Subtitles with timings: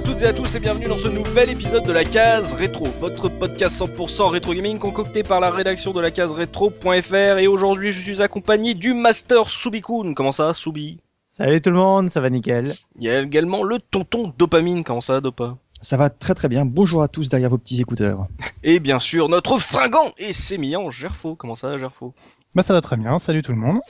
[0.00, 2.54] Bonjour à toutes et à tous et bienvenue dans ce nouvel épisode de la case
[2.54, 7.46] rétro, votre podcast 100% rétro gaming concocté par la rédaction de la case rétro.fr et
[7.46, 10.14] aujourd'hui je suis accompagné du Master Subikun.
[10.14, 12.72] Comment ça Subi Salut tout le monde, ça va nickel.
[12.98, 14.84] Il y a également le tonton Dopamine.
[14.84, 15.58] Comment ça Dopa?
[15.82, 16.64] Ça va très très bien.
[16.64, 18.26] Bonjour à tous derrière vos petits écouteurs.
[18.62, 21.34] Et bien sûr notre fringant et sémillant Gerfo.
[21.34, 22.14] Comment ça Gerfo?
[22.52, 23.80] Bah ça va très bien, salut tout le monde.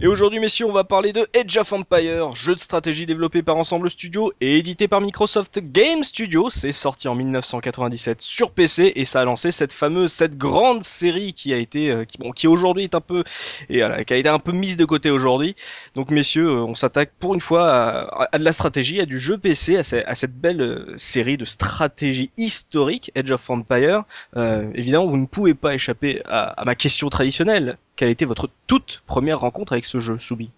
[0.00, 3.56] Et aujourd'hui, messieurs, on va parler de Edge of Empire, jeu de stratégie développé par
[3.56, 6.48] Ensemble Studio et édité par Microsoft Game Studio.
[6.48, 11.32] C'est sorti en 1997 sur PC et ça a lancé cette fameuse, cette grande série
[11.32, 13.24] qui a été, euh, qui, bon, qui aujourd'hui est un peu,
[13.68, 15.56] et voilà, qui a été un peu mise de côté aujourd'hui.
[15.96, 19.18] Donc, messieurs, euh, on s'attaque pour une fois à, à, de la stratégie, à du
[19.18, 24.04] jeu PC, à, à cette belle euh, série de stratégie historique, Edge of Empire.
[24.36, 28.48] Euh, évidemment, vous ne pouvez pas échapper à, à ma question traditionnelle quelle été votre
[28.68, 30.50] toute première rencontre avec ce jeu, Soubi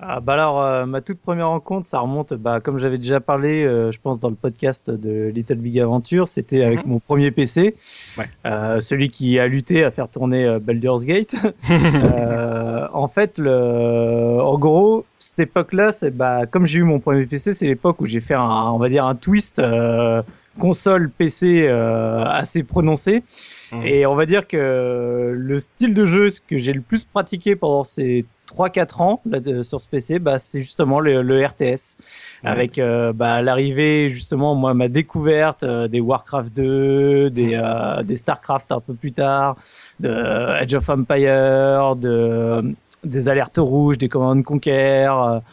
[0.00, 3.64] ah bah alors euh, ma toute première rencontre, ça remonte, bah comme j'avais déjà parlé,
[3.64, 6.92] euh, je pense dans le podcast de Little Big Adventure, c'était avec mhm.
[6.92, 7.74] mon premier PC,
[8.16, 8.30] ouais.
[8.46, 11.34] euh, celui qui a lutté à faire tourner Baldur's Gate.
[12.92, 17.52] en fait, le, en gros, cette époque-là, c'est bah comme j'ai eu mon premier PC,
[17.52, 19.60] c'est l'époque où j'ai fait un, on va dire un twist
[20.60, 23.24] console PC assez prononcé.
[23.72, 23.82] Mhm.
[23.84, 27.84] Et on va dire que le style de jeu que j'ai le plus pratiqué pendant
[27.84, 31.98] ces 3-4 ans là, sur ce PC, bah, c'est justement le, le RTS.
[32.44, 38.16] Avec euh, bah, l'arrivée, justement, moi, ma découverte euh, des Warcraft 2, des, euh, des
[38.16, 39.56] Starcraft un peu plus tard,
[40.00, 42.74] de Edge of Empire, de
[43.04, 45.08] des alertes rouges, des Command Conquer.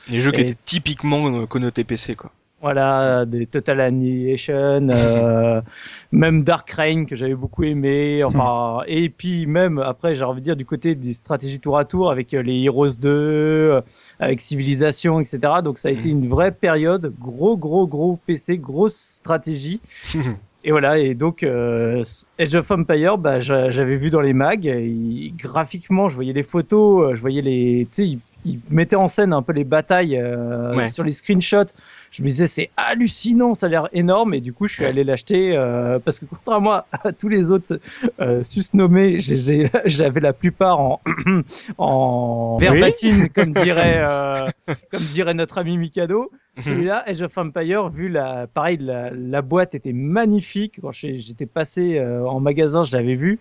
[0.10, 2.32] Des jeux qui étaient typiquement connotés PC, quoi.
[2.66, 5.62] Voilà, des Total Annihilation, euh,
[6.12, 8.24] même Dark Reign que j'avais beaucoup aimé.
[8.24, 11.86] Enfin, et puis même après, j'ai envie de dire du côté des stratégies tour à
[11.86, 13.82] tour avec euh, les Heroes 2, euh,
[14.20, 15.40] avec Civilisation, etc.
[15.64, 19.80] Donc ça a été une vraie période, gros, gros, gros PC, grosse stratégie.
[20.68, 22.04] Et voilà, et donc euh,
[22.40, 27.14] Edge of Empire, bah, j'avais vu dans les mags, et, graphiquement, je voyais les photos,
[27.14, 30.76] je voyais les, tu sais, ils, ils, mettaient en scène un peu les batailles euh,
[30.76, 30.88] ouais.
[30.88, 31.72] sur les screenshots.
[32.16, 35.04] Je me disais c'est hallucinant, ça a l'air énorme, et du coup, je suis allé
[35.04, 37.78] l'acheter euh, parce que contrairement à tous les autres
[38.22, 39.20] euh, susnommés,
[39.86, 41.02] j'avais la plupart en
[41.78, 42.66] en Oui.
[42.66, 44.48] verbatim, comme dirait euh,
[44.92, 46.32] comme dirait notre ami Mikado.
[46.62, 50.80] Celui-là, Edge of Empire, vu la, pareil, la, la boîte était magnifique.
[50.82, 53.40] Quand j'étais passé euh, en magasin, je l'avais vu.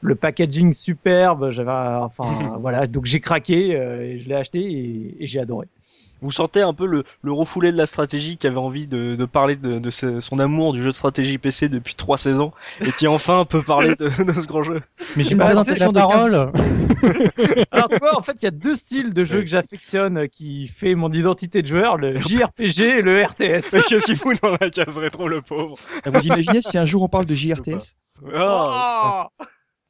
[0.00, 2.88] Le packaging superbe, j'avais, enfin, voilà.
[2.88, 5.68] Donc j'ai craqué, euh, et je l'ai acheté et, et j'ai adoré.
[6.22, 9.24] Vous sentez un peu le, le refoulé de la stratégie qui avait envie de, de
[9.26, 12.90] parler de, de ce, son amour du jeu de stratégie PC depuis trois saisons et
[12.92, 14.80] qui enfin peut parler de, de ce grand jeu.
[15.16, 16.34] Mais j'ai Bah, pas de la parole.
[17.70, 20.26] Alors tu vois, en fait, il y a deux styles de jeux que j'affectionne euh,
[20.26, 23.76] qui fait mon identité de joueur, le JRPG et le RTS.
[23.88, 25.76] Qu'est-ce qu'il fout dans la case rétro, le pauvre?
[26.04, 27.96] Vous imaginez si un jour on parle de JRTS
[28.34, 29.24] Oh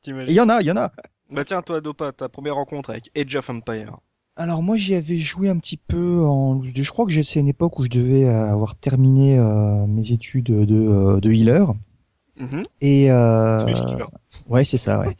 [0.06, 0.90] Et Il y en a, il y en a.
[1.30, 3.98] Bah tiens, toi, Dopa, ta première rencontre avec Edge of Empire.
[4.36, 7.78] Alors moi j'y avais joué un petit peu en je crois que c'est une époque
[7.78, 11.66] où je devais avoir terminé euh, mes études de euh, de healer
[12.38, 12.64] Mhm.
[12.82, 13.64] et euh,
[14.50, 15.16] ouais c'est ça ouais.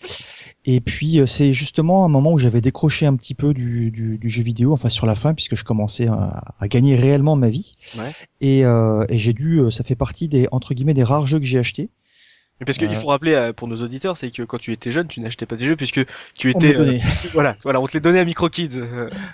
[0.67, 4.19] Et puis euh, c'est justement un moment où j'avais décroché un petit peu du, du,
[4.19, 7.49] du jeu vidéo, enfin sur la fin puisque je commençais à, à gagner réellement ma
[7.49, 7.73] vie.
[7.97, 8.13] Ouais.
[8.43, 11.39] Et, euh, et j'ai dû, euh, ça fait partie des entre guillemets des rares jeux
[11.39, 11.89] que j'ai achetés.
[12.61, 15.09] Mais parce qu'il faut rappeler euh, pour nos auditeurs, c'est que quand tu étais jeune,
[15.09, 16.01] tu n'achetais pas des jeux puisque
[16.35, 17.03] tu On étais, les donnait.
[17.03, 18.81] euh, voilà, voilà, on te les donnait à MicroKids.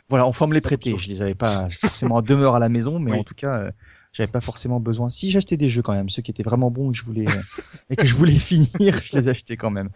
[0.09, 2.69] Voilà, enfin on me les coûte Je les avais pas forcément à demeure à la
[2.69, 3.19] maison, mais Oui.
[3.19, 3.71] en tout cas, euh,
[4.13, 5.09] j'avais pas forcément besoin.
[5.09, 7.27] Si j'achetais des jeux quand même, ceux qui étaient vraiment bons et que je voulais
[7.27, 9.89] euh, et que je voulais finir, je les achetais quand même.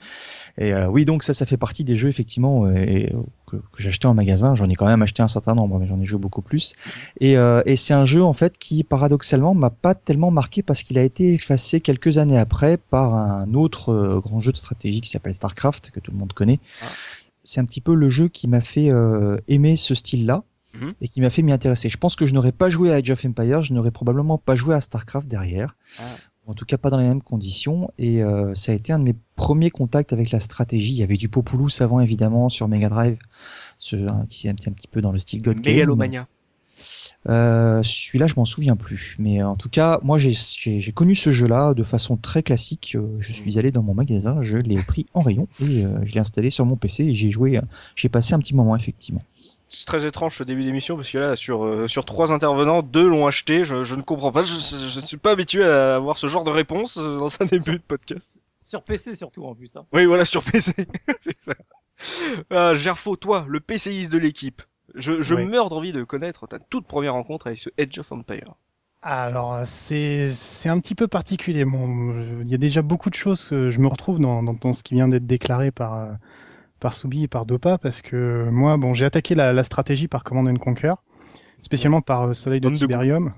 [0.59, 3.57] Et euh, oui, donc ça, ça fait partie des jeux effectivement euh, et, euh, que,
[3.57, 4.55] que j'achetais en magasin.
[4.55, 6.75] J'en ai quand même acheté un certain nombre, mais j'en ai joué beaucoup plus.
[7.21, 10.83] Et, euh, et c'est un jeu en fait qui paradoxalement m'a pas tellement marqué parce
[10.83, 15.03] qu'il a été effacé quelques années après par un autre euh, grand jeu de stratégie
[15.03, 16.61] qui s'appelle Starcraft que tout le monde connaît.
[16.83, 16.87] Ah.
[17.45, 18.91] C'est un petit peu le jeu qui m'a fait
[19.47, 20.43] aimer ce style-là
[20.81, 20.93] Mhm.
[21.01, 21.89] et qui m'a fait m'y intéresser.
[21.89, 24.55] Je pense que je n'aurais pas joué à Age of Empires, je n'aurais probablement pas
[24.57, 25.77] joué à Starcraft derrière.
[25.99, 26.03] Ah.
[26.49, 27.91] En tout cas, pas dans les mêmes conditions.
[27.99, 30.93] Et euh, ça a été un de mes premiers contacts avec la stratégie.
[30.93, 33.19] Il y avait du Populous avant, évidemment, sur Mega Drive,
[33.81, 35.75] ce, hein, qui est un petit, un petit peu dans le style God Game.
[35.75, 36.29] Mégalomania.
[37.29, 39.17] Euh, Celui-là, je m'en souviens plus.
[39.19, 42.93] Mais en tout cas, moi, j'ai- connu ce jeu-là de façon très classique.
[42.95, 46.15] Euh, Je suis allé dans mon magasin, je l'ai pris en rayon et euh, je
[46.15, 47.61] l'ai installé sur mon PC et j'ai joué.
[47.97, 49.23] J'ai passé un petit moment, effectivement.
[49.77, 53.07] C'est très étrange ce début d'émission parce que là, sur euh, sur trois intervenants, deux
[53.07, 53.63] l'ont acheté.
[53.63, 54.41] Je, je ne comprends pas.
[54.41, 57.73] Je, ne suis pas habitué à avoir ce genre de réponse euh, dans un début
[57.73, 58.41] de podcast.
[58.65, 59.77] Sur PC surtout en plus.
[59.77, 59.85] Hein.
[59.93, 60.73] Oui, voilà, sur PC.
[61.21, 61.53] c'est ça.
[62.49, 64.63] Ah, Gerfo, toi, le PCiste de l'équipe.
[64.95, 68.55] Je, meurs d'envie de connaître ta toute première rencontre avec ce Edge of Empire.
[69.03, 70.31] Alors, c'est
[70.65, 71.67] un petit peu particulier.
[71.67, 74.83] Bon, il y a déjà beaucoup de choses que je me retrouve dans, dans, ce
[74.83, 76.17] qui vient d'être déclaré par,
[76.81, 80.49] par Soubi et par Dopa, parce que moi, bon, j'ai attaqué la, stratégie par Command
[80.49, 80.95] and Conquer,
[81.63, 83.33] spécialement par Soleil de Tiberium.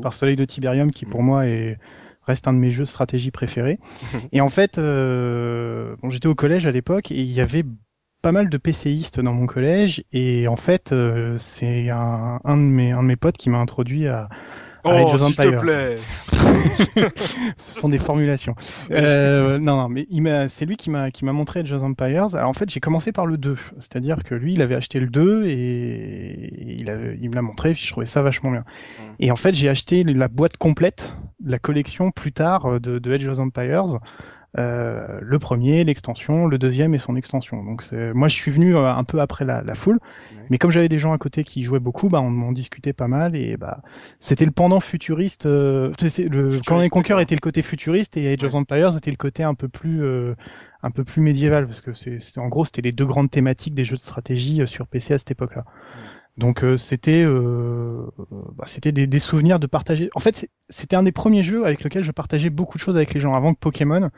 [0.00, 1.26] par Soleil de Tiberium, qui pour mm.
[1.26, 1.78] moi est
[2.26, 3.78] reste un de mes jeux stratégie préférés.
[4.32, 7.64] et en fait, euh, bon, j'étais au collège à l'époque et il y avait
[8.22, 12.62] pas mal de PCistes dans mon collège et en fait, euh, c'est un, un, de
[12.62, 14.28] mes, un de mes potes qui m'a introduit à,
[14.84, 15.96] Oh, s'il te plaît.
[17.56, 18.54] Ce sont des formulations.
[18.90, 20.06] Euh, non, non, mais
[20.48, 22.34] c'est lui qui m'a qui m'a montré Age of Empires.
[22.34, 25.06] Alors en fait, j'ai commencé par le 2, c'est-à-dire que lui, il avait acheté le
[25.06, 26.50] 2 et
[26.80, 28.64] il, avait, il me l'a montré, puis je trouvais ça vachement bien.
[28.98, 29.02] Mm.
[29.20, 31.14] Et en fait, j'ai acheté la boîte complète,
[31.44, 33.98] la collection plus tard de, de Age of Empires.
[34.58, 37.64] Euh, le premier, l'extension, le deuxième et son extension.
[37.64, 37.82] Donc
[38.14, 39.98] moi je suis venu euh, un peu après la, la foule,
[40.50, 43.08] mais comme j'avais des gens à côté qui jouaient beaucoup, bah, on en discutait pas
[43.08, 43.80] mal et bah
[44.20, 45.46] c'était le pendant futuriste.
[45.46, 49.42] Euh, le Command Conquer était le côté futuriste et Age of Empires était le côté
[49.42, 50.34] un peu plus euh,
[50.82, 53.86] un peu plus médiéval parce que c'est en gros c'était les deux grandes thématiques des
[53.86, 55.64] jeux de stratégie sur PC à cette époque-là.
[56.38, 58.06] Donc c'était euh,
[58.56, 60.08] bah, c'était des, des, souvenirs de partager.
[60.14, 63.12] En fait, c'était un des premiers jeux avec lequel je partageais beaucoup de choses avec
[63.12, 64.10] les gens avant que Pokémon.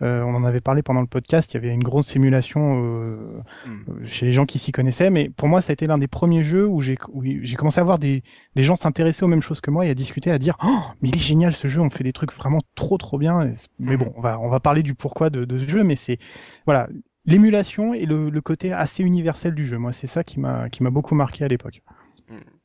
[0.00, 3.42] Euh, on en avait parlé pendant le podcast, il y avait une grosse simulation euh,
[3.66, 4.06] hmm.
[4.06, 6.44] chez les gens qui s'y connaissaient, mais pour moi, ça a été l'un des premiers
[6.44, 6.96] jeux où j'ai
[7.42, 8.22] j'ai commencé à voir des,
[8.54, 11.08] des gens s'intéresser aux mêmes choses que moi et à discuter, à dire oh, mais
[11.08, 13.50] il est génial ce jeu, on fait des trucs vraiment trop trop bien.
[13.80, 13.98] Mais hmm.
[13.98, 16.18] bon, on va on va parler du pourquoi de, de ce jeu, mais c'est
[16.64, 16.88] voilà
[17.28, 19.78] l'émulation et le, le, côté assez universel du jeu.
[19.78, 21.82] Moi, c'est ça qui m'a qui m'a beaucoup marqué à l'époque.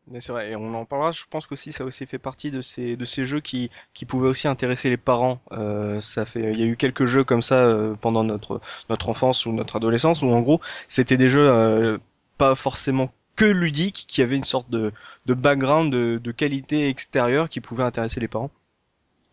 [0.07, 1.11] Mais c'est vrai, et on en parlera.
[1.11, 4.27] Je pense qu'aussi ça aussi fait partie de ces de ces jeux qui qui pouvaient
[4.27, 5.39] aussi intéresser les parents.
[5.53, 9.09] Euh, ça fait, il y a eu quelques jeux comme ça euh, pendant notre notre
[9.09, 11.97] enfance ou notre adolescence où en gros c'était des jeux euh,
[12.37, 14.91] pas forcément que ludiques, qui avaient une sorte de
[15.25, 18.51] de background de, de qualité extérieure qui pouvait intéresser les parents.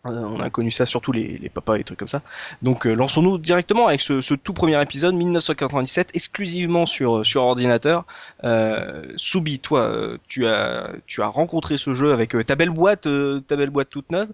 [0.06, 2.23] Euh, on a connu ça surtout les, les papas et les trucs comme ça.
[2.62, 8.06] Donc euh, lançons-nous directement avec ce, ce, tout premier épisode 1997 exclusivement sur sur ordinateur.
[8.44, 13.06] Euh, Soubi, toi, euh, tu as tu as rencontré ce jeu avec ta belle boîte,
[13.47, 14.29] ta belle boîte toute neuve.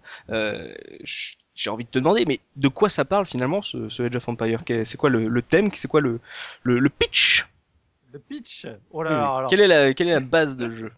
[1.57, 4.29] J'ai envie de te demander, mais de quoi ça parle finalement ce, ce Age of
[4.29, 5.71] Empire C'est quoi le, le thème?
[5.73, 6.21] C'est quoi le,
[6.63, 7.47] le, le pitch?
[8.13, 8.67] Le pitch?
[8.91, 10.93] Oh là là, Quelle est la quelle est la base de jeu?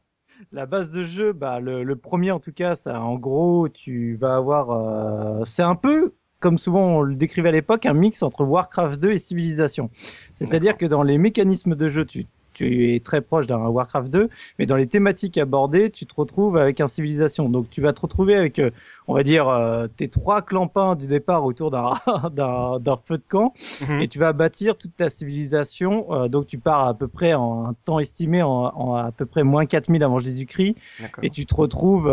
[0.52, 4.36] La base de jeu, bah, le, premier en tout cas, ça, en gros, tu vas
[4.36, 4.70] avoir.
[4.70, 9.00] Euh, c'est un peu, comme souvent on le décrivait à l'époque, un mix entre Warcraft
[9.00, 9.90] 2 et Civilization.
[10.34, 12.26] C'est-à-dire que dans les mécanismes de jeu, tu
[12.58, 14.28] tu es très proche d'un Warcraft 2,
[14.58, 17.48] mais dans les thématiques abordées, tu te retrouves avec un civilisation.
[17.48, 18.70] Donc tu vas te retrouver avec, euh,
[19.06, 21.92] on va dire, euh, tes trois clampins du départ autour d'un
[22.32, 23.54] d'un feu de camp,
[23.88, 24.00] mhm.
[24.00, 26.12] et tu vas bâtir toute ta civilisation.
[26.12, 29.44] Euh, donc tu pars à peu près en un temps estimé en, à peu près
[29.44, 30.74] moins 4000 avant Jésus-Christ,
[31.22, 32.12] et tu te retrouves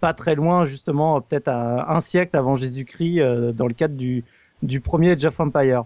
[0.00, 3.20] pas très loin, justement, peut-être à un siècle avant Jésus-Christ,
[3.52, 4.24] dans le cadre du,
[4.62, 5.84] du premier Age of Empire.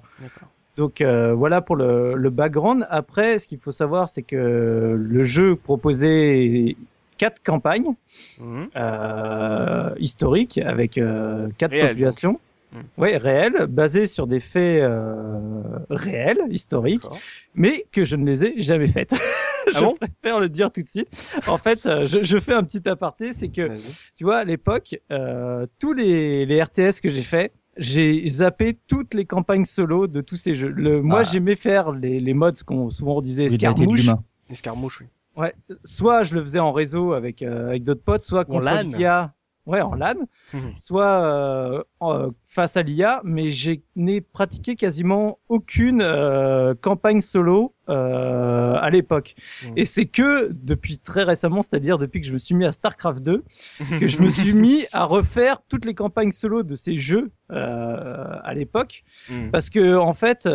[0.76, 2.86] Donc euh, voilà pour le, le, background.
[2.90, 6.76] Après, ce qu'il faut savoir, c'est que le jeu proposait
[7.16, 7.94] quatre campagnes
[8.40, 8.68] mhm.
[8.76, 12.40] euh, historiques avec euh, quatre populations.
[12.72, 12.82] Mhm.
[12.98, 17.06] Oui, réelles, basées sur des faits euh, réels, historiques,
[17.54, 19.14] mais que je ne les ai jamais faites.
[19.72, 21.08] je ah préfère le dire tout de suite.
[21.46, 23.74] En fait, euh, je, je fais un petit aparté, c'est que,
[24.16, 29.14] tu vois, à l'époque, euh, tous les, les RTS que j'ai faits, j'ai zappé toutes
[29.14, 30.68] les campagnes solo de tous ces jeux.
[30.68, 31.24] Le, moi, ah.
[31.24, 34.10] j'aimais faire les, les modes qu'on souvent on disait escarmouches.
[34.50, 35.06] Escarmouches, oui.
[35.36, 35.54] Ouais.
[35.84, 39.34] Soit je le faisais en réseau avec euh, avec d'autres potes, soit contre l'IA.
[39.66, 40.14] Ouais, en LAN.
[40.52, 40.76] Mhm.
[40.76, 47.74] Soit euh, euh, face à l'IA, mais j'ai n'ai pratiqué quasiment aucune euh, campagne solo
[47.88, 49.34] euh, à l'époque.
[49.64, 49.72] Mhm.
[49.76, 53.22] Et c'est que depuis très récemment, c'est-à-dire depuis que je me suis mis à StarCraft
[53.22, 53.42] 2,
[54.00, 58.36] que je me suis mis à refaire toutes les campagnes solo de ces jeux euh,
[58.42, 59.50] à l'époque, mhm.
[59.50, 60.46] parce que en fait,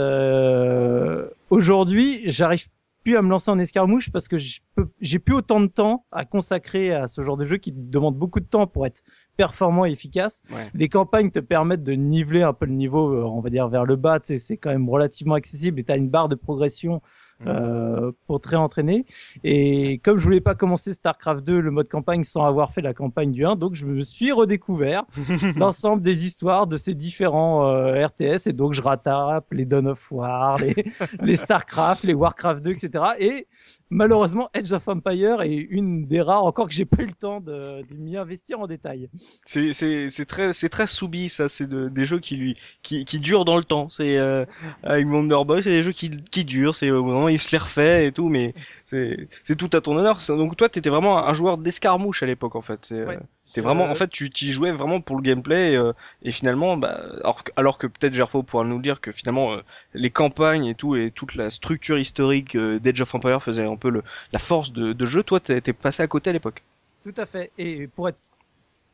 [1.50, 2.68] aujourd'hui, j'arrive
[3.04, 6.94] plus à me lancer en escarmouche parce que j'ai plus autant de temps à consacrer
[6.94, 9.04] à ce genre de jeu qui demande beaucoup de temps pour être
[9.38, 10.44] performant et efficace.
[10.74, 13.86] Les campagnes te permettent de niveler un peu le niveau, euh, on va dire vers
[13.86, 14.20] le bas.
[14.22, 17.02] C'est quand même relativement accessible et tu as une barre de progression.
[17.48, 19.06] Euh, pour très entraîner.
[19.44, 22.94] Et comme je voulais pas commencer StarCraft 2, le mode campagne, sans avoir fait la
[22.94, 25.04] campagne du 1, donc je me suis redécouvert
[25.56, 28.48] l'ensemble des histoires de ces différents euh, RTS.
[28.48, 30.76] Et donc je rattrape les Dawn of War, les,
[31.22, 33.04] les StarCraft, les Warcraft 2, etc.
[33.20, 33.48] Et
[33.90, 37.40] malheureusement, Edge of Empire est une des rares encore que j'ai pas eu le temps
[37.40, 39.10] de, de m'y investir en détail.
[39.46, 41.50] C'est très très soubi ça.
[41.50, 43.90] C'est de, des jeux qui lui qui qui durent dans le temps.
[43.90, 44.46] C'est euh,
[44.84, 46.76] avec Wonder Boy, c'est des jeux qui qui durent.
[46.76, 48.54] C'est au moment il se les refait et tout, mais
[48.86, 50.18] c'est c'est tout à ton honneur.
[50.30, 52.92] Donc toi, t'étais vraiment un joueur d'escarmouche à l'époque en fait.
[52.92, 53.20] Ouais.
[53.54, 57.02] T'es vraiment, en fait, tu y jouais vraiment pour le gameplay et, et finalement, bah,
[57.24, 59.58] alors, alors que peut-être Gerfo pourra nous dire que finalement
[59.96, 63.90] les campagnes et tout et toute la structure historique d'Age of Empire faisait un peu
[63.90, 65.24] le, la force de, de jeu.
[65.24, 66.64] Toi, t'es passé à côté à l'époque.
[67.04, 67.52] Tout à fait.
[67.58, 68.20] Et pour être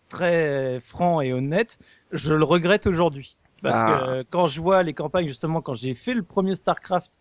[0.07, 1.77] très franc et honnête,
[2.11, 3.37] je le regrette aujourd'hui.
[3.61, 3.97] Parce ah.
[3.97, 7.17] que quand je vois les campagnes, justement, quand j'ai fait le premier StarCraft,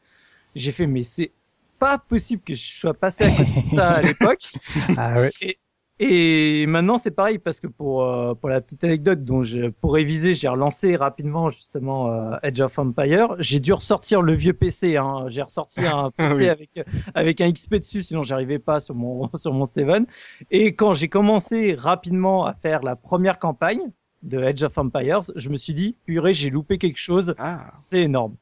[0.55, 1.33] j'ai fait, mais c'est
[1.79, 4.43] pas possible que je sois passé à côté de ça à l'époque.
[4.97, 5.31] ah ouais.
[5.41, 5.59] Et,
[6.01, 9.95] et maintenant, c'est pareil parce que pour euh, pour la petite anecdote, dont je, pour
[9.95, 13.37] réviser, j'ai relancé rapidement justement euh, Edge of Empire.
[13.39, 14.97] J'ai dû ressortir le vieux PC.
[14.97, 15.27] Hein.
[15.29, 16.81] J'ai ressorti un PC avec
[17.15, 20.03] avec un XP dessus, sinon j'arrivais pas sur mon sur mon 7.
[20.51, 23.93] Et quand j'ai commencé rapidement à faire la première campagne
[24.25, 27.37] de Edge of Empires, je me suis dit purée, j'ai loupé quelque chose.
[27.39, 27.71] Ah.
[27.73, 28.35] C'est énorme.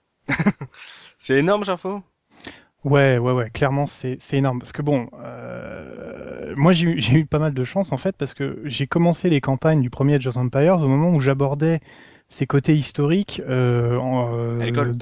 [1.18, 2.02] C'est énorme, Jafo.
[2.84, 4.58] Ouais, ouais, ouais, clairement, c'est énorme.
[4.58, 8.60] Parce que bon, euh, moi j'ai eu pas mal de chance en fait, parce que
[8.64, 11.80] j'ai commencé les campagnes du premier Age of Empires au moment où j'abordais
[12.32, 14.96] ces côtés historiques euh, euh, à l'école.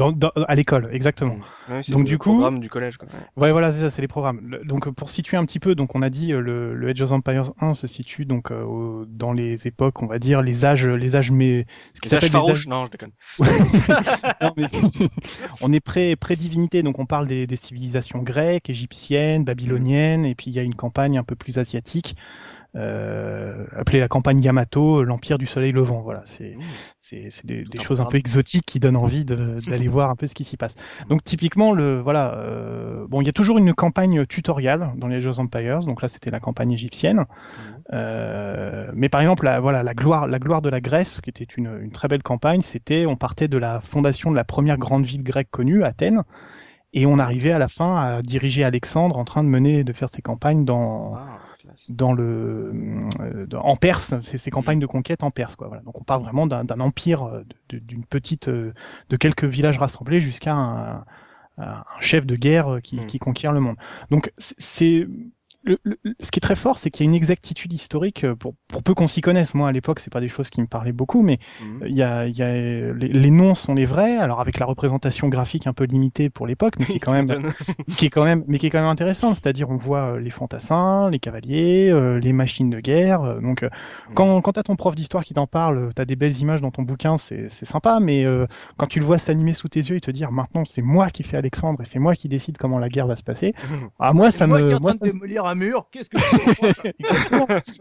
[0.49, 1.37] à l'école, exactement.
[1.69, 1.93] Mmh.
[1.93, 2.97] donc du coup, programme du collège.
[2.97, 3.09] Quoi.
[3.37, 3.53] Ouais.
[3.53, 4.59] voilà, c'est ça, c'est les programmes.
[4.65, 7.13] donc pour situer un petit peu, donc on a dit euh, le, le Age of
[7.13, 11.15] Empires 1 se situe donc euh, dans les époques, on va dire les âges, les
[11.15, 12.67] âges mais ce qui s'appelle âges...
[12.67, 13.13] non, je déconne.
[14.43, 14.65] non, mais
[15.61, 20.35] on est pré pré divinité, donc on parle des, des civilisations grecques, égyptiennes, babyloniennes, et
[20.35, 22.17] puis il y a une campagne un peu plus asiatique
[22.77, 26.03] euh, appelée la campagne Yamato, l'Empire du Soleil Levant.
[26.03, 26.57] Voilà, c'est
[26.99, 30.35] c'est des, des choses un peu exotiques qui donnent envie d'aller voir un peu ce
[30.35, 30.77] qui s'y passe.
[31.09, 35.21] Donc typiquement, le voilà, euh, bon, il y a toujours une campagne tutoriale dans les
[35.21, 35.81] Jeux Empires.
[35.81, 37.21] Donc là, c'était la campagne égyptienne.
[37.21, 37.25] Mmh.
[37.93, 41.45] Euh, mais par exemple, la, voilà, la gloire, la gloire de la Grèce, qui était
[41.45, 45.05] une, une très belle campagne, c'était, on partait de la fondation de la première grande
[45.05, 46.23] ville grecque connue, Athènes.
[46.93, 50.09] Et on arrivait à la fin à diriger Alexandre en train de mener, de faire
[50.09, 51.40] ses campagnes dans, ah
[51.89, 52.73] dans le
[53.21, 55.69] euh, en Perse, c'est ces campagnes de conquête en Perse quoi.
[55.69, 55.83] Voilà.
[55.83, 58.73] Donc on parle vraiment d'un empire euh, d'une petite euh,
[59.09, 61.05] de quelques villages rassemblés jusqu'à un,
[61.59, 63.07] un, chef de guerre qui, hmm.
[63.07, 63.77] qui conquiert le monde.
[64.11, 65.07] Donc c'est
[65.67, 68.83] ce qui est très fort, c'est qu'il y a une exactitude historique euh, pour, pour
[68.83, 69.55] peu qu'on s'y connaisse.
[69.55, 71.87] Moi, à l'époque, c'est pas des choses qui me parlaient beaucoup, mais mhm.
[71.87, 74.17] il y a, y a les, noms sont les vrais.
[74.17, 77.53] Alors avec la représentation graphique un peu limitée pour l'époque, mais qui est quand même,
[77.97, 79.35] qui est quand même, mais qui est quand même intéressante.
[79.35, 83.41] C'est-à-dire, on voit euh, les fantassins, les cavaliers, euh, les machines de guerre.
[83.41, 83.71] Donc, mhm.
[84.15, 86.83] quand, quand t'as ton prof d'histoire qui t'en parle, t'as des belles images dans ton
[86.83, 88.01] bouquin, c'est sympa.
[88.01, 88.25] Mais
[88.79, 91.23] quand tu le vois s'animer sous tes yeux et te dire, maintenant, c'est moi qui
[91.23, 93.55] fais Alexandre et c'est moi qui décide comment la guerre va se passer.
[93.99, 95.07] ah moi, ça me, moi, ça
[95.51, 96.19] un mur, qu'est-ce que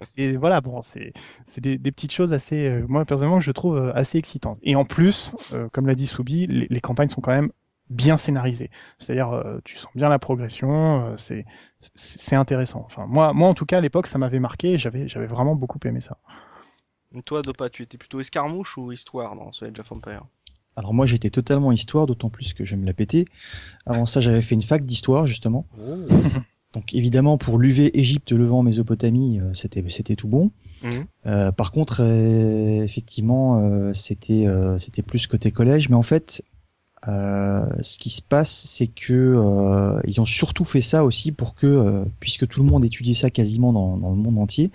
[0.02, 1.14] c'est voilà, bon, c'est
[1.46, 4.60] c'est des, des, petites choses assez, euh, moi personnellement, je trouve euh, assez excitantes.
[4.64, 7.52] Et en plus, euh, comme l'a dit Soubi, les, les, campagnes sont quand même
[7.90, 8.70] bien scénarisées.
[8.98, 11.46] C'est-à-dire, tu sens bien la progression, c'est
[11.80, 12.84] c'est intéressant.
[12.86, 14.78] Enfin, moi, moi en tout cas, à l'époque, ça m'avait marqué.
[14.78, 16.18] J'avais j'avais vraiment beaucoup aimé ça.
[17.26, 20.26] toi, Dopa, tu étais plutôt escarmouche ou histoire dans ce Age of Empires?
[20.80, 23.26] Alors moi j'étais totalement histoire, d'autant plus que je me la pétais.
[23.86, 25.66] Avant ça j'avais fait une fac d'histoire justement.
[25.78, 25.98] Oh.
[26.74, 30.52] Donc évidemment pour l'UV Égypte, Levant, Mésopotamie, euh, c'était c'était tout bon.
[30.84, 31.06] Mhm.
[31.26, 34.46] Euh, par contre, euh, effectivement, c'était
[34.78, 36.44] c'était plus côté collège, mais en fait,
[37.06, 42.48] ce qui se passe, c'est que ils ont surtout fait ça aussi pour que, puisque
[42.48, 44.70] tout le monde étudiait ça quasiment dans, dans le monde entier,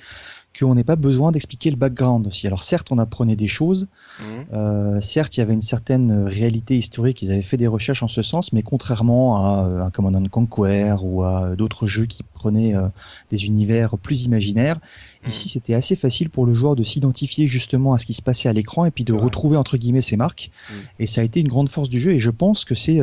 [0.58, 2.46] qu'on n'ait pas besoin d'expliquer le background aussi.
[2.46, 3.88] Alors certes, on apprenait des choses,
[4.20, 4.25] mmh.
[4.52, 8.08] euh, certes, il y avait une certaine réalité historique, ils avaient fait des recherches en
[8.08, 12.76] ce sens, mais contrairement à euh, un Command Conquer ou à d'autres jeux qui prenaient
[12.76, 12.88] euh,
[13.30, 15.28] des univers plus imaginaires, mmh.
[15.28, 18.49] ici c'était assez facile pour le joueur de s'identifier justement à ce qui se passait
[18.49, 20.50] à l'écran et puis de retrouver entre guillemets ses marques.
[20.70, 20.75] Mmh.
[21.00, 23.00] Et ça a été une grande force du jeu et je pense que c'est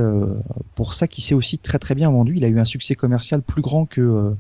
[0.76, 2.34] pour ça qu'il s'est aussi très très bien vendu.
[2.38, 4.36] Il a eu un succès commercial plus grand que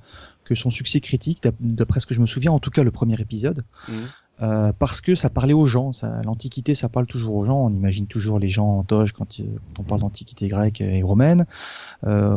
[0.55, 3.63] son succès critique, d'après ce que je me souviens, en tout cas le premier épisode,
[3.88, 3.93] mmh.
[4.41, 5.91] euh, parce que ça parlait aux gens.
[6.24, 7.58] L'Antiquité, ça parle toujours aux gens.
[7.58, 9.43] On imagine toujours les gens en toge quand, euh,
[9.77, 11.46] on parle d'Antiquité grecque et romaine.
[12.05, 12.36] Euh,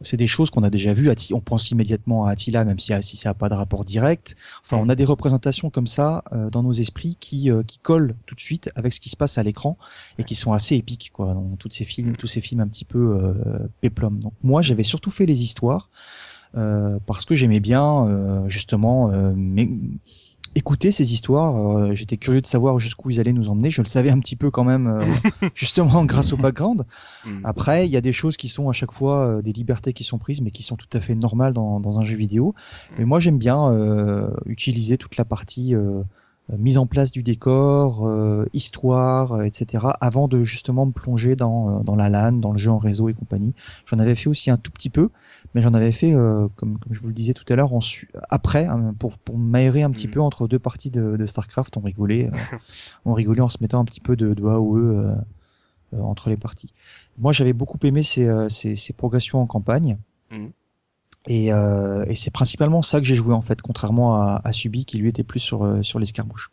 [0.00, 1.10] c'est des choses qu'on a déjà vues.
[1.32, 4.36] On pense immédiatement à Attila, même si, si ça n'a pas de rapport direct.
[4.62, 8.40] Enfin, on a des représentations comme ça dans nos esprits qui, qui collent tout de
[8.40, 9.76] suite avec ce qui se passe à l'écran
[10.18, 11.34] et qui sont assez épiques, quoi.
[11.34, 13.34] Dans toutes ces films, tous ces films un petit peu
[13.82, 14.18] péplum.
[14.18, 15.90] Donc moi, j'avais surtout fait les histoires.
[16.56, 19.32] Euh, parce que j'aimais bien euh, justement euh,
[20.56, 21.94] écouter ces histoires.
[21.94, 23.70] J'étais curieux de savoir jusqu'où ils allaient nous emmener.
[23.70, 25.04] Je le savais un petit peu quand même,
[25.54, 26.86] justement grâce au background.
[27.24, 27.40] Mm.
[27.44, 30.18] Après, il y a des choses qui sont à chaque fois des libertés qui sont
[30.18, 32.54] prises, mais qui sont tout à fait normales dans, dans un jeu vidéo.
[32.98, 33.72] Mais moi, j'aime bien
[34.46, 35.74] utiliser toute la partie
[36.58, 38.10] mise en place du décor,
[38.52, 39.86] histoire, etc.
[40.00, 43.14] Avant de justement me plonger dans, dans la LAN, dans le jeu en réseau et
[43.14, 43.54] compagnie.
[43.86, 45.10] J'en avais fait aussi un tout petit peu,
[45.54, 46.12] mais j'en avais fait,
[46.56, 47.70] comme, comme je vous le disais tout à l'heure,
[48.28, 50.12] après, hein, pour, pour m'aérer un petit mm.
[50.12, 52.28] peu entre deux parties de, de Starcraft, on rigolait,
[53.04, 55.14] on rigolait en se mettant un petit peu de, de AOE
[55.98, 56.72] entre les parties.
[57.18, 59.98] Moi, j'avais beaucoup aimé ces, ces, ces progressions en campagne.
[60.30, 60.48] Mm.
[61.26, 64.84] Et, euh, et c'est principalement ça que j'ai joué en fait, contrairement à, à Subi
[64.84, 66.50] qui lui était plus sur, euh, sur l'escarmouche.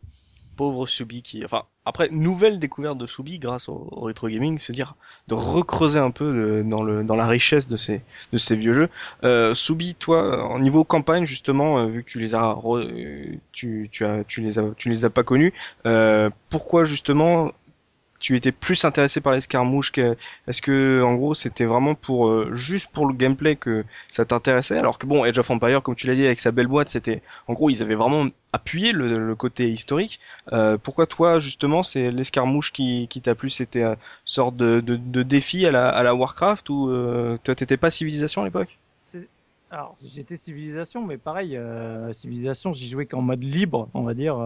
[0.57, 4.71] Pauvre Subi qui, enfin, après nouvelle découverte de Subi grâce au, au rétro gaming, se
[4.71, 4.95] dire
[5.27, 8.01] de recreuser un peu dans le dans la richesse de ces
[8.33, 8.89] de ces vieux jeux.
[9.23, 12.57] Euh, Subi, toi, en niveau campagne justement, euh, vu que tu les as
[13.51, 15.53] tu tu as tu les as tu les as pas connus,
[15.85, 17.51] euh, pourquoi justement
[18.19, 20.15] tu étais plus intéressé par l'escarmouche que
[20.47, 24.77] est-ce que en gros c'était vraiment pour euh, juste pour le gameplay que ça t'intéressait?
[24.77, 27.21] Alors que bon Age of Empire comme tu l'as dit avec sa belle boîte c'était
[27.47, 30.19] en gros ils avaient vraiment appuyé le, côté historique.
[30.51, 33.49] Euh, pourquoi toi justement c'est l'escarmouche qui, qui t'a plu?
[33.49, 33.95] C'était une
[34.25, 37.89] sorte de, de, de, défi à la, à la Warcraft ou euh, toi t'étais pas
[37.89, 38.77] civilisation à l'époque?
[39.69, 44.37] Alors j'étais civilisation mais pareil euh, civilisation j'y jouais qu'en mode libre on va dire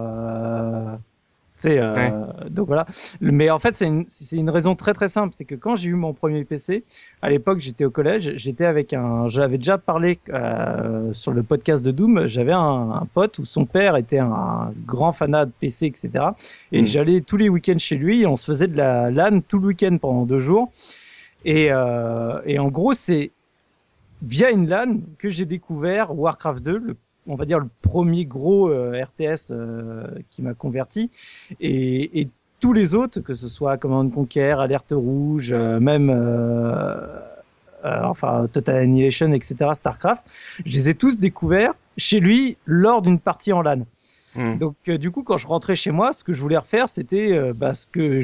[1.66, 2.86] euh, donc voilà.
[3.20, 5.34] Mais en fait, c'est une, une, raison très très simple.
[5.34, 6.84] C'est que quand j'ai eu mon premier PC,
[7.22, 9.28] à l'époque, j'étais au collège, j'étais avec un.
[9.28, 12.26] J'avais déjà parlé euh, sur le podcast de Doom.
[12.26, 16.10] J'avais un, un, pote où son père était un, grand fanat de PC, etc.
[16.72, 16.86] Et mm.
[16.86, 18.22] j'allais tous les week-ends chez lui.
[18.22, 20.70] Et on se faisait de la LAN tout le week-end pendant deux jours.
[21.44, 23.30] Et, euh, et en gros, c'est
[24.22, 28.70] via une LAN que j'ai découvert Warcraft 2, le on va dire le premier gros
[28.70, 31.10] euh, RTS euh, qui m'a converti
[31.60, 32.28] et, et,
[32.60, 36.10] tous les autres que ce soit Command Conquer, Alerte Rouge, euh, même
[37.82, 39.70] enfin Total Annihilation, etc.
[39.74, 40.24] Starcraft,
[40.64, 43.84] je les ai tous découverts chez lui lors d'une partie en LAN.
[44.36, 44.58] Hmm.
[44.58, 47.74] Donc du coup, quand je rentrais chez moi, ce que je voulais refaire, c'était bah,
[47.74, 48.20] ce que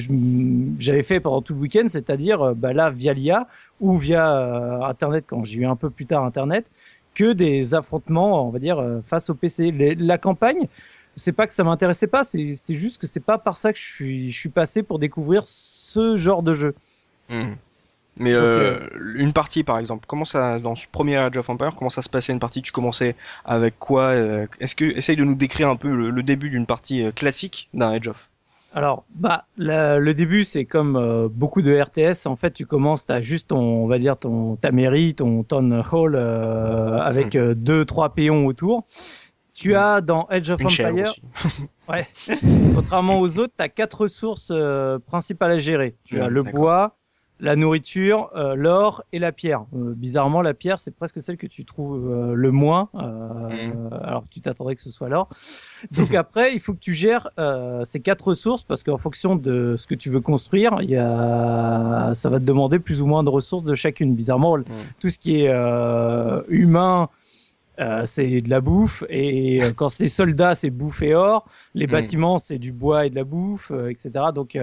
[0.78, 3.48] j'avais fait pendant tout le week-end, c'est-à-dire bah, là via l'IA
[3.80, 6.64] ou via Internet quand j'ai eu un peu plus tard Internet,
[7.18, 9.72] que des affrontements, on va dire, euh, face au PC.
[9.98, 10.68] la campagne,
[11.16, 13.84] c'est pas que ça m'intéressait pas, c'est juste que c'est pas par ça que je
[13.84, 16.74] suis, je suis passé pour découvrir ce genre de jeu.
[17.28, 17.54] Hmm.
[18.18, 21.74] Mais euh, euh, une partie, par exemple, comment ça, dans ce premier Age of Empire,
[21.76, 22.62] comment ça se passait une partie?
[22.62, 24.14] Tu commençais avec quoi
[24.60, 28.08] Est-ce que essaye de nous décrire un peu le début d'une partie classique d'un Age
[28.08, 28.28] of
[28.74, 32.26] alors, bah, le début, c'est comme euh, beaucoup de RTS.
[32.26, 35.42] En fait, tu commences, tu as juste ton, on va dire, ton, ta mairie, ton
[35.42, 38.86] town hall euh, avec euh, deux, trois péons autour.
[39.54, 41.12] Tu as dans Edge of Empire,
[41.88, 42.06] ouais,
[42.76, 44.52] contrairement aux autres, tu as quatre ressources
[45.06, 45.96] principales à gérer.
[46.04, 46.97] Tu as le bois,
[47.40, 49.64] la nourriture, euh, l'or et la pierre.
[49.74, 53.90] Euh, bizarrement, la pierre, c'est presque celle que tu trouves euh, le moins, mm.
[54.02, 55.28] alors que tu t'attendrais que ce soit l'or.
[55.92, 57.30] Donc après, il faut que tu gères
[57.84, 62.12] ces quatre ressources parce qu'en fonction de ce que tu veux construire, il y a...
[62.14, 64.14] ça va te demander plus ou moins de ressources de chacune.
[64.14, 64.64] Bizarrement, mm.
[65.00, 67.08] tout ce qui est là
[68.06, 71.90] c'est de la bouffe et quand c'est soldat c'est bouffe et or les mm.
[71.90, 74.58] bâtiments c'est du bois et de la bouffe etc donc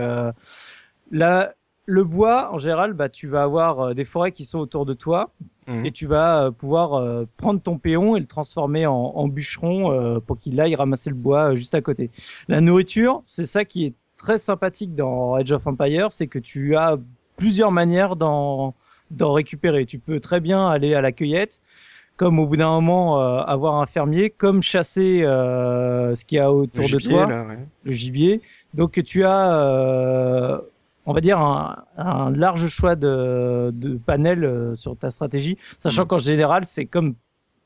[1.11, 1.53] là
[1.85, 4.93] le bois, en général, bah, tu vas avoir euh, des forêts qui sont autour de
[4.93, 5.31] toi
[5.67, 5.85] mhm.
[5.85, 10.37] et tu vas euh, pouvoir euh, prendre ton péon et le transformer en, bûcheron pour
[10.37, 12.11] qu'il aille ramasser le bois juste à côté.
[12.47, 16.75] La nourriture, c'est ça qui est très sympathique dans Age of Empire, c'est que tu
[16.75, 16.97] as
[17.37, 18.73] plusieurs manières d'en
[19.19, 19.85] récupérer.
[19.85, 21.61] Tu peux très bien aller à la cueillette,
[22.17, 26.87] comme au bout d'un moment avoir un fermier, comme chasser ce qu'il y a autour
[26.87, 27.47] de toi,
[27.83, 28.41] le gibier.
[28.73, 30.61] Donc tu as
[31.05, 36.07] on va dire, un, large choix de, de panels euh, sur ta stratégie, sachant mm.
[36.07, 37.15] qu'en général, c'est comme,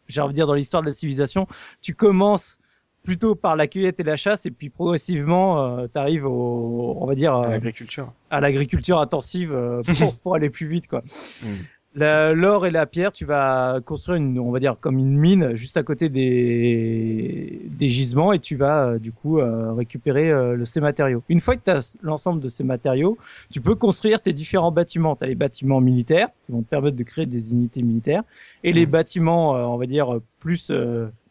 [0.08, 1.48] j'ai envie de dire, dans l'histoire de la civilisation,
[1.82, 2.60] tu commences
[3.04, 7.06] plutôt par la cueillette et la chasse, et puis progressivement, euh, tu arrives au, on
[7.06, 11.02] va dire, à l'agriculture, à l'agriculture intensive euh, pour, pour, aller plus vite, quoi.
[11.44, 11.48] Mm
[11.96, 15.78] l'or et la pierre, tu vas construire une, on va dire comme une mine juste
[15.78, 20.82] à côté des, des gisements et tu vas euh, du coup euh, récupérer euh, ces
[20.82, 21.24] matériaux.
[21.30, 23.18] Une fois que tu as l'ensemble de ces matériaux,
[23.52, 25.16] tu peux construire tes différents bâtiments.
[25.16, 28.24] Tu as les bâtiments militaires qui vont te permettre de créer des unités militaires
[28.64, 28.92] et les mmh.
[28.92, 30.72] bâtiments, on va dire plus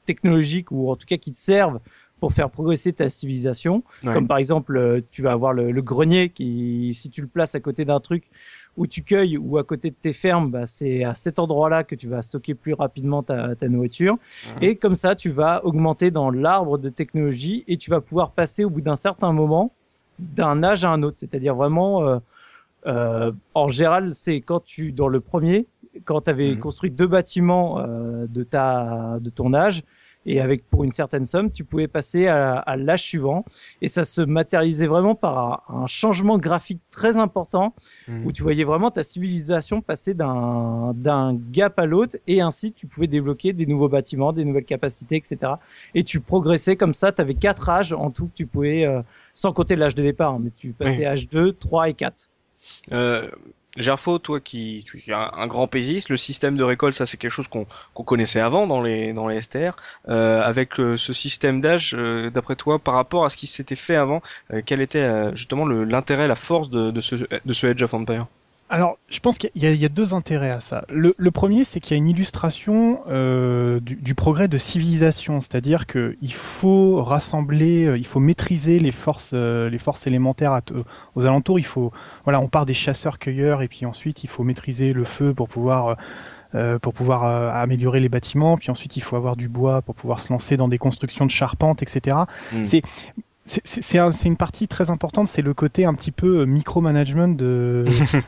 [0.05, 1.81] technologiques ou en tout cas qui te servent
[2.19, 3.85] pour faire progresser ta civilisation.
[4.03, 7.61] Comme par exemple, tu vas avoir le, le, grenier qui, si tu le places à
[7.61, 8.25] côté d'un truc,
[8.79, 11.95] où tu cueilles ou à côté de tes fermes, bah, c'est à cet endroit-là que
[11.95, 14.17] tu vas stocker plus rapidement ta, nourriture.
[14.63, 18.65] Et comme ça, tu vas augmenter dans l'arbre de technologie et tu vas pouvoir passer
[18.65, 19.73] au bout d'un certain moment
[20.19, 21.19] d'un âge à un autre.
[21.19, 22.19] C'est-à-dire vraiment, euh,
[22.87, 25.67] euh, en général, c'est quand tu, dans le premier,
[26.05, 26.61] quand tu avais mhm.
[26.61, 29.83] construit deux bâtiments euh, de, ta, de ton âge,
[30.29, 33.45] et avec pour une certaine somme, tu pouvais passer à, à l'âge suivant
[33.83, 37.75] et ça se matérialisait vraiment par un, changement graphique très important
[38.07, 38.27] mmh.
[38.27, 42.87] où tu voyais vraiment ta civilisation passer d'un d'un gap à l'autre et ainsi tu
[42.87, 45.53] pouvais débloquer des nouveaux bâtiments, des nouvelles capacités, etc.
[45.95, 47.11] Et tu progressais comme ça.
[47.13, 49.01] Tu avais quatre âges en tout que tu pouvais, euh,
[49.35, 52.31] sans compter l'âge de départ, hein, mais tu passais âge 2, 3 et 4.
[52.93, 53.31] Euh,
[53.79, 57.49] Gerfo, toi qui, es un, grand paysiste, le système de récolte, ça c'est quelque chose
[57.49, 57.67] qu'on
[58.05, 59.77] connaissait avant dans les dans les STR.
[60.09, 63.77] Euh, avec euh, ce système d'âge, euh, d'après toi, par rapport à ce qui s'était
[63.77, 64.21] fait avant,
[64.67, 68.27] quel était justement l'intérêt, la force de, de, ce, de ce Edge of Empire
[68.71, 70.85] alors, je pense qu'il y, y, a deux intérêts à ça.
[70.91, 75.41] Le, le premier, c'est qu'il y a une illustration euh, du, du, progrès de civilisation,
[75.41, 80.61] c'est-à-dire qu'il faut rassembler, euh, il faut maîtriser les forces, euh, les forces élémentaires à
[81.15, 81.59] aux alentours.
[81.59, 81.93] Il faut,
[82.25, 85.97] voilà, on part des chasseurs-cueilleurs et puis ensuite il faut maîtriser le feu pour pouvoir
[86.55, 87.25] euh, pour pouvoir
[87.57, 90.69] améliorer les bâtiments, puis ensuite il faut avoir du bois pour pouvoir se lancer dans
[90.69, 92.17] des constructions de charpente, etc.
[92.63, 92.83] C'est
[93.49, 97.85] c'est une partie très importante, c'est le côté un petit peu euh, micromanagement de,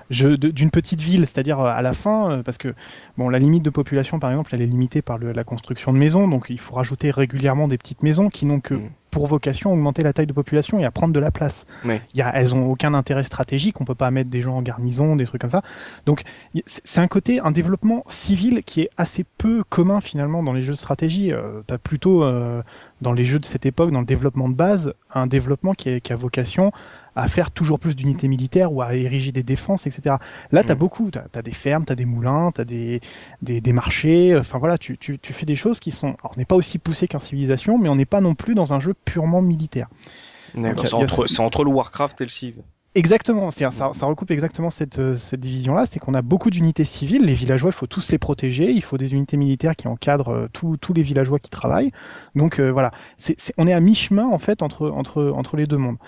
[0.09, 2.74] d'une petite ville, c'est-à-dire euh, à la fin, euh, parce que
[3.18, 6.26] bon, la limite de population, par exemple, elle est limitée par la construction de maisons,
[6.28, 10.03] donc il faut rajouter régulièrement des petites maisons qui n'ont que mm pour vocation augmenter
[10.03, 11.66] la taille de population et à prendre de la place.
[11.85, 14.62] Il y a, elles ont aucun intérêt stratégique, on peut pas mettre des gens en
[14.62, 15.62] garnison, des trucs comme ça.
[16.07, 16.23] Donc
[16.66, 20.73] c'est un côté, un développement civil qui est assez peu commun finalement dans les jeux
[20.73, 21.33] de stratégie.
[21.33, 22.62] Euh, plutôt euh,
[23.01, 26.12] dans les jeux de cette époque, dans le développement de base, un développement qui, qui
[26.12, 26.73] a vocation
[27.16, 30.16] à faire toujours plus d'unités militaires ou à ériger des défenses, etc.
[30.53, 30.79] Là, tu as mm.
[30.79, 33.01] beaucoup, tu as, des fermes, tu as des moulins, tu as des,
[33.42, 36.09] des, des, marchés, enfin voilà, tu, tu, tu, fais des choses qui sont...
[36.20, 38.73] Alors, on n'est pas aussi poussé qu'un civilisation, mais on n'est pas non plus dans
[38.73, 39.88] un jeu purement militaire.
[40.55, 42.55] C'est entre, entre, le Warcraft et le Civ.
[42.96, 47.24] Exactement, ça, ça recoupe exactement cette, euh, cette division-là, c'est qu'on a beaucoup d'unités civiles,
[47.24, 50.48] les villageois, il faut tous les protéger, il faut des unités militaires qui encadrent euh,
[50.53, 51.92] tous les villageois qui travaillent.
[52.35, 55.76] Donc euh, voilà, c'est on est à mi-chemin en fait entre, entre, entre les deux
[55.76, 55.98] mondes.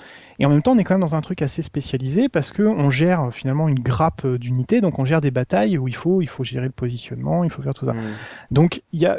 [0.40, 2.64] Et en même temps, on est quand même dans un truc assez spécialisé parce que
[2.64, 6.28] on gère finalement une grappe d'unités, donc on gère des batailles où il faut, il
[6.28, 7.92] faut gérer le positionnement, il faut faire tout ça.
[7.92, 8.02] Mmh.
[8.50, 9.14] Donc il y a,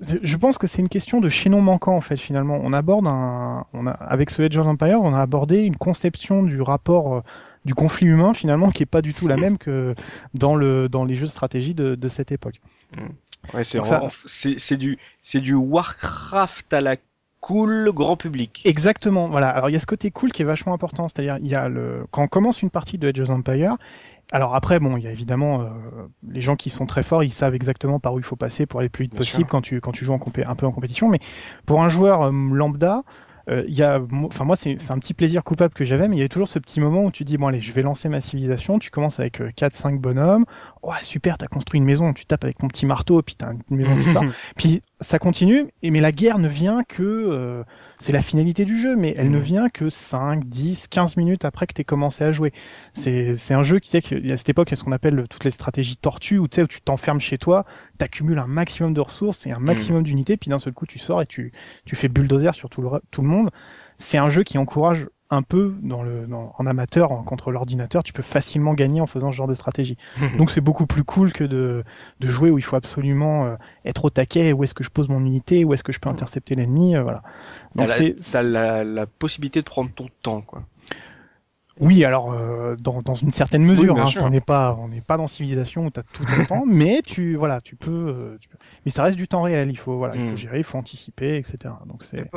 [0.00, 2.58] je pense que c'est une question de chaînon manquant en fait finalement.
[2.62, 6.42] On aborde un, on a, avec ce Age of Empire, on a abordé une conception
[6.42, 7.20] du rapport euh,
[7.64, 9.94] du conflit humain finalement qui est pas du tout la même que
[10.34, 12.60] dans le dans les jeux de stratégie de, de cette époque.
[12.96, 13.56] Mmh.
[13.56, 16.96] Ouais, c'est du c'est du Warcraft à la
[17.40, 18.62] cool grand public.
[18.64, 19.28] Exactement.
[19.28, 19.48] Voilà.
[19.48, 21.68] Alors il y a ce côté cool qui est vachement important, c'est-à-dire il y a
[21.68, 23.76] le quand on commence une partie de Age of Empire,
[24.30, 25.66] alors après, bon, il y a évidemment euh,
[26.28, 28.80] les gens qui sont très forts, ils savent exactement par où il faut passer pour
[28.80, 31.08] aller le plus vite possible quand tu quand tu joues en un peu en compétition.
[31.08, 31.18] Mais
[31.64, 33.04] pour un joueur euh, lambda,
[33.48, 36.18] euh, il y a, enfin moi c'est un petit plaisir coupable que j'avais, mais il
[36.18, 38.20] y avait toujours ce petit moment où tu dis bon allez, je vais lancer ma
[38.20, 38.78] civilisation.
[38.78, 40.44] Tu commences avec 4-5 bonhommes.
[40.82, 42.12] Oh super, t'as construit une maison.
[42.12, 44.20] Tu tapes avec ton petit marteau, puis t'as une maison tout ça.
[44.56, 45.68] puis ça continue.
[45.82, 47.64] Et mais la guerre ne vient que
[48.00, 49.42] c'est la finalité du jeu, mais elle ne mm.
[49.42, 52.52] vient que 5, 10, 15 minutes après que tu commencé à jouer.
[52.92, 55.24] C'est un jeu qui, tu sais, à cette époque, il y a ce qu'on appelle
[55.28, 57.64] toutes les stratégies tortues, où, tu sais, où tu t'enfermes chez toi,
[57.98, 60.04] tu accumules un maximum de ressources et un maximum mm.
[60.04, 61.52] d'unités, puis d'un seul coup, tu sors et tu,
[61.84, 63.50] tu fais bulldozer sur tout le, tout le monde.
[63.98, 68.22] C'est un jeu qui encourage un peu dans le, en amateur contre l'ordinateur, tu peux
[68.22, 69.98] facilement gagner en faisant ce genre de stratégie.
[70.38, 71.84] Donc c'est beaucoup plus cool que de,
[72.20, 75.08] de, jouer où il faut absolument euh, être au taquet, où est-ce que je pose
[75.08, 77.22] mon unité, où est-ce que je peux intercepter l'ennemi, euh, voilà.
[77.74, 80.62] Donc c'est t'as la, la, possibilité de prendre ton temps, quoi.
[81.80, 85.16] Oui, alors euh, dans, dans une certaine mesure, hein, on n'est pas on n'est pas
[85.16, 88.58] dans civilisation où tu as tout le temps, mais tu voilà, tu peux, tu peux,
[88.84, 89.70] mais ça reste du temps réel.
[89.70, 90.36] Il faut voilà, il faut hmm.
[90.36, 91.74] gérer, il faut anticiper, etc.
[91.86, 92.28] Donc c'est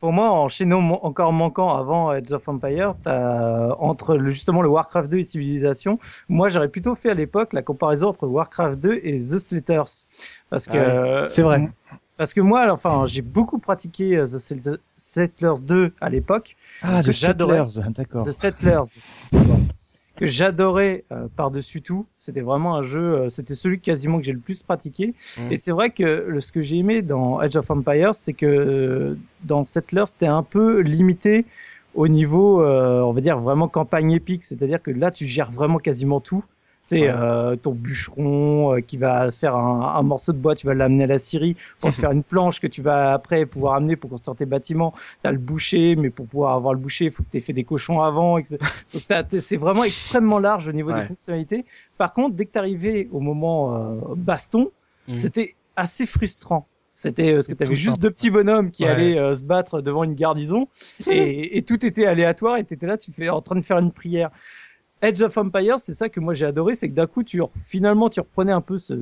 [0.00, 4.68] pour moi, en chaînon encore manquant avant Edge of Empire, as, entre le, justement le
[4.68, 9.00] Warcraft 2 et Civilisation, moi j'aurais plutôt fait à l'époque la comparaison entre Warcraft 2
[9.02, 10.04] et The Sletters.
[10.50, 11.24] Parce que.
[11.28, 11.68] c'est vrai.
[12.16, 16.56] Parce que moi, enfin, j'ai beaucoup pratiqué euh, The Settlers 2 à l'époque.
[16.82, 18.26] Ah, The Settlers, d'accord.
[18.26, 18.98] The Settlers
[20.18, 22.06] que j'adorais euh, par-dessus tout.
[22.16, 25.14] C'était vraiment un jeu, euh, c'était celui quasiment que j'ai le plus pratiqué.
[25.38, 25.52] Mm.
[25.52, 29.18] Et c'est vrai que ce que j'ai aimé dans Age of Empires, c'est que euh,
[29.44, 31.46] dans Settlers, c'était un peu limité
[31.94, 34.44] au niveau, on va dire, vraiment campagne épique.
[34.44, 36.44] C'est-à-dire que là, tu gères vraiment quasiment tout.
[36.88, 40.72] C'est euh, ton bûcheron euh, qui va faire un, un, morceau de bois, tu vas
[40.72, 43.94] l'amener à la scierie pour te faire une planche que tu vas après pouvoir amener
[43.94, 44.94] pour construire tes bâtiments.
[45.22, 47.42] Tu as le boucher, mais pour pouvoir avoir le boucher, il faut que tu aies
[47.42, 48.38] fait des cochons avant.
[49.28, 51.66] c'est vraiment extrêmement large au niveau des fonctionnalités.
[51.98, 54.70] Par contre, dès que tu arrivais au moment euh, baston,
[55.08, 55.16] mmh.
[55.16, 56.66] c'était assez frustrant.
[56.94, 60.14] C'était parce que tu avais juste deux petits bonhommes qui allaient se battre devant une
[60.14, 60.68] garnison
[61.06, 63.78] et, et, tout était aléatoire et tu étais là, tu fais en train de faire
[63.78, 64.30] une prière.
[65.00, 68.10] Edge of Empires, c'est ça que moi j'ai adoré, c'est que d'un coup, tu finalement,
[68.10, 68.94] tu reprenais un peu ce,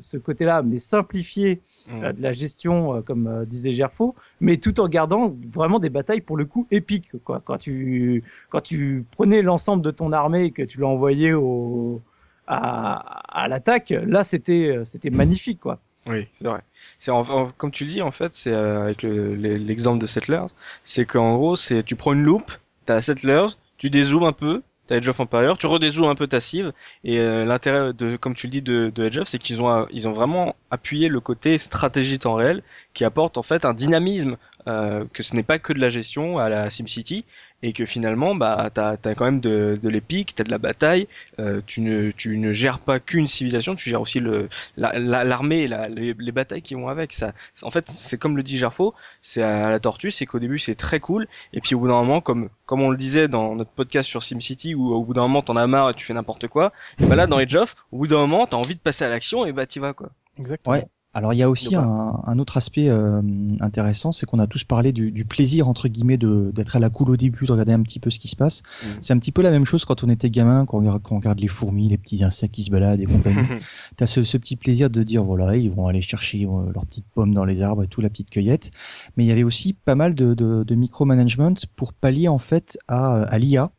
[0.00, 2.04] ce côté-là, mais simplifié mm.
[2.04, 5.90] euh, de la gestion, euh, comme euh, disait Gerfo, mais tout en gardant vraiment des
[5.90, 7.12] batailles pour le coup épiques.
[7.22, 7.40] Quoi.
[7.44, 12.02] Quand tu quand tu prenais l'ensemble de ton armée et que tu l'envoyais au
[12.46, 15.78] à, à l'attaque, là c'était c'était magnifique, quoi.
[16.06, 16.60] Oui, c'est vrai.
[16.98, 17.12] C'est
[17.56, 20.46] comme tu le dis en fait, c'est avec l'exemple de Settlers,
[20.82, 22.52] c'est qu'en gros, c'est tu prends une loupe,
[22.84, 23.46] t'as Settlers,
[23.78, 26.72] tu dézoomes un peu, t'as Edge of Empire, tu redézoomes un peu ta cive
[27.04, 29.86] et euh, l'intérêt de comme tu le dis de, de Edge of c'est qu'ils ont
[29.90, 34.36] ils ont vraiment appuyé le côté stratégie temps réel qui apporte en fait un dynamisme
[34.66, 37.24] euh, que ce n'est pas que de la gestion à la SimCity
[37.64, 41.08] et que finalement bah t'as as quand même de, de l'épique, t'as de la bataille,
[41.38, 45.88] euh, tu ne tu ne gères pas qu'une civilisation, tu gères aussi le l'armée la,
[45.88, 47.14] les, les, batailles qui vont avec.
[47.14, 50.58] Ça, en fait, c'est comme le dit Gerfo, c'est à la tortue, c'est qu'au début
[50.58, 53.54] c'est très cool et puis au bout d'un moment, comme comme on le disait dans
[53.56, 56.14] notre podcast sur SimCity, où au bout d'un moment t'en as marre et tu fais
[56.14, 58.80] n'importe quoi, et bah là dans Age of, au bout d'un moment t'as envie de
[58.80, 60.10] passer à l'action et bah t'y vas quoi.
[60.38, 60.76] Exactement.
[60.76, 60.84] Ouais.
[61.14, 63.22] Alors il y a aussi un, un, autre aspect euh,
[63.60, 66.90] intéressant, c'est qu'on a tous parlé du, du plaisir entre guillemets de d'être à la
[66.90, 68.62] cool au début, de regarder un petit peu ce qui se passe.
[68.62, 68.86] Mm.
[69.00, 71.14] C'est un petit peu la même chose quand on était gamin, quand on, regarde, quand
[71.14, 73.46] on regarde les fourmis, les petits insectes qui se baladent et compagnie.
[73.96, 77.06] T'as ce, ce petit plaisir de dire voilà, ils vont aller chercher euh, leurs petites
[77.14, 78.72] pommes dans les arbres et tout, la petite cueillette.
[79.16, 82.76] Mais il y avait aussi pas mal de, de, de micromanagement pour pallier en fait
[82.88, 83.70] à, à l'IA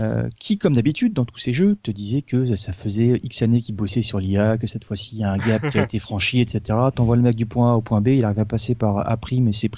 [0.00, 3.60] euh, qui, comme d'habitude, dans tous ces jeux, te disait que ça faisait X années
[3.60, 5.98] qu'il bossait sur l'IA, que cette fois-ci il y a un gap qui a été
[5.98, 6.78] franchi, etc.
[6.94, 9.18] T'envoies le mec du point A au point B, il arrive à passer par A'
[9.30, 9.70] et C',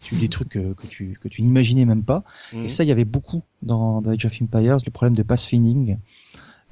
[0.00, 2.24] tu des trucs que, que tu, que tu n'imaginais même pas.
[2.52, 2.68] Et mhm.
[2.68, 5.98] ça, il y avait beaucoup dans, dans Age of Empires, le problème de pass finding.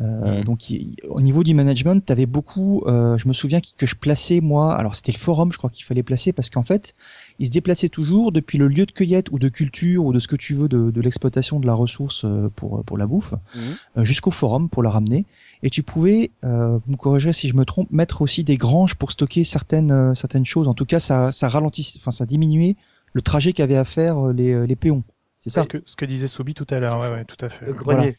[0.01, 0.61] Euh, donc
[1.09, 2.83] au niveau du management, tu avais beaucoup.
[2.87, 4.75] Euh, je me souviens que, je plaçais moi.
[4.75, 6.95] Alors c'était le forum, je crois qu'il fallait placer parce qu'en fait,
[7.41, 10.29] il se déplaçait toujours depuis le lieu de cueillette ou de culture ou de ce
[10.29, 13.63] que tu veux de, de l'exploitation de la ressource euh, pour pour la bouffe, mhm.
[13.97, 15.25] euh, jusqu'au forum pour la ramener.
[15.63, 18.95] Et tu pouvais, euh, vous me corrigerez si je me trompe, mettre aussi des granges
[18.95, 20.69] pour stocker certaines certaines choses.
[20.69, 22.77] En tout cas, ça ça ralentissait, enfin ça diminuait
[23.15, 25.03] le trajet qu'avaient à faire les les péons.
[25.39, 25.63] C'est ça?
[25.63, 27.01] Ce que, ce que disait Soubi tout à l'heure.
[27.01, 27.65] Ouais, ouais, tout à fait.
[27.65, 28.19] Le grenier.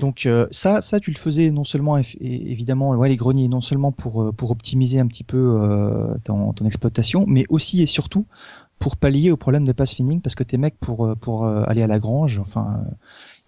[0.00, 3.92] Donc euh, ça, ça tu le faisais non seulement évidemment ouais, les greniers non seulement
[3.92, 8.26] pour euh, pour optimiser un petit peu euh, ton, ton, exploitation, mais aussi et surtout
[8.78, 11.86] pour pallier au problème de pass finning parce que tes mecs pour pour aller à
[11.86, 12.84] la grange, enfin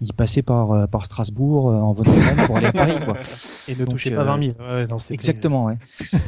[0.00, 3.16] ils passaient par par Strasbourg en Vodafone pour aller à Paris quoi.
[3.68, 4.57] Et ne touchaient pas 20 000.
[4.61, 5.79] Ouais, non, exactement ouais.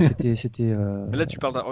[0.01, 0.75] c'était c'était.
[1.13, 1.63] Là tu parles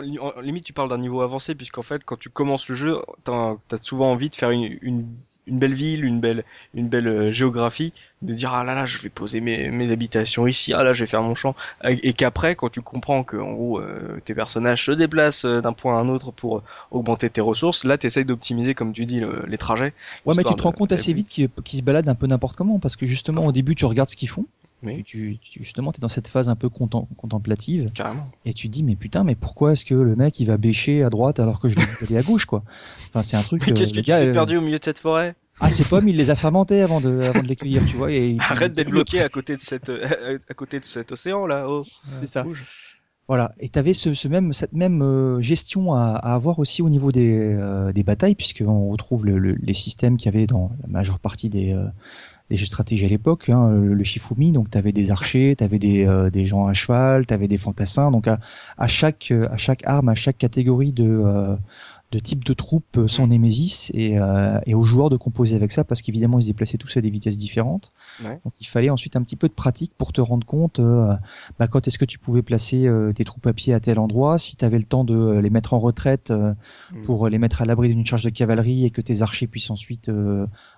[0.42, 3.82] limite tu parles d'un niveau avancé puisqu'en fait quand tu commences le jeu t'as as
[3.82, 5.06] souvent envie de faire une, une
[5.46, 8.98] une belle ville, une belle, une belle euh, géographie, de dire ah là là je
[8.98, 11.54] vais poser mes, mes habitations ici, ah là je vais faire mon champ,
[11.84, 15.72] et qu'après quand tu comprends que en gros euh, tes personnages se déplacent euh, d'un
[15.72, 19.22] point à un autre pour augmenter tes ressources, là tu essayes d'optimiser comme tu dis
[19.46, 19.92] les trajets.
[20.24, 22.78] Ouais mais tu te rends compte assez vite qu'ils se baladent un peu n'importe comment
[22.78, 24.46] parce que justement au début tu regardes ce qu'ils font,
[25.04, 27.90] tu, tu, justement, tu es dans cette phase un peu contemplative.
[27.92, 28.30] Carrément.
[28.44, 31.10] Et tu dis, mais putain, mais pourquoi est-ce que le mec il va bêcher à
[31.10, 32.62] droite alors que je vais aller à gauche, quoi?
[33.08, 33.64] Enfin, c'est un truc.
[33.64, 35.34] Qu'est-ce que tu fais perdu au milieu de cette forêt?
[35.60, 38.10] Ah, ces pommes, il les a fermentées avant de, avant de les cueillir, tu vois.
[38.10, 41.66] Et Arrête d'être bloqué à côté de cette, à côté de cet océan là.
[41.68, 41.84] Oh.
[42.20, 42.44] C'est ça.
[43.26, 43.50] Voilà.
[43.58, 46.90] Et tu avais ce, ce, même, cette même euh, gestion à, à, avoir aussi au
[46.90, 50.72] niveau des, euh, des batailles, puisqu'on retrouve le, le, les systèmes qu'il y avait dans
[50.82, 51.86] la majeure partie des, euh,
[52.50, 54.52] des jeux de stratégie à l'époque, hein, le, le Shifumi.
[54.52, 57.56] Donc, tu avais des archers, tu avais des, des gens à cheval, tu avais des
[57.56, 58.10] fantassins.
[58.10, 58.38] Donc, à,
[58.76, 61.56] à, chaque, à chaque arme, à chaque catégorie de
[62.14, 65.82] de type de troupe euh, sans et, euh, et, aux joueurs de composer avec ça
[65.82, 67.90] parce qu'évidemment ils se déplaçaient tous à des vitesses différentes.
[68.22, 71.12] Donc il fallait ensuite un petit peu de pratique pour te rendre compte euh,
[71.58, 74.56] bah, quand est-ce que tu pouvais placer tes troupes à pied à tel endroit, si
[74.56, 77.02] tu avais le temps de les mettre en retraite mm.
[77.02, 80.10] pour les mettre à l'abri d'une charge de cavalerie et que tes archers puissent ensuite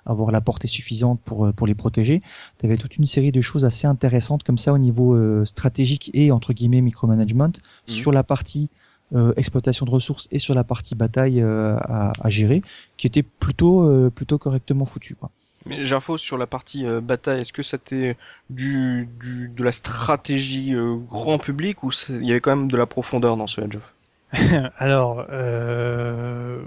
[0.06, 2.22] avoir la portée suffisante pour, pour les protéger.
[2.58, 6.30] Tu avais toute une série de choses assez intéressantes comme ça au niveau stratégique et
[6.30, 7.90] entre guillemets micromanagement mm.
[7.90, 8.70] sur la partie
[9.14, 12.62] euh, exploitation de ressources et sur la partie bataille euh, à, à, gérer,
[12.96, 15.14] qui était plutôt euh, plutôt correctement foutu.
[15.14, 15.30] Quoi.
[15.66, 18.16] Mais j'info sur la partie bataille, est-ce que c'était
[18.50, 20.74] du, du de la stratégie
[21.08, 23.94] grand public ou il y avait quand même de la profondeur dans ce Edge of?
[24.78, 26.60] Alors, euh,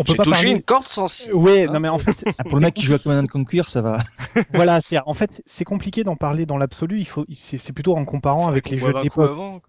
[0.00, 1.34] on peut pas touché une corde sensible.
[1.34, 3.62] Oui, hein non mais en fait, ah, pour le mec qui joue à Command Conquer,
[3.66, 4.02] ça va.
[4.52, 6.98] voilà, c'est en fait c'est compliqué d'en parler dans l'absolu.
[6.98, 9.62] Il faut, c'est plutôt en comparant avec les jeux de l'époque.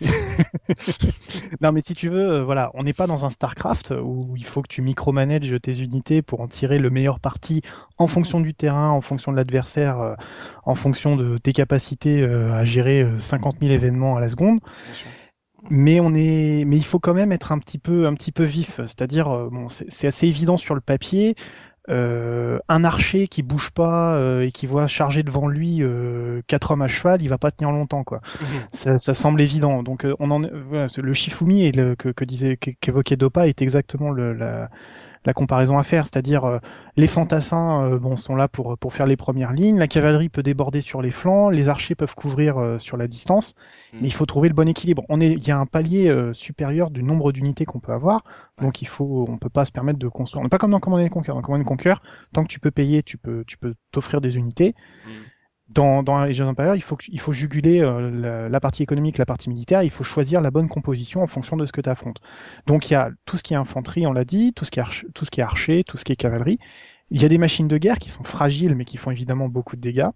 [1.60, 4.44] non mais si tu veux, euh, voilà, on n'est pas dans un Starcraft où il
[4.44, 7.62] faut que tu micromanages tes unités pour en tirer le meilleur parti
[7.98, 10.14] en fonction du terrain, en fonction de l'adversaire, euh,
[10.64, 14.60] en fonction de tes capacités euh, à gérer 50 000 événements à la seconde
[15.70, 18.44] mais on est, mais il faut quand même être un petit peu, un petit peu
[18.44, 18.76] vif.
[18.78, 21.34] C'est-à-dire, euh, bon, c'est assez évident sur le papier.
[21.88, 26.72] euh, un archer qui bouge pas euh, et qui voit charger devant lui euh, quatre
[26.72, 28.20] hommes à cheval, il va pas tenir longtemps quoi.
[28.40, 28.46] Mhm.
[28.72, 29.84] ça, ça, semble évident.
[29.84, 34.10] Donc on en voilà, le Shifumi et le, que, que disait qu'évoquait Dopa est exactement
[34.10, 34.68] le, la,
[35.26, 36.58] la comparaison à faire, c'est-à-dire euh,
[36.96, 40.42] les fantassins euh, bon, sont là pour, pour faire les premières lignes, la cavalerie peut
[40.42, 43.54] déborder sur les flancs, les archers peuvent couvrir euh, sur la distance,
[43.92, 43.98] hmm.
[44.00, 45.04] mais il faut trouver le bon équilibre.
[45.08, 48.22] On est, il y a un palier supérieur du nombre d'unités qu'on peut avoir,
[48.60, 50.40] donc il faut, on peut pas se permettre de construire.
[50.40, 51.32] On n'est pas comme dans Command Conquer.
[51.32, 51.94] Dans Command Conquer,
[52.32, 54.74] tant que tu peux payer, tu peux, tu peux t'offrir des unités.
[55.04, 55.24] Hmm
[55.68, 59.48] dans, dans les Jeux il faut, il faut juguler euh, la, partie économique, la partie
[59.48, 62.20] militaire, il faut choisir la bonne composition en fonction de ce que tu affrontes.
[62.66, 64.78] Donc il y a tout ce qui est infanterie, on l'a dit, tout ce qui
[64.78, 66.58] est, archer, tout ce qui est archer, tout ce qui est cavalerie.
[67.10, 69.76] Il y a des machines de guerre qui sont fragiles, mais qui font évidemment beaucoup
[69.76, 70.08] de dégâts.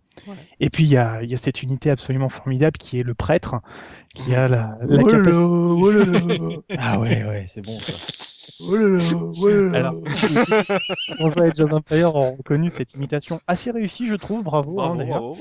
[0.58, 3.14] Et puis il y a, il y a cette unité absolument formidable qui est le
[3.14, 3.60] prêtre,
[4.14, 6.58] qui a la, la capacité...
[6.78, 7.78] ah ouais, ouais, c'est bon.
[7.80, 7.92] Ça.
[8.62, 9.74] Oh là là, oh.
[9.74, 9.94] Alors,
[11.18, 14.42] Bonjour et Jazz Empire ont reconnu cette imitation assez réussie, je trouve.
[14.42, 15.32] Bravo, hein, d'ailleurs.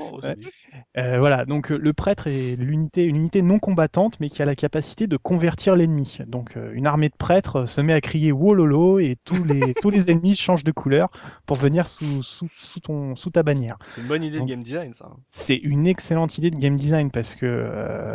[0.97, 4.45] Euh, voilà, donc euh, le prêtre est l'unité, une unité non combattante, mais qui a
[4.45, 6.19] la capacité de convertir l'ennemi.
[6.27, 9.89] Donc euh, une armée de prêtres se met à crier wololo et tous les tous
[9.89, 11.09] les ennemis changent de couleur
[11.45, 13.77] pour venir sous sous, sous ton sous ta bannière.
[13.87, 15.11] C'est une bonne idée de game design, ça.
[15.31, 17.69] C'est une excellente idée de game design parce que.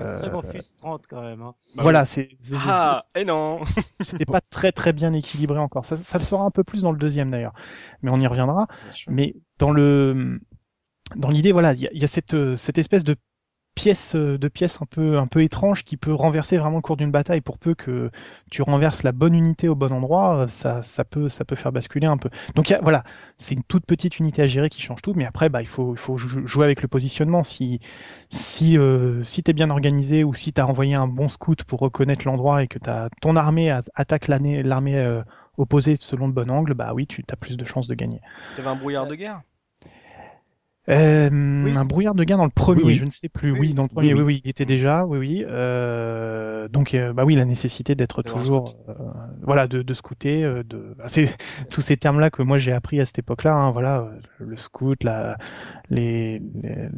[0.07, 0.31] C'est
[0.79, 1.43] 30 quand même.
[1.43, 1.55] Hein.
[1.77, 2.29] Voilà, c'est.
[2.67, 3.61] Ah, et non.
[4.01, 5.85] C'était pas très très bien équilibré encore.
[5.85, 7.55] Ça, ça le sera un peu plus dans le deuxième d'ailleurs,
[8.03, 8.67] mais on y reviendra.
[9.09, 10.41] Mais dans le
[11.17, 13.17] dans l'idée, voilà, il y, y, a cette, cette espèce de
[13.75, 17.11] pièce de pièce un peu un peu étrange qui peut renverser vraiment le cours d'une
[17.11, 17.41] bataille.
[17.41, 18.11] Pour peu que
[18.51, 22.07] tu renverses la bonne unité au bon endroit ça, ça peut ça peut faire basculer
[22.07, 22.31] un peu.
[22.55, 23.03] Donc voilà
[23.37, 25.95] c'est une toute petite unité à gérer qui change tout mais après bah il faut
[25.95, 27.43] il faut jouer avec le positionnement.
[27.43, 27.81] Si
[28.29, 32.27] si euh, si t'es bien organisé ou si t'as envoyé un bon scout pour reconnaître
[32.27, 35.23] l'endroit et que t'as ton armée attaque l'armée euh,
[35.57, 38.21] opposée selon le bon angle bah oui tu as plus de chances de gagner.
[38.57, 39.43] T'avais un brouillard de guerre?
[40.89, 43.53] Euh, Un brouillard de gain dans le premier, je ne sais plus.
[43.53, 45.45] Oui, dans le premier, oui, oui, il était déjà, oui, oui.
[45.47, 48.95] Euh, donc, euh, bah oui, la nécessité d'être toujours, euh,
[49.43, 51.35] voilà, de, de scouter, de, bah, c'est
[51.71, 53.55] tous ces termes-là que moi j'ai appris à cette époque-là.
[53.55, 55.39] Hein, voilà, le scout, la,
[55.91, 56.43] les,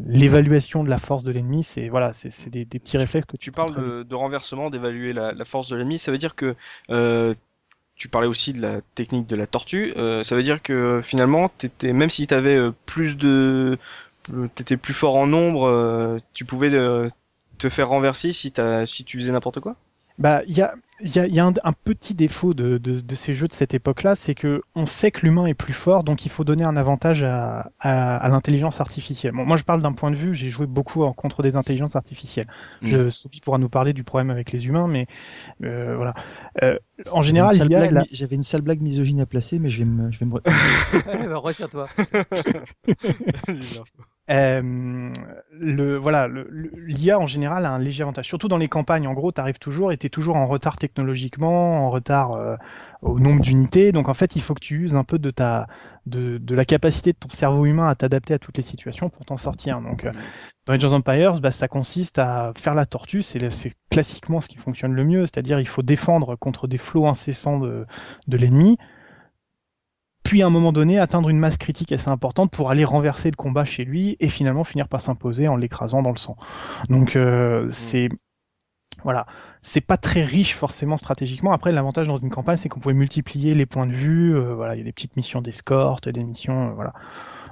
[0.07, 3.47] l'évaluation de la force de l'ennemi, c'est voilà, c'est des, des, petits réflexes que tu.
[3.47, 5.99] Tu parles de, de, renversement, d'évaluer la, la, force de l'ennemi.
[5.99, 6.57] Ça veut dire que
[6.91, 7.35] euh,
[7.97, 9.93] tu parlais aussi de la technique de la tortue.
[9.97, 13.79] Euh, ça veut dire que finalement, t'étais, même si tu avais euh, plus de,
[14.55, 16.71] t'étais plus fort en nombre, euh, tu pouvais
[17.59, 18.53] te faire renverser si,
[18.87, 19.77] si tu faisais n'importe quoi?
[20.19, 23.01] Bah, il y a, il y a, y a un, un, petit défaut de, de,
[23.01, 26.05] de, ces jeux de cette époque-là, c'est que on sait que l'humain est plus fort,
[26.05, 29.33] donc il faut donner un avantage à, à, à l'intelligence artificielle.
[29.33, 31.97] Bon, moi, je parle d'un point de vue, j'ai joué beaucoup en contre des intelligences
[31.97, 32.47] artificielles.
[32.81, 32.87] Mmh.
[32.87, 35.07] Je, Sophie pourra nous parler du problème avec les humains, mais
[35.65, 36.15] euh, voilà.
[36.63, 36.79] Euh,
[37.11, 38.03] en général, il y a la...
[38.11, 40.41] j'avais une sale blague misogyne à placer, mais je vais me, je vais me.
[41.29, 41.89] Bah, Retiens-toi.
[44.29, 45.13] Euh,
[45.53, 49.07] le voilà, l'IA en général a un léger avantage, surtout dans les campagnes.
[49.07, 52.57] En gros, tu arrives toujours et tu es toujours en retard technologiquement, en retard euh,
[53.03, 53.93] au nombre d'unités.
[53.93, 55.69] Donc en fait, il faut que tu uses un peu de ta
[56.07, 59.25] de, de la capacité de ton cerveau humain à t'adapter à toutes les situations pour
[59.27, 59.81] t'en sortir.
[59.81, 60.13] Donc euh,
[60.67, 63.23] dans Age of Empires, bah, ça consiste à faire la tortue.
[63.23, 63.39] C'est
[63.91, 67.87] classiquement ce qui fonctionne le mieux, c'est-à-dire il faut défendre contre des flots incessants de,
[68.27, 68.77] de l'ennemi
[70.27, 73.37] puis à un moment donné atteindre une masse critique assez importante pour aller renverser le
[73.37, 76.37] combat chez lui et finalement finir par s'imposer en l'écrasant dans le sang.
[76.91, 77.71] Donc euh, mmh.
[77.71, 78.09] c'est
[79.05, 79.27] voilà,
[79.63, 81.53] c'est pas très riche forcément stratégiquement.
[81.53, 84.35] Après, l'avantage dans une campagne, c'est qu'on pouvait multiplier les points de vue.
[84.35, 86.93] Euh, voilà, il y a des petites missions d'escorte, des missions, euh, voilà.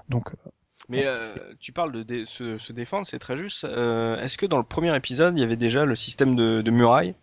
[0.09, 0.33] Donc.
[0.33, 0.51] Euh,
[0.89, 1.15] mais euh,
[1.61, 3.65] tu parles de dé se, se, défendre, c'est très juste.
[3.65, 7.15] Est-ce que dans le premier épisode, il y avait déjà le système de, de muraille?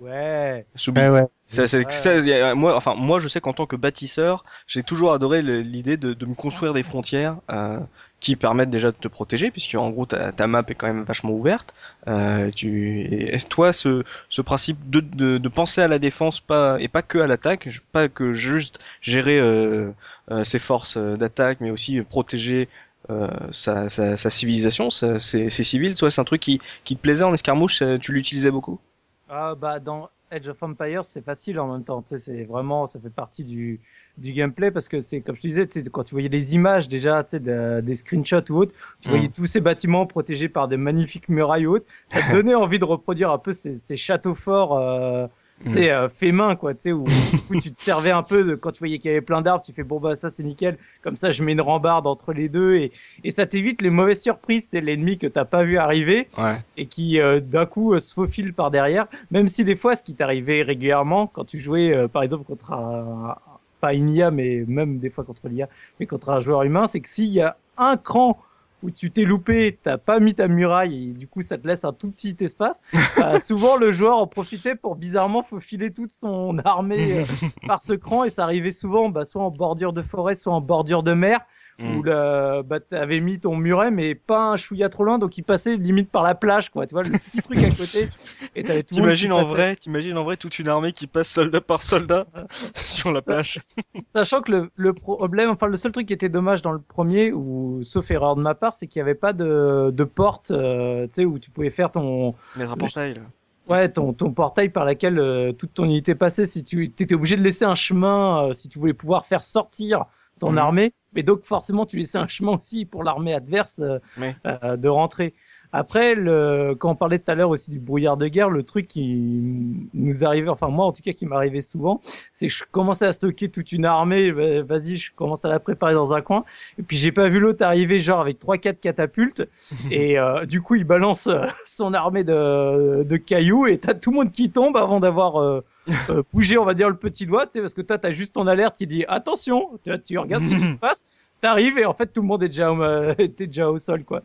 [0.00, 0.66] Ouais.
[0.88, 1.24] Ouais, ouais.
[1.48, 5.96] Ça, ça, moi, enfin, moi, je sais qu'en tant que bâtisseur, j'ai toujours adoré l'idée
[5.96, 7.78] de, de, me construire des frontières euh,
[8.20, 11.04] qui permettent déjà de te protéger, puisque en gros, ta, ta map est quand même
[11.04, 11.74] vachement ouverte.
[12.08, 16.76] Euh, tu, est-ce toi, ce, ce principe de, de, de, penser à la défense, pas
[16.80, 19.90] et pas que à l'attaque, pas que juste gérer euh,
[20.30, 22.68] euh ses forces d'attaque, mais aussi protéger
[23.10, 25.94] euh, sa, sa, sa, civilisation, ses, ses civils.
[25.94, 28.80] Toi, c'est un truc qui, qui te plaisait en escarmouche, tu l'utilisais beaucoup?
[29.28, 32.02] Ah bah dans Edge of Empires, c'est facile en même temps.
[32.02, 33.80] Tu sais, c'est vraiment, ça fait partie du,
[34.18, 36.54] du gameplay parce que c'est, comme je te disais, tu sais, quand tu voyais les
[36.54, 39.32] images déjà, tu sais, de, des screenshots ou autres, tu voyais mm.
[39.32, 41.86] tous ces bâtiments protégés par des magnifiques murailles ou autres.
[42.08, 44.76] Ça te donnait envie de reproduire un peu ces, ces châteaux forts.
[44.76, 45.26] Euh,
[45.64, 45.90] tu sais, mm.
[45.90, 47.04] euh, fait main, quoi, tu sais, où,
[47.50, 49.64] où, tu te servais un peu de, quand tu voyais qu'il y avait plein d'arbres,
[49.64, 50.76] tu fais bon, bah, ça, c'est nickel.
[51.02, 52.92] Comme ça, je mets une rambarde entre les deux et,
[53.24, 54.68] et ça t'évite les mauvaises surprises.
[54.70, 56.56] C'est l'ennemi que t'as pas vu arriver ouais.
[56.76, 59.06] et qui, euh, d'un coup, euh, se faufile par derrière.
[59.30, 62.72] Même si des fois, ce qui t'arrivait régulièrement quand tu jouais, euh, par exemple, contre
[62.72, 63.36] un,
[63.80, 65.68] pas une IA, mais même des fois contre l'IA,
[66.00, 68.38] mais contre un joueur humain, c'est que s'il y a un cran
[68.82, 71.84] où tu t'es loupé, t'as pas mis ta muraille et du coup ça te laisse
[71.84, 72.80] un tout petit espace.
[73.16, 77.24] Bah, souvent le joueur en profitait pour bizarrement faufiler toute son armée euh,
[77.66, 80.60] par ce cran et ça arrivait souvent bah, soit en bordure de forêt, soit en
[80.60, 81.40] bordure de mer
[81.78, 82.02] où mm.
[82.04, 85.76] le, bah, t'avais mis ton muret, mais pas un chouïa trop loin, donc il passait
[85.76, 86.86] limite par la plage, quoi.
[86.86, 88.08] Tu vois, le petit truc à côté.
[88.54, 91.60] Et t'avais tout T'imagines en vrai, t'imagines en vrai toute une armée qui passe soldat
[91.60, 92.26] par soldat
[92.74, 93.60] sur la plage.
[94.06, 97.32] Sachant que le, le, problème, enfin, le seul truc qui était dommage dans le premier,
[97.32, 101.06] ou sauf erreur de ma part, c'est qu'il n'y avait pas de, de porte, euh,
[101.08, 102.34] tu sais, où tu pouvais faire ton.
[102.56, 103.20] Mais portail, là.
[103.68, 107.34] Ouais, ton, ton portail par lequel euh, toute ton unité passait, si tu étais obligé
[107.34, 110.04] de laisser un chemin, euh, si tu voulais pouvoir faire sortir
[110.38, 110.58] ton mhm.
[110.58, 113.98] armée, mais donc forcément tu laissais un chemin aussi pour l'armée adverse euh,
[114.46, 115.34] euh, de rentrer.
[115.72, 118.88] Après, le, quand on parlait tout à l'heure aussi du brouillard de guerre, le truc
[118.88, 122.00] qui nous arrivait, enfin moi en tout cas qui m'arrivait souvent,
[122.32, 124.30] c'est que je commençais à stocker toute une armée,
[124.62, 126.44] vas-y, je commence à la préparer dans un coin,
[126.78, 129.48] et puis j'ai pas vu l'autre arriver genre avec trois quatre catapultes,
[129.90, 131.28] et euh, du coup il balance
[131.64, 135.64] son armée de, de cailloux, et t'as tout le monde qui tombe avant d'avoir euh,
[136.32, 138.34] bouger, on va dire, le petit doigt, tu sais, parce que toi, tu as juste
[138.34, 141.06] ton alerte qui dit attention, tu, tu regardes ce qui se passe,
[141.40, 144.22] t'arrives et en fait, tout le monde est déjà au, déjà au sol, quoi.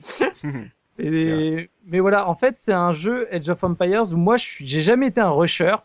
[1.02, 5.08] Et, mais voilà, en fait, c'est un jeu Edge of Empires où moi, j'ai jamais
[5.08, 5.76] été un rusher.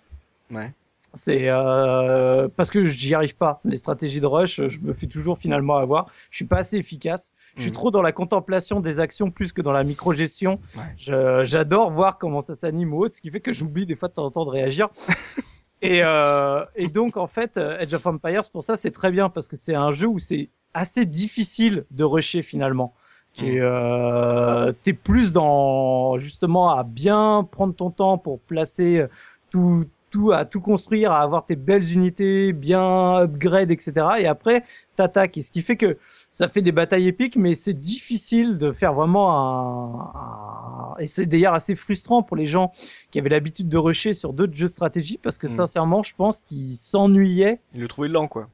[0.51, 0.73] Ouais.
[1.15, 3.61] C'est euh, parce que j'y arrive pas.
[3.65, 6.11] Les stratégies de rush, je me fais toujours finalement avoir.
[6.31, 7.33] Je suis pas assez efficace.
[7.57, 7.75] Je suis mhm.
[7.75, 10.61] trop dans la contemplation des actions plus que dans la micro-gestion.
[10.99, 14.15] J'adore voir comment ça s'anime ou autre, ce qui fait que j'oublie des fois de
[14.15, 14.89] temps en temps de réagir.
[15.83, 19.29] Et, euh, et, donc, en fait, euh, Edge of Empires, pour ça, c'est très bien
[19.29, 22.95] parce que c'est un jeu où c'est assez difficile de rusher finalement.
[23.37, 23.63] Tu es, mm.
[23.63, 29.05] euh, es, plus dans justement à bien prendre ton temps pour placer
[29.51, 33.93] tout, tout, à tout construire, à avoir tes belles unités, bien upgrade, etc.
[34.21, 34.65] Et après,
[34.97, 35.37] t'attaques.
[35.37, 35.99] Et ce qui fait que
[36.33, 41.55] ça fait des batailles épiques, mais c'est difficile de faire vraiment un, et c'est d'ailleurs
[41.55, 42.73] assez frustrant pour les gens
[43.11, 45.51] qui avaient l'habitude de rusher sur d'autres jeux de stratégie parce que mm.
[45.51, 47.61] sincèrement, je pense qu'ils s'ennuyaient.
[47.75, 48.49] Ils le trouvaient lent, quoi.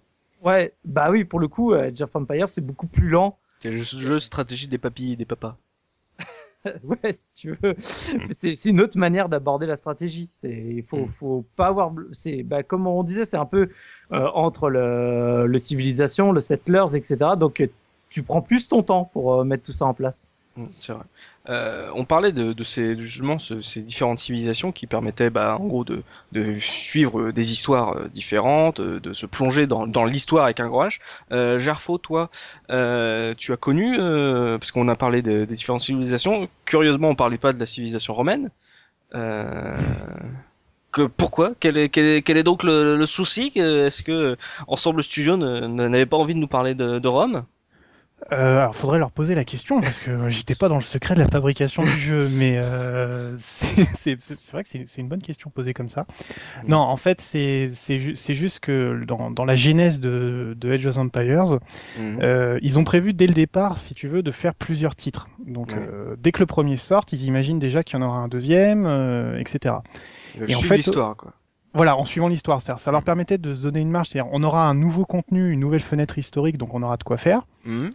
[0.45, 3.39] Ouais, bah oui, pour le coup, Age of Empires, c'est beaucoup plus lent.
[3.63, 5.57] C'est le jeu stratégie des papilles et des papas.
[6.83, 7.75] ouais, si tu veux.
[8.31, 10.29] c'est une autre manière d'aborder la stratégie.
[10.33, 11.09] C'est il faut mm.
[11.09, 13.69] faut pas avoir c'est bah comme on disait, c'est un peu
[14.13, 17.17] euh, entre le, le civilisation, le settlers, etc.
[17.39, 17.69] Donc
[18.09, 20.29] tu prends plus ton temps pour euh, mettre tout ça en place.
[20.57, 21.05] Mm, c'est vrai.
[21.49, 25.85] Euh, on parlait de, de ces justement ces différentes civilisations qui permettaient, bah, en gros,
[25.85, 30.61] de, de suivre des histoires euh, différentes, euh, de se plonger dans, dans l'histoire avec
[30.61, 30.99] un gros H.
[31.33, 32.31] Euh, Gerfo, toi,
[32.71, 36.49] euh, tu as connu, euh, parce qu'on a parlé des différentes civilisations.
[36.67, 38.51] Curieusement, on parlait pas de la civilisation romaine.
[40.93, 41.53] Que, pourquoi?
[41.59, 44.37] Quel est, quel, est, quel est donc le, le souci Est-ce que
[44.67, 47.45] Ensemble Studio n'avait pas envie de nous parler de, de Rome?
[48.31, 51.21] Euh, alors, faudrait leur poser la question parce que j'étais pas dans le secret de
[51.21, 53.37] la fabrication du jeu, mais euh,
[54.01, 54.17] c'est
[54.53, 56.07] vrai que c'est une bonne question posée comme ça.
[56.67, 57.69] Non, en fait, c'est
[57.99, 61.59] juste que dans, dans, la genèse de, de Age of Empires,
[61.99, 62.19] mhm.
[62.23, 65.29] euh, ils ont prévu dès le départ, si tu veux, de faire plusieurs titres.
[65.45, 68.29] Donc, euh, dès que le premier sort, ils imaginent déjà qu'il y en aura un
[68.29, 69.77] deuxième, euh, etc.
[70.47, 71.33] Et en fait, l'histoire, quoi.
[71.75, 74.09] Voilà, en suivant l'histoire, ça leur permettait de se donner une marge.
[74.11, 77.17] C'est-à-dire, on aura un nouveau contenu, une nouvelle fenêtre historique, donc on aura de quoi
[77.17, 77.47] faire.
[77.65, 77.89] Mhm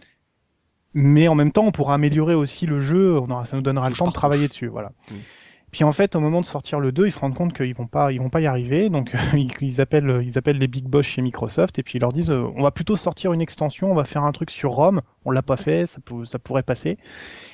[1.00, 3.16] mais en même temps, on pourra améliorer aussi le jeu.
[3.20, 4.66] On aura, ça nous donnera le temps de travailler dessus.
[4.66, 4.90] Voilà.
[5.10, 5.14] Mm.
[5.70, 7.86] Puis en fait, au moment de sortir le 2, ils se rendent compte qu'ils vont
[7.86, 8.90] pas, ils vont pas y arriver.
[8.90, 9.14] Donc
[9.60, 12.50] ils appellent, ils appellent les big boss chez Microsoft et puis ils leur disent, euh,
[12.56, 15.00] on va plutôt sortir une extension, on va faire un truc sur Rome.
[15.24, 16.98] On l'a pas fait, ça, ça pourrait passer.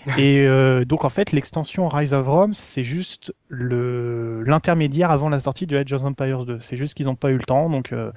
[0.18, 5.40] et euh, donc en fait, l'extension Rise of Rome, c'est juste le l'intermédiaire avant la
[5.40, 6.58] sortie de Age of Empires 2.
[6.60, 8.10] C'est juste qu'ils n'ont pas eu le temps, donc euh,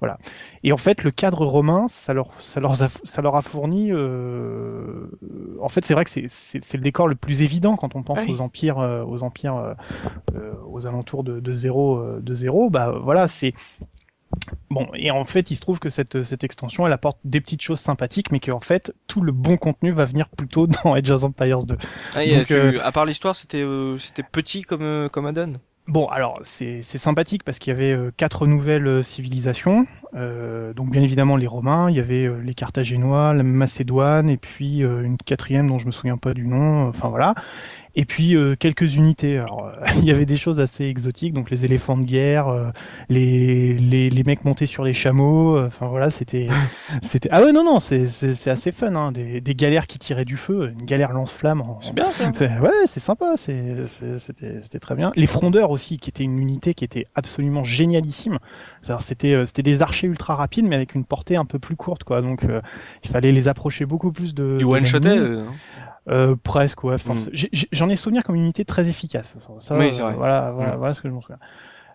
[0.00, 0.18] voilà.
[0.62, 3.90] Et en fait, le cadre romain, ça leur, ça leur, a, ça leur a fourni.
[3.90, 5.06] Euh...
[5.60, 8.40] En fait, c'est vrai que c'est le décor le plus évident quand on pense aux
[8.40, 9.74] empires, euh, aux empires,
[10.34, 12.70] euh, aux alentours de, de zéro, de zéro.
[12.70, 13.54] Bah voilà, c'est
[14.70, 17.60] Bon, et en fait, il se trouve que cette, cette extension, elle apporte des petites
[17.60, 21.24] choses sympathiques, mais qu'en fait, tout le bon contenu va venir plutôt dans Age of
[21.24, 21.76] Empires 2.
[22.14, 25.54] Ah, Donc, euh, À part l'histoire, c'était euh, c'était petit comme, euh, comme add-on?
[25.88, 29.86] Bon, alors c'est sympathique parce qu'il y avait quatre nouvelles civilisations.
[30.12, 35.16] Donc bien évidemment les Romains, il y avait les Carthaginois, la Macédoine, et puis une
[35.16, 36.88] quatrième dont je me souviens pas du nom.
[36.88, 37.34] Enfin voilà.
[37.96, 39.38] Et puis euh, quelques unités.
[39.38, 42.70] Alors, euh, il y avait des choses assez exotiques, donc les éléphants de guerre, euh,
[43.08, 45.58] les, les, les, mecs montés sur les chameaux.
[45.58, 46.48] Enfin voilà, c'était
[47.02, 48.94] c'était ah ouais non non c'est c'est assez fun.
[48.94, 51.64] Hein, des, des galères qui tiraient du feu, une galère lance-flamme.
[51.80, 52.30] C'est bien ça.
[52.60, 53.34] Ouais, c'est sympa.
[53.36, 55.12] C'est c'était c'était très bien.
[55.16, 58.38] Les frondeurs aussi, qui étaient une unité qui était absolument génialissime.
[58.98, 62.22] C'était c'était des archers ultra rapides, mais avec une portée un peu plus courte, quoi.
[62.22, 62.46] Donc,
[63.04, 64.58] il fallait les approcher beaucoup plus de.
[64.58, 65.00] Du one shot
[66.08, 66.96] euh, presque, ouais.
[66.96, 67.46] Mm.
[67.72, 69.36] J'en ai, souvenir comme une unité très efficace.
[69.58, 70.14] Ça, oui, vrai.
[70.14, 70.78] Voilà, voilà, mm.
[70.78, 71.38] voilà, ce que je m'en souviens.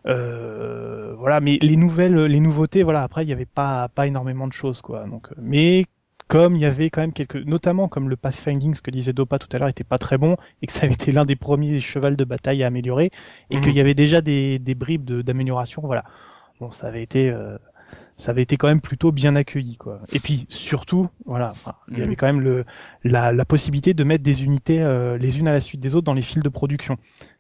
[0.08, 3.02] Euh, voilà, mais les nouvelles, les nouveautés, voilà.
[3.02, 5.06] Après, il n'y avait pas pas énormément de choses, quoi.
[5.06, 5.86] Donc, euh, mais
[6.28, 9.40] comme il y avait quand même quelques, notamment comme le pathfinding, ce que disait Dopa
[9.40, 11.82] tout à l'heure, était pas très bon et que ça avait été l'un des premiers
[11.82, 13.12] chevals de bataille à améliorer
[13.50, 13.62] et mm.
[13.62, 16.04] qu'il y avait déjà des, des bribes d'amélioration, voilà.
[16.60, 17.58] Bon, ça avait été euh,
[18.16, 20.00] ça avait été quand même plutôt bien accueilli quoi.
[20.14, 21.54] Et puis surtout, voilà,
[21.90, 22.66] il y avait quand même le
[23.04, 26.06] la, la possibilité de mettre des unités euh, les unes à la suite des autres
[26.06, 26.98] dans les fils de production.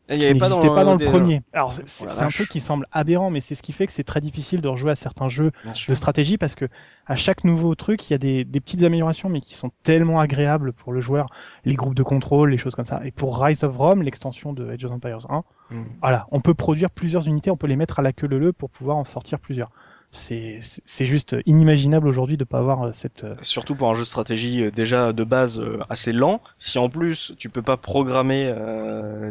[0.10, 1.42] Il avait pas dans, pas dans le premier.
[1.52, 4.22] Alors c'est un truc qui semble aberrant, mais c'est ce qui fait que c'est très
[4.22, 6.66] difficile de rejouer à certains jeux de stratégie parce que
[7.08, 10.20] à chaque nouveau truc, il y a des, des, petites améliorations, mais qui sont tellement
[10.20, 11.28] agréables pour le joueur,
[11.64, 13.02] les groupes de contrôle, les choses comme ça.
[13.06, 15.84] Et pour Rise of Rome, l'extension de Age of Empires 1, mm.
[16.02, 18.70] voilà, on peut produire plusieurs unités, on peut les mettre à la queue leu pour
[18.70, 19.70] pouvoir en sortir plusieurs
[20.16, 23.24] c'est juste inimaginable aujourd'hui de pas avoir euh, cette.
[23.24, 26.42] Euh, Surtout pour un jeu de stratégie euh, déjà de base assez lent.
[26.58, 28.54] Si en plus tu peux pas programmer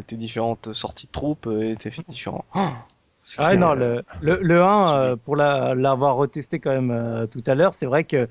[0.07, 2.45] tes différentes sorties de troupes et tes différents.
[2.55, 2.67] Oh,
[3.37, 7.87] ah non, le, le, le 1, pour l'avoir retesté quand même tout à l'heure, c'est
[7.87, 8.27] vrai que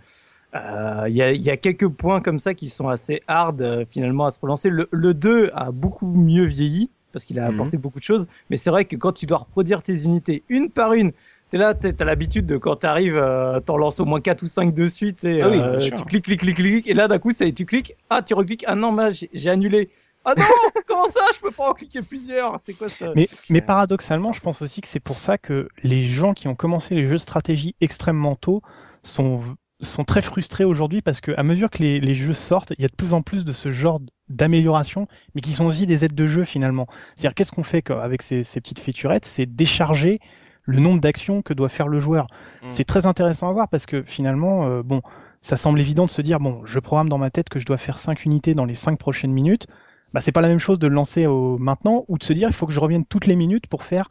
[0.55, 4.31] il y, a, y, a, quelques points comme ça qui sont assez hard finalement à
[4.31, 4.71] se relancer.
[4.71, 7.55] Le, le 2 a beaucoup mieux vieilli parce qu'il a mhm.
[7.55, 10.69] apporté beaucoup de choses, mais c'est vrai que quand tu dois reproduire tes unités une
[10.69, 11.13] par une,
[11.55, 14.75] T'es là, t'as l'habitude de quand t'arrives, euh, t'en lances au moins 4 ou 5
[14.75, 17.49] de suite, et, ah euh, tu cliques, cliques, cliques, cliques, et là d'un coup, ça,
[17.53, 19.89] tu cliques, ah, tu recliques, ah non, j'ai annulé.
[20.25, 20.43] Ah non,
[20.89, 22.59] comment ça, je peux pas en cliquer plusieurs?
[22.59, 23.13] C'est quoi ça?
[23.15, 26.57] Mais, mais paradoxalement, je pense aussi que c'est pour ça que les gens qui ont
[26.57, 28.61] commencé les jeux de stratégie extrêmement tôt
[29.05, 29.41] sont
[29.81, 32.85] sont très frustrés aujourd'hui parce que à mesure que les, les, jeux sortent, il y
[32.85, 36.15] a de plus en plus de ce genre d'amélioration, mais qui sont aussi des aides
[36.15, 36.89] de jeu finalement.
[37.15, 39.25] C'est-à-dire qu'est-ce qu'on fait avec ces, ces petites featurettes?
[39.25, 40.21] C'est décharger
[40.65, 42.27] le nombre d'actions que doit faire le joueur.
[42.63, 42.69] Mm.
[42.69, 45.03] C'est très intéressant à voir parce que finalement, euh, bon,
[45.41, 47.77] ça semble évident de se dire bon, je programme dans ma tête que je dois
[47.77, 49.67] faire 5 unités dans les 5 prochaines minutes.
[50.13, 52.49] Bah, c'est pas la même chose de le lancer au maintenant ou de se dire
[52.49, 54.09] il faut que je revienne toutes les minutes pour faire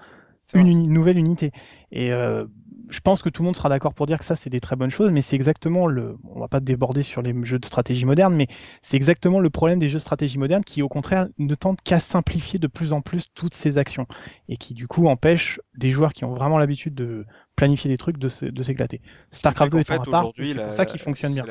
[0.53, 1.51] une, nouvelle unité.
[1.91, 2.45] Et euh,
[2.89, 4.75] je pense que tout le monde sera d'accord pour dire que ça, c'est des très
[4.75, 6.17] bonnes choses, mais c'est exactement le.
[6.23, 8.47] On va pas déborder sur les jeux de stratégie moderne, mais
[8.81, 11.99] c'est exactement le problème des jeux de stratégie moderne qui, au contraire, ne tentent qu'à
[11.99, 14.07] simplifier de plus en plus toutes ces actions
[14.49, 17.25] et qui, du coup, empêchent des joueurs qui ont vraiment l'habitude de
[17.55, 19.01] planifier des trucs de s'éclater.
[19.31, 21.45] StarCraft 2 est part, c'est pour ça qu'il fonctionne bien.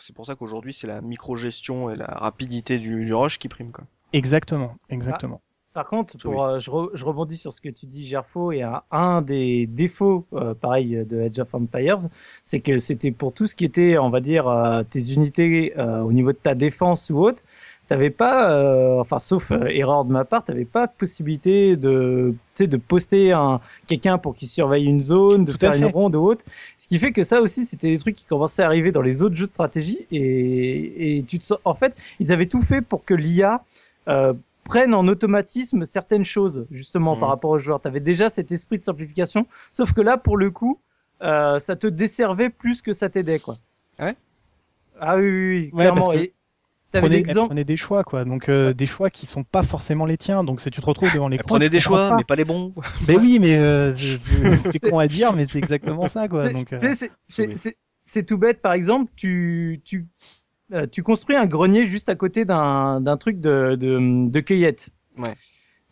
[0.00, 3.72] C'est pour ça qu'aujourd'hui, c'est la micro-gestion et la rapidité du, du rush qui prime,
[3.72, 3.84] quoi.
[4.12, 5.42] Exactement, exactement.
[5.78, 9.68] Par contre, pour, euh, je, rebondis sur ce que tu dis, Gerfo, et un, des
[9.68, 11.98] défauts, euh, pareil, de Edge of Empires,
[12.42, 16.10] c'est que c'était pour tout ce qui était, on va dire, euh, tes unités au
[16.10, 17.44] niveau de ta défense ou autre,
[17.86, 23.60] t'avais pas, enfin, sauf erreur de ma part, t'avais pas possibilité de, de poster un
[23.86, 26.44] quelqu'un pour qu'il surveille une zone, de faire une ronde ou autre.
[26.80, 29.22] Ce qui fait que ça aussi, c'était des trucs qui commençaient à arriver dans les
[29.22, 33.04] autres jeux de stratégie, et, et tu te, en fait, ils avaient tout fait pour
[33.04, 33.62] que l'IA
[34.68, 37.32] prennent en automatisme certaines choses, justement, par mmh.
[37.32, 37.80] rapport aux joueurs.
[37.80, 40.80] Tu avais déjà cet esprit de simplification, sauf que là, pour le coup,
[41.22, 43.56] euh, ça te desservait plus que ça t'aidait, quoi.
[43.98, 44.14] Ouais?
[45.00, 46.12] Ah oui, oui, oui clairement.
[46.12, 46.32] Et
[46.92, 48.24] prenez, prenez, des choix, quoi.
[48.24, 50.44] Donc euh, des choix qui sont pas forcément les tiens.
[50.44, 52.74] Donc si tu te retrouves devant les prenez des choix, mais pas les bons.
[53.08, 53.92] mais oui, mais euh,
[54.62, 56.48] c'est con à dire, mais c'est exactement ça, quoi.
[56.50, 56.74] Donc
[58.02, 58.62] c'est tout bête.
[58.62, 60.04] Par exemple, tu tu
[60.72, 64.90] euh, tu construis un grenier juste à côté d'un truc de, de, de cueillette.
[65.16, 65.34] Ouais.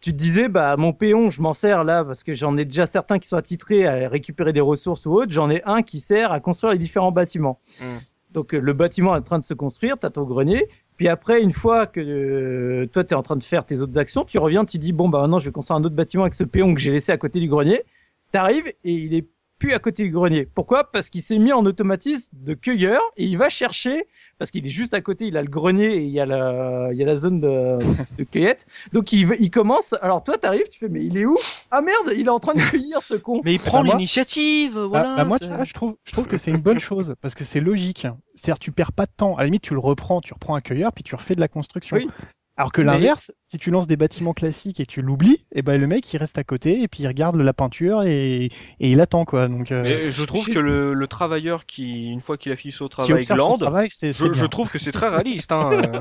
[0.00, 2.86] Tu te disais, bah, mon péon, je m'en sers là parce que j'en ai déjà
[2.86, 5.32] certains qui sont attitrés à récupérer des ressources ou autres.
[5.32, 7.58] J'en ai un qui sert à construire les différents bâtiments.
[7.80, 7.96] Mm.
[8.32, 10.68] Donc, euh, le bâtiment est en train de se construire, tu as ton grenier.
[10.96, 13.98] Puis après, une fois que euh, toi, tu es en train de faire tes autres
[13.98, 16.34] actions, tu reviens, tu dis, bon, bah maintenant, je vais construire un autre bâtiment avec
[16.34, 17.82] ce péon que j'ai laissé à côté du grenier.
[18.32, 19.26] Tu arrives et il est
[19.58, 20.46] plus à côté du grenier.
[20.54, 20.90] Pourquoi?
[20.90, 24.06] Parce qu'il s'est mis en automatisme de cueilleur et il va chercher
[24.38, 26.90] parce qu'il est juste à côté, il a le grenier et il y a la,
[26.92, 27.78] il y a la zone de,
[28.18, 28.66] de cueillette.
[28.92, 29.94] Donc il, il commence.
[30.02, 31.38] Alors toi, t'arrives, tu fais, mais il est où?
[31.70, 33.40] Ah merde, il est en train de cueillir ce con.
[33.44, 35.16] Mais il prend bah, l'initiative, bah, voilà.
[35.16, 37.44] Bah, moi, tu vois, je trouve, je trouve que c'est une bonne chose parce que
[37.44, 38.06] c'est logique.
[38.34, 39.36] C'est-à-dire, tu perds pas de temps.
[39.36, 41.48] À la limite, tu le reprends, tu reprends un cueilleur, puis tu refais de la
[41.48, 41.96] construction.
[41.96, 42.08] Oui.
[42.58, 45.78] Alors que l'inverse, si tu lances des bâtiments classiques et tu l'oublies, et eh ben
[45.78, 48.50] le mec il reste à côté et puis il regarde la peinture et, et
[48.80, 49.48] il attend quoi.
[49.48, 52.88] Donc euh, je trouve que le, le, travailleur qui une fois qu'il a fini son
[52.88, 55.52] travail glande, travail, je, je, trouve que c'est très réaliste.
[55.52, 55.82] Hein.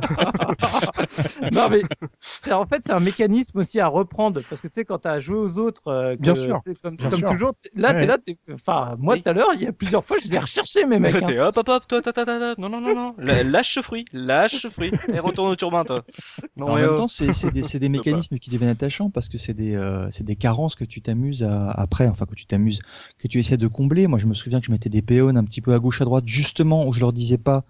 [1.51, 1.81] Non mais
[2.21, 5.07] c'est en fait c'est un mécanisme aussi à reprendre parce que tu sais quand tu
[5.07, 8.17] as joué aux autres, euh, bien sûr, comme, comme toujours, là tu t'es là,
[8.53, 11.15] enfin moi tout à l'heure il y a plusieurs fois je l'ai recherché mes mecs.
[11.15, 11.47] Hein.
[11.47, 14.61] hop hop hop toi, toi, toi, toi, non non non non lâche ce fruit, lâche
[14.61, 16.03] ce fruit et retourne au turbin toi.
[16.59, 20.09] En même temps, c'est des, des mécanismes qui deviennent attachants parce que c'est des, euh,
[20.21, 22.81] des carences que tu t'amuses après, enfin que tu t'amuses,
[23.17, 24.07] que tu essaies de combler.
[24.07, 26.05] Moi, je me souviens que je mettais des péons un petit peu à gauche, à
[26.05, 27.65] droite, justement où je leur disais pas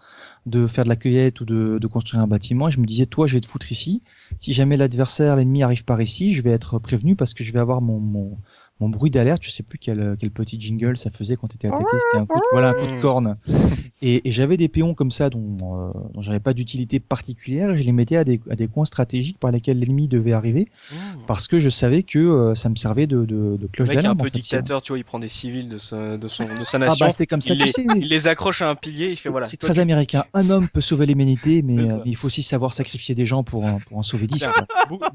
[0.46, 2.68] de faire de la cueillette ou de, de construire un bâtiment.
[2.68, 4.04] Et je me disais, toi, je vais te foutre ici.
[4.40, 7.60] Si jamais l'adversaire, l'ennemi arrive par ici, je vais être prévenu parce que je vais
[7.60, 8.38] avoir mon, mon,
[8.80, 11.68] mon bruit d'alerte, je sais plus quel, quel petit jingle ça faisait quand tu étais
[11.68, 13.36] attaqué, c'était un coup de, voilà, un coup de corne.
[14.02, 17.78] Et, et j'avais des péons comme ça dont, euh, dont j'avais pas d'utilité particulière et
[17.78, 20.96] je les mettais à des, à des coins stratégiques par lesquels l'ennemi devait arriver mmh.
[21.28, 24.20] parce que je savais que euh, ça me servait de, de, de cloche d'alarme.
[24.20, 26.78] un peu dictateur, tu vois, il prend des civils de, sa, de, son, de sa
[26.78, 27.06] nation.
[27.06, 27.86] Ah bah c'est comme ça, il, tu les, sais.
[27.96, 29.48] il les accroche à un pilier, il fait voilà.
[29.48, 30.26] C'est très américain.
[30.34, 33.66] Un homme peut sauver l'humanité, mais euh, il faut aussi savoir sacrifier des gens pour,
[33.88, 34.46] pour en sauver dix.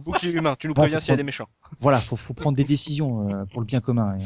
[0.03, 1.49] Bouclier humain, tu nous préviens s'il y a des méchants.
[1.81, 4.17] Voilà, faut, faut prendre des décisions pour le bien commun.
[4.17, 4.23] Et,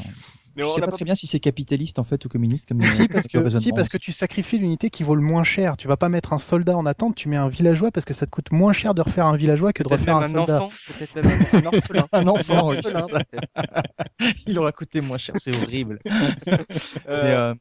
[0.57, 3.09] mais je sais pas, très bien si c'est capitaliste en fait ou communiste comme si
[3.09, 5.77] parce que si parce que tu sacrifies l'unité qui vaut le moins cher.
[5.77, 8.27] Tu vas pas mettre un soldat en attente, tu mets un villageois parce que ça
[8.27, 10.69] te coûte moins cher de refaire un villageois que de refaire un, soldat.
[10.87, 12.07] Peut-être même un orphelin.
[12.13, 13.05] un enfant, oui, ça.
[14.47, 16.01] Il aura coûté moins cher, c'est horrible.
[17.07, 17.55] Euh, euh,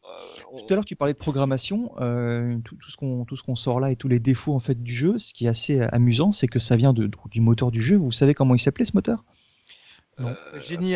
[0.58, 3.56] tout à l'heure tu parlais de programmation, euh, tout, tout, ce qu'on tout ce qu'on
[3.56, 6.32] sort là et tous les défauts en fait du jeu, ce qui est assez amusant,
[6.32, 7.98] c'est que ça vient de, du moteur du jeu.
[7.98, 9.24] Vous savez comment il s'appelait ce moteur?
[10.20, 10.96] Euh, Génie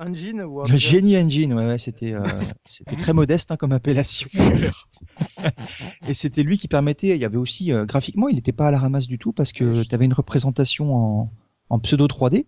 [0.00, 2.24] Engine ou Le Genie Engine, ouais, ouais c'était euh,
[3.00, 4.28] très modeste hein, comme appellation.
[6.08, 7.08] et c'était lui qui permettait.
[7.08, 9.52] Il y avait aussi euh, graphiquement, il n'était pas à la ramasse du tout parce
[9.52, 11.32] que tu avais une représentation en,
[11.68, 12.46] en pseudo 3D.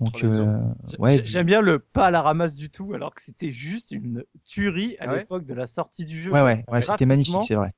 [0.00, 0.60] Donc, euh,
[0.98, 4.24] ouais, j'aime bien le pas à la ramasse du tout, alors que c'était juste une
[4.44, 6.32] tuerie à ah l'époque de la sortie du jeu.
[6.32, 7.72] Ouais, ouais, ouais c'était magnifique, c'est vrai.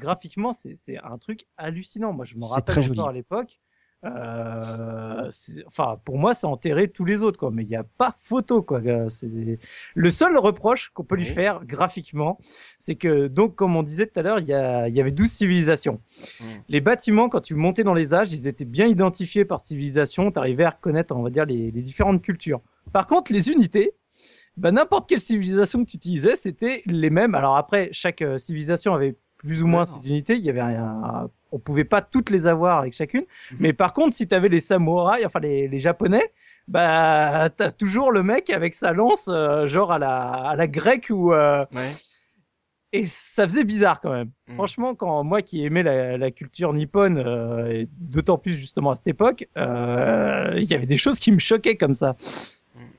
[0.00, 2.12] Graphiquement, c'est un truc hallucinant.
[2.12, 3.00] Moi, je me rappelle encore joli.
[3.00, 3.61] à l'époque.
[4.04, 5.30] Euh,
[5.66, 7.50] enfin, pour moi, c'est enterré tous les autres, quoi.
[7.52, 8.80] Mais il n'y a pas photo, quoi.
[8.80, 12.38] Le seul reproche qu'on peut lui faire graphiquement,
[12.78, 16.00] c'est que, donc, comme on disait tout à l'heure, il y, y, avait 12 civilisations.
[16.40, 16.44] Mmh.
[16.68, 20.30] Les bâtiments, quand tu montais dans les âges, ils étaient bien identifiés par civilisation.
[20.32, 22.60] Tu arrivais à reconnaître, on va dire, les, les différentes cultures.
[22.92, 23.94] Par contre, les unités,
[24.56, 27.34] bah, n'importe quelle civilisation que tu utilisais, c'était les mêmes.
[27.34, 30.36] Alors après, chaque euh, civilisation avait plus ou moins ses unités.
[30.36, 33.24] Il y avait un, on pouvait pas toutes les avoir avec chacune.
[33.52, 33.58] Mhm.
[33.60, 36.32] Mais par contre, si tu avais les samouraïs, enfin les, les japonais,
[36.68, 41.08] bah t'as toujours le mec avec sa lance, euh, genre à la, à la grecque
[41.10, 41.32] ou.
[41.32, 41.64] Euh,
[42.94, 44.30] et ça faisait bizarre quand même.
[44.48, 44.54] Mhm.
[44.56, 48.96] Franchement, quand moi qui aimais la, la culture nippone, euh, et d'autant plus justement à
[48.96, 52.16] cette époque, il y avait des choses qui me choquaient comme ça.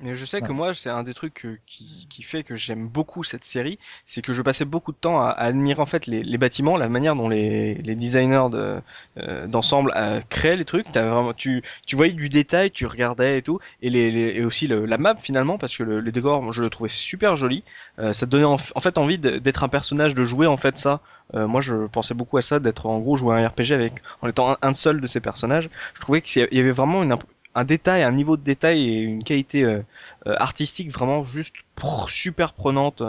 [0.04, 3.24] Mais je sais que moi, c'est un des trucs qui, qui fait que j'aime beaucoup
[3.24, 6.38] cette série, c'est que je passais beaucoup de temps à, admirer en fait les, les,
[6.38, 8.82] bâtiments, la manière dont les, les designers de
[9.18, 10.86] euh, d'ensemble euh, créaient les trucs.
[10.98, 14.68] As vraiment, tu, tu voyais du détail, tu regardais et tout, et, les, et aussi
[14.68, 17.64] le, la map finalement, parce que le, le décor, je le trouvais super joli.
[18.00, 20.78] Euh, ça te donnait en, en fait envie d'être un personnage, de jouer en fait
[20.78, 21.00] ça.
[21.34, 24.28] Euh, moi, je pensais beaucoup à ça, d'être en gros jouer un RPG avec en
[24.28, 25.70] étant un, un seul de ces personnages.
[25.94, 27.18] Je trouvais qu'il y avait vraiment une,
[27.56, 29.82] un détail, un niveau de détail et une qualité euh,
[30.28, 31.56] euh, artistique vraiment juste
[32.08, 33.02] super prenante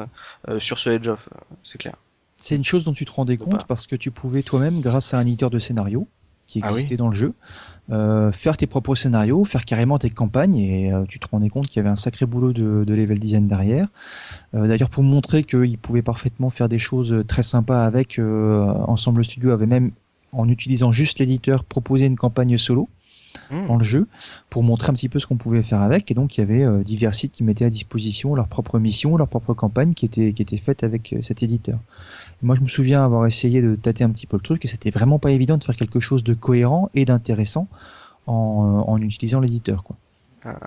[0.49, 1.28] euh, sur ce Edge of,
[1.62, 1.97] c'est clair.
[2.38, 5.18] C'est une chose dont tu te rendais compte parce que tu pouvais toi-même, grâce à
[5.18, 6.07] un éditeur de scénario
[6.47, 7.32] qui ah existait dans le jeu,
[7.88, 11.80] faire tes propres scénarios, faire carrément tes campagnes et tu te rendais compte qu'il y
[11.80, 13.88] avait un sacré boulot de, de level design derrière.
[14.53, 19.64] D'ailleurs, pour montrer qu'il pouvait parfaitement faire des choses très sympas avec, Ensemble Studio avait
[19.64, 19.92] même,
[20.32, 22.90] en utilisant juste l'éditeur, proposé une campagne solo
[23.51, 23.66] Mmh.
[23.66, 24.07] dans le jeu
[24.51, 26.11] pour montrer un petit peu ce qu'on pouvait faire avec.
[26.11, 29.16] Et donc il y avait euh, divers sites qui mettaient à disposition leur propre mission,
[29.16, 31.78] leur propre campagne qui était qui était faite avec euh, cet éditeur.
[32.42, 34.90] moi je me souviens avoir essayé de tâter un petit peu le truc et c'était
[34.90, 37.68] vraiment pas évident de faire quelque chose de cohérent et d'intéressant
[38.26, 39.97] en, euh, en utilisant l'éditeur quoi.
[40.45, 40.59] Ah.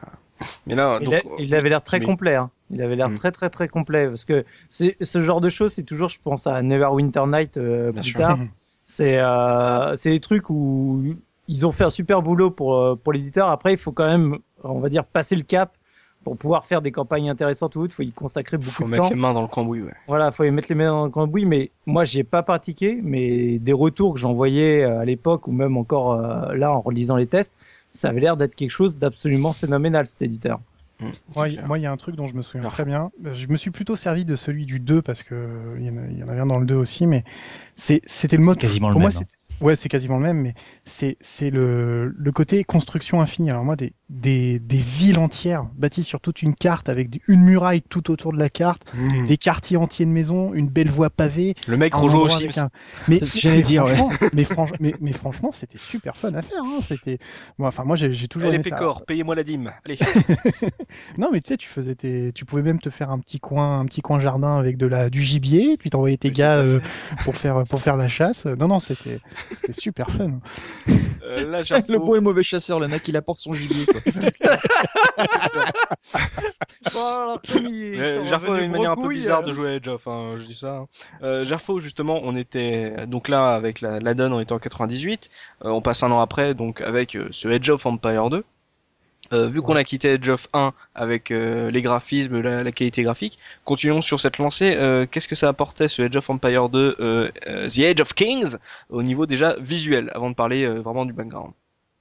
[0.67, 2.35] Mais là, donc, il, avait l'air très complet.
[2.35, 2.51] Hein.
[2.69, 3.15] Il avait l'air mmh.
[3.15, 6.47] très très très complet parce que c'est ce genre de choses, c'est toujours, je pense
[6.47, 8.37] à Neverwinter Night euh, plus tard.
[8.85, 11.15] C'est euh, c'est des trucs où
[11.47, 13.49] ils ont fait un super boulot pour, euh, pour l'éditeur.
[13.49, 15.77] Après, il faut quand même, on va dire, passer le cap
[16.23, 17.93] pour pouvoir faire des campagnes intéressantes ou autres.
[17.93, 18.83] Il faut y consacrer beaucoup de temps.
[18.83, 19.93] Faut mettre les mains dans le cambouis, ouais.
[20.07, 21.45] Voilà, faut y mettre les mains dans le cambouis.
[21.45, 25.51] Mais moi, j'y ai pas pratiqué, mais des retours que j'envoyais euh, à l'époque ou
[25.51, 27.55] même encore euh, là en relisant les tests,
[27.91, 30.59] ça avait l'air d'être quelque chose d'absolument phénoménal, cet éditeur.
[30.99, 31.05] Mmh,
[31.67, 33.11] moi, il y a un truc dont je me souviens très bien.
[33.33, 36.33] Je me suis plutôt servi de celui du 2 parce que il y, en a,
[36.33, 37.23] un dans le 2 aussi, mais
[37.75, 38.57] c'était le mode.
[38.57, 39.27] Quasiment pour le moi, même.
[39.59, 40.53] Ouais, c'est quasiment le même, mais
[40.83, 43.49] c'est c'est le le côté construction infinie.
[43.49, 47.81] Alors moi, des des des villes entières bâties sur toute une carte avec une muraille
[47.81, 49.23] tout autour de la carte, mmh.
[49.23, 51.55] des quartiers entiers de maisons, une belle voie pavée.
[51.67, 52.47] Le mec rejoue aussi.
[53.07, 56.61] Mais j'allais dire, franchement, mais, franchement, mais, mais, franchement, c'était super fun à faire.
[56.63, 56.79] Hein.
[56.81, 57.17] C'était,
[57.57, 58.49] bon, enfin moi j'ai toujours.
[58.49, 59.73] Allez, pécor, payez-moi la dîme.
[59.85, 59.97] Allez.
[61.17, 63.79] non, mais tu sais, tu faisais tes, tu pouvais même te faire un petit coin,
[63.79, 66.79] un petit coin jardin avec de la du gibier, puis t'envoyais tes gars euh,
[67.23, 68.45] pour faire pour faire la chasse.
[68.45, 69.19] Non, non, c'était
[69.51, 70.39] c'était super fun.
[71.23, 73.85] Euh, là, Le bon et mauvais chasseur, le mec il apporte son gibier.
[73.85, 74.01] Quoi.
[78.25, 80.55] Gerfo a une manière un peu bizarre de jouer à Edge of, hein, je dis
[80.55, 80.77] ça.
[80.77, 80.87] Hein.
[81.23, 85.29] Euh, Gerfo, justement, on était donc là avec la, la donne, on était en 98.
[85.65, 88.43] Euh, on passe un an après, donc avec euh, ce Edge of Empire 2.
[89.33, 93.03] Euh, vu qu'on a quitté Edge of 1 avec euh, les graphismes, la, la, qualité
[93.03, 94.75] graphique, continuons sur cette lancée.
[94.75, 97.29] Euh, Qu'est-ce que ça apportait ce Edge of Empire 2, euh,
[97.67, 98.55] The Age of Kings,
[98.89, 101.51] au niveau déjà visuel, avant de parler vraiment du background?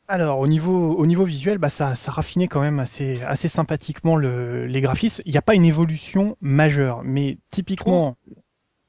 [0.08, 4.14] Alors au niveau au niveau visuel, bah ça ça raffinait quand même assez assez sympathiquement
[4.14, 5.20] le, les graphismes.
[5.26, 8.16] Il n'y a pas une évolution majeure, mais typiquement,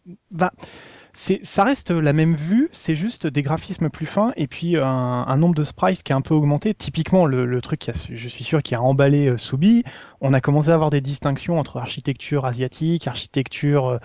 [0.06, 0.14] va.
[0.32, 0.54] Bah,
[1.18, 5.56] ça reste la même vue, c'est juste des graphismes plus fins et puis un, nombre
[5.56, 6.76] de sprites qui est un peu augmenté.
[6.76, 9.84] Typiquement, le, le truc, qui a, je suis sûr, qui a emballé euh, Soubi,
[10.22, 13.98] on a commencé à avoir des distinctions entre architecture asiatique, architecture, euh,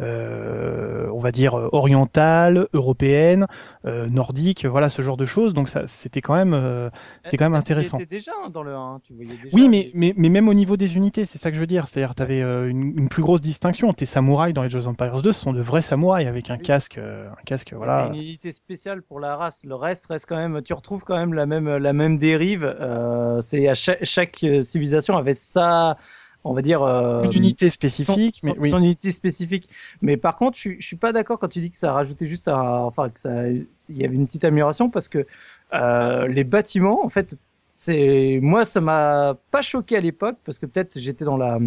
[0.00, 3.46] on va dire, orientale, européenne,
[3.86, 5.54] euh, nordique, voilà, ce genre de choses.
[5.54, 6.90] Donc ça, c'était quand même, euh,
[7.22, 7.98] c'était quand même intéressant.
[8.08, 10.96] déjà dans le 1, tu voyais déjà Oui, mais, mais, mais même au niveau des
[10.96, 11.88] unités, c'est ça que je veux dire.
[11.88, 13.92] C'est-à-dire, tu avais euh, une, une, plus grosse distinction.
[13.92, 16.62] Tes samouraïs dans les Jeux Empires 2, ce sont de vrais samouraïs avec un oui.
[16.62, 18.04] casque, euh, un casque, voilà.
[18.04, 19.62] C'est une unité spéciale pour la race.
[19.64, 22.64] Le reste reste quand même, tu retrouves quand même la même, la même dérive.
[22.64, 25.96] Euh, c'est à chaque, chaque civilisation avait ça
[26.44, 28.70] on va dire euh, unité spécifique, son, mais oui.
[28.70, 29.68] son unité spécifique.
[30.00, 32.26] Mais par contre, je, je suis pas d'accord quand tu dis que ça a rajouté
[32.26, 35.26] juste, un, enfin que ça, il y avait une petite amélioration parce que
[35.74, 37.36] euh, les bâtiments, en fait,
[37.72, 41.58] c'est moi ça m'a pas choqué à l'époque parce que peut-être j'étais dans la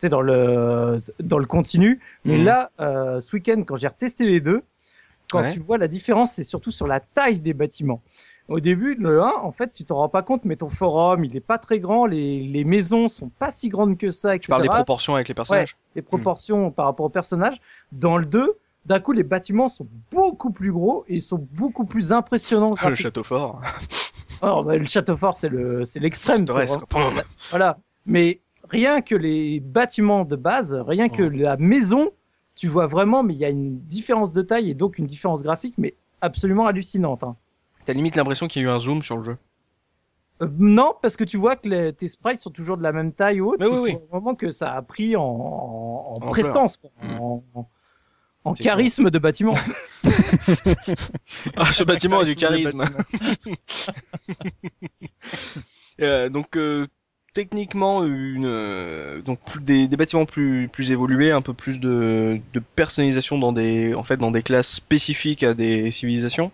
[0.00, 2.44] tu dans le dans le continu, mais mmh.
[2.44, 4.62] là euh, ce week-end quand j'ai retesté les deux,
[5.30, 5.52] quand ouais.
[5.52, 8.02] tu vois la différence, c'est surtout sur la taille des bâtiments
[8.48, 11.34] au début, le 1, en fait, tu t'en rends pas compte, mais ton forum, il
[11.36, 14.44] est pas très grand, les, les maisons sont pas si grandes que ça, etc.
[14.44, 16.72] Tu parles des proportions avec les personnages ouais, Les proportions mmh.
[16.72, 17.60] par rapport aux personnages.
[17.90, 21.84] Dans le 2, d'un coup, les bâtiments sont beaucoup plus gros et ils sont beaucoup
[21.84, 22.74] plus impressionnants.
[22.78, 23.60] Ah, le château fort.
[24.40, 26.44] Alors, bah, le château fort, c'est le, c'est l'extrême.
[27.50, 27.78] voilà.
[28.06, 28.40] Mais
[28.70, 32.10] rien que les bâtiments de base, rien que la maison,
[32.54, 35.42] tu vois vraiment, mais il y a une différence de taille et donc une différence
[35.42, 37.24] graphique, mais absolument hallucinante.
[37.24, 37.36] Hein.
[37.86, 39.36] T'as limite l'impression qu'il y a eu un zoom sur le jeu.
[40.42, 43.12] Euh, non, parce que tu vois que les, tes sprites sont toujours de la même
[43.12, 43.58] taille ou autre.
[43.60, 43.98] Mais oui, oui.
[44.10, 47.20] Vraiment que ça a pris en, en, en prestance, quoi, mmh.
[47.20, 47.44] en,
[48.44, 49.12] en charisme cool.
[49.12, 49.54] de bâtiment.
[51.56, 52.84] ah, ce bâtiment a du charisme.
[56.00, 56.86] euh, donc, euh,
[57.34, 62.60] techniquement, une, euh, donc des, des, bâtiments plus, plus évolués, un peu plus de, de
[62.60, 66.50] personnalisation dans des, en fait, dans des classes spécifiques à des civilisations.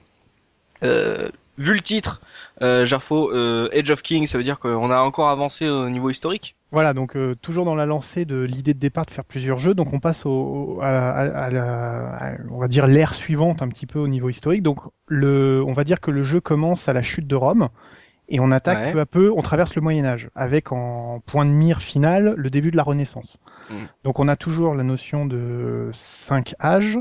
[0.83, 1.29] Euh,
[1.59, 2.21] vu le titre,
[2.63, 6.11] euh, Jarfo, euh, Age of King, ça veut dire qu'on a encore avancé au niveau
[6.11, 9.59] historique Voilà, donc euh, toujours dans la lancée de l'idée de départ de faire plusieurs
[9.59, 13.63] jeux, donc on passe au, à, la, à, la, à, on va dire l'ère suivante
[13.63, 14.63] un petit peu au niveau historique.
[14.63, 17.69] Donc le, on va dire que le jeu commence à la chute de Rome
[18.29, 18.93] et on attaque ouais.
[18.93, 22.51] peu à peu, on traverse le Moyen Âge avec en point de mire final le
[22.51, 23.39] début de la Renaissance.
[23.69, 23.75] Mm.
[24.05, 26.99] Donc on a toujours la notion de cinq âges.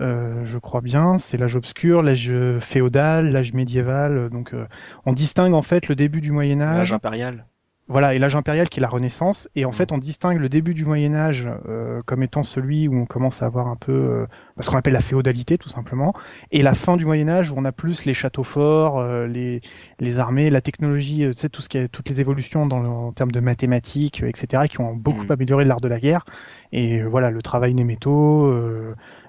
[0.00, 4.28] Euh, je crois bien, c'est l'âge obscur, l'âge féodal, l'âge médiéval.
[4.30, 4.66] Donc, euh,
[5.06, 6.78] on distingue en fait le début du Moyen Âge.
[6.78, 7.46] L'âge impérial.
[7.90, 9.48] Voilà, et l'âge impérial qui est la Renaissance.
[9.54, 9.72] Et en mmh.
[9.72, 13.42] fait, on distingue le début du Moyen Âge euh, comme étant celui où on commence
[13.42, 14.26] à avoir un peu euh,
[14.60, 16.12] ce qu'on appelle la féodalité, tout simplement,
[16.50, 19.62] et la fin du Moyen Âge où on a plus les châteaux forts, euh, les,
[20.00, 22.88] les armées, la technologie, tu sais, tout ce qui est, toutes les évolutions dans le,
[22.90, 25.32] en termes de mathématiques, etc., qui ont beaucoup mmh.
[25.32, 26.26] amélioré l'art de la guerre.
[26.72, 28.52] Et voilà, le travail des métaux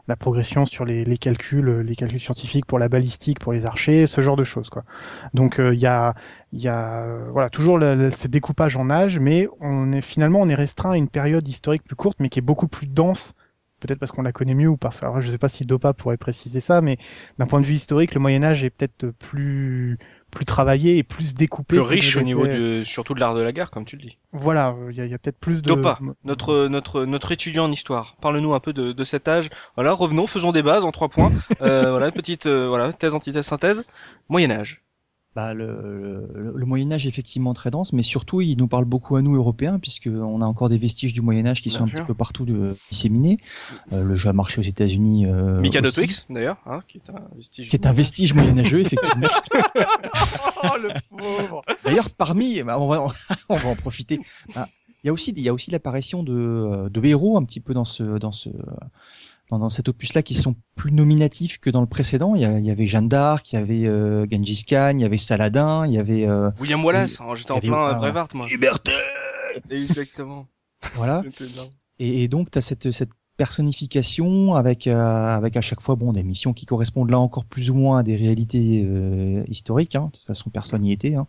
[0.10, 4.22] la progression sur les, calculs, les calculs scientifiques pour la balistique, pour les archers, ce
[4.22, 4.70] genre de choses.
[4.70, 4.84] Quoi.
[5.36, 6.16] Donc il euh, y a,
[6.52, 10.92] y a voilà, toujours ce découpage en âge, mais on est, finalement on est restreint
[10.92, 13.34] à une période historique plus courte, mais qui est beaucoup plus dense
[13.80, 16.18] peut-être parce qu'on la connaît mieux ou parce que je sais pas si Dopa pourrait
[16.18, 16.98] préciser ça, mais
[17.38, 19.98] d'un point de vue historique, le Moyen Âge est peut-être plus
[20.30, 21.76] plus travaillé et plus découpé.
[21.76, 24.18] Plus riche au niveau du, surtout de l'art de la guerre, comme tu le dis.
[24.32, 25.68] Voilà, il y a, y a peut-être plus de.
[25.68, 28.16] Dopa, notre notre notre étudiant en histoire.
[28.22, 29.50] Parle-nous un peu de, de cet âge.
[29.76, 31.32] Voilà, revenons, faisons des bases en trois points.
[31.62, 33.84] euh, voilà, petite euh, voilà thèse, antithèse, synthèse.
[34.30, 34.84] Moyen Âge
[35.36, 38.86] bah, le, le, le, Moyen Âge est effectivement très dense, mais surtout il nous parle
[38.86, 41.88] beaucoup à nous Européens, puisqu'on a encore des vestiges du Moyen Âge qui Bien sont
[41.88, 41.98] sûr.
[41.98, 43.38] un petit peu partout de, disséminés.
[43.94, 45.28] Euh, le jeu a marché aux États-Unis.
[45.28, 45.62] Euh,
[45.94, 47.70] Twix, d'ailleurs, hein, qui est un vestige.
[47.70, 49.28] Qui est un vestige moyenâgeux, effectivement.
[50.64, 51.62] oh le pauvre.
[51.86, 53.06] D'ailleurs, parmi, bah, on, va,
[53.50, 54.20] on va en profiter.
[54.56, 54.68] Bah,
[55.04, 57.74] il y a aussi, il y a aussi l'apparition de, de héros un petit peu
[57.74, 58.50] dans ce, dans ce
[59.50, 62.36] dans, dans cet opus-là qui sont plus nominatifs que dans le précédent.
[62.36, 65.02] Il y, a, il y avait Jeanne d'Arc, il y avait euh, Genghis Khan, il
[65.02, 67.20] y avait Saladin, il y avait euh, William Wallace.
[67.22, 68.48] Hein, J'étais en plein Brevard, moi.
[68.48, 68.92] Liberté.
[69.70, 70.48] Exactement.
[70.96, 71.24] Voilà.
[72.00, 76.24] et, et, donc tu as cette, cette personnification avec avec à chaque fois bon des
[76.24, 78.88] missions qui correspondent là encore plus ou moins à des réalités
[79.50, 79.96] historiques.
[79.96, 80.06] Hein.
[80.14, 81.16] De toute façon, personne n'y était.
[81.16, 81.28] Hein.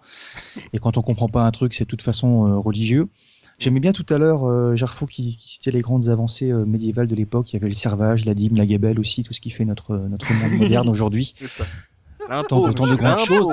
[0.73, 3.09] Et quand on comprend pas un truc, c'est de toute façon religieux.
[3.61, 7.07] J'aimais bien tout à l'heure euh, Jarfo qui, qui, citait les grandes avancées euh, médiévales
[7.07, 7.53] de l'époque.
[7.53, 9.97] Il y avait le servage, la dîme, la gabelle aussi, tout ce qui fait notre
[9.97, 11.35] notre monde moderne aujourd'hui.
[11.37, 11.67] C'est ça.
[12.49, 13.53] Tant de, tant de grandes choses,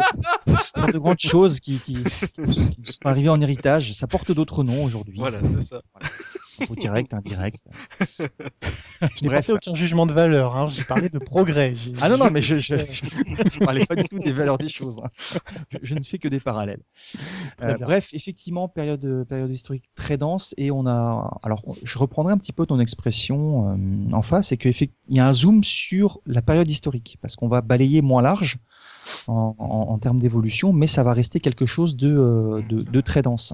[0.74, 3.94] tant de grandes choses qui, qui, qui, sont arrivées en héritage.
[3.94, 5.18] Ça porte d'autres noms aujourd'hui.
[5.18, 5.82] Voilà, c'est ça.
[6.70, 7.64] Au direct, indirect.
[8.00, 10.56] je n'ai pas fait aucun jugement de valeur.
[10.56, 10.68] Hein.
[10.68, 11.74] J'ai parlé de progrès.
[12.02, 15.02] Ah non non, mais je, je, parlais pas du tout des valeurs des choses.
[15.04, 15.10] Hein.
[15.82, 16.82] Je, ne fais que des parallèles.
[17.62, 21.38] Euh, bref, effectivement, période période historique très dense et on a.
[21.44, 25.28] Alors, je reprendrai un petit peu ton expression euh, en face, c'est qu'il y a
[25.28, 28.58] un zoom sur la période historique parce qu'on va balayer moins large
[29.28, 33.02] en, en, en termes d'évolution, mais ça va rester quelque chose de, euh, de, de
[33.02, 33.54] très dense.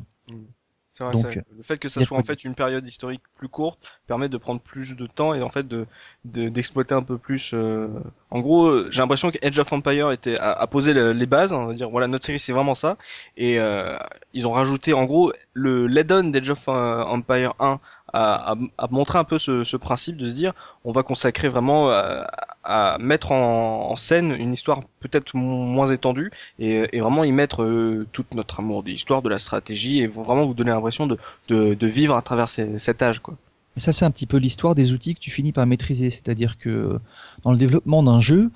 [0.93, 3.79] C'est vrai, Donc, le fait que ça soit en fait une période historique plus courte
[4.05, 5.87] permet de prendre plus de temps et en fait de
[6.23, 7.51] d'exploiter un peu plus.
[7.55, 7.87] Euh...
[8.29, 11.73] En gros, j'ai l'impression que Edge of Empire était à, poser les bases, on va
[11.73, 12.97] dire voilà notre série c'est vraiment ça
[13.37, 13.97] et euh,
[14.33, 17.79] ils ont rajouté en gros le l'add-on d'Edge of euh, Empire 1
[18.13, 20.53] à, à, montrer un peu ce, ce, principe de se dire
[20.85, 22.29] on va consacrer vraiment à,
[22.63, 28.07] à mettre en, scène une histoire peut-être moins étendue et, et, vraiment y mettre euh,
[28.11, 31.73] toute notre amour de l'histoire, de la stratégie et vraiment vous donner l'impression de, de,
[31.73, 33.35] de, vivre à travers cet âge quoi.
[33.77, 36.99] Ça c'est un petit peu l'histoire des outils que tu finis par maîtriser, c'est-à-dire que
[37.43, 38.51] dans le développement d'un jeu,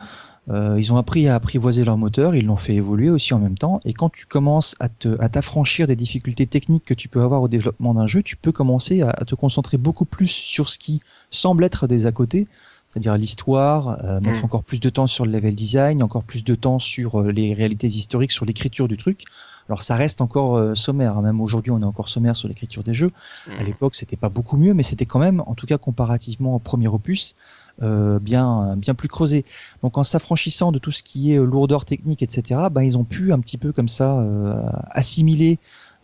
[0.50, 3.58] euh, ils ont appris à apprivoiser leur moteur, ils l'ont fait évoluer aussi en même
[3.58, 3.82] temps.
[3.84, 7.42] Et quand tu commences à te, à t'affranchir des difficultés techniques que tu peux avoir
[7.42, 11.02] au développement d'un jeu, tu peux commencer à, te concentrer beaucoup plus sur ce qui
[11.32, 12.48] semble être des à côté,
[12.94, 14.46] c'est-à-dire l'histoire, euh, mettre mm.
[14.46, 17.54] encore plus de temps sur le level design, encore plus de temps sur euh, les
[17.54, 19.26] réalités historiques, sur l'écriture du truc.
[19.68, 21.22] Alors ça reste encore sommaire, hein.
[21.22, 23.12] même aujourd'hui on est encore sommaire sur l'écriture des jeux.
[23.60, 23.66] À mm.
[23.66, 26.88] l'époque c'était pas beaucoup mieux, mais c'était quand même, en tout cas comparativement au premier
[26.88, 27.36] opus,
[27.82, 29.46] euh, bien bien plus creusé.
[29.84, 33.34] Donc en s'affranchissant de tout ce qui est lourdeur technique, etc., ben, ils ont pu
[33.34, 34.62] un petit peu comme ça euh,
[34.92, 35.60] assimiler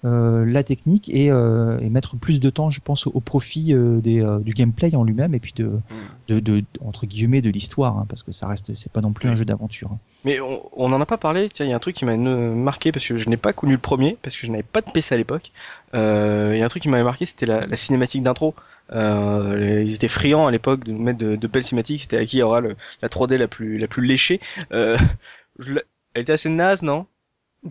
[0.06, 4.02] euh, la technique et, euh, et, mettre plus de temps, je pense, au, profit euh,
[4.02, 5.80] des, euh, du gameplay en lui-même et puis de, mm.
[6.28, 9.30] de, de, entre guillemets de l'histoire, hein, parce que ça reste, c'est pas non plus
[9.30, 9.92] un jeu d'aventure.
[9.94, 9.98] Hein.
[10.26, 11.50] Mais on, on en a pas parlé.
[11.50, 13.74] Tiens, il y a un truc qui m'a marqué parce que je n'ai pas connu
[13.74, 15.52] le premier parce que je n'avais pas de PC à l'époque.
[15.94, 18.56] Il y a un truc qui m'avait marqué, c'était la, la, cinématique d'intro.
[18.92, 22.02] ils étaient friands à l'époque de nous mettre de, de belles cinématiques.
[22.02, 24.42] C'était à qui aura le, la 3D la plus la plus léchée.
[24.72, 25.80] je,
[26.14, 27.06] elle était assez naze, non?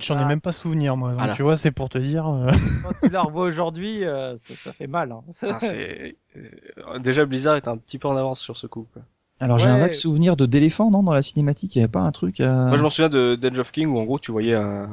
[0.00, 1.14] J'en ai même pas souvenir, moi.
[1.34, 2.26] Tu vois, c'est pour te dire.
[2.26, 2.50] Euh.
[2.82, 5.12] Quand tu la revois aujourd'hui, euh, ça, fait mal.
[5.12, 5.22] Hein.
[5.42, 8.86] Ah, Déjà, Blizzard est un petit peu en avance sur ce coup.
[8.92, 9.02] Quoi.
[9.40, 12.00] Alors j'ai un vague souvenir de d'éléphant, non Dans la cinématique, il n'y avait pas
[12.00, 12.40] un truc.
[12.40, 12.68] Euh...
[12.68, 14.88] Moi, je m'en souviens de d'Edge of King où en gros, tu voyais, un,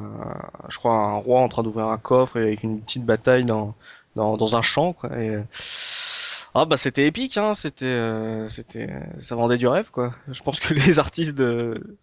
[0.68, 3.74] je crois, un roi en train d'ouvrir un coffre et avec une petite bataille dans
[4.16, 4.92] dans, dans un champ.
[4.92, 5.38] Quoi, et...
[6.54, 7.54] Ah bah c'était épique, hein.
[7.54, 10.14] C'était, euh, c'était, ça vendait du rêve, quoi.
[10.28, 11.96] Je pense que les artistes de,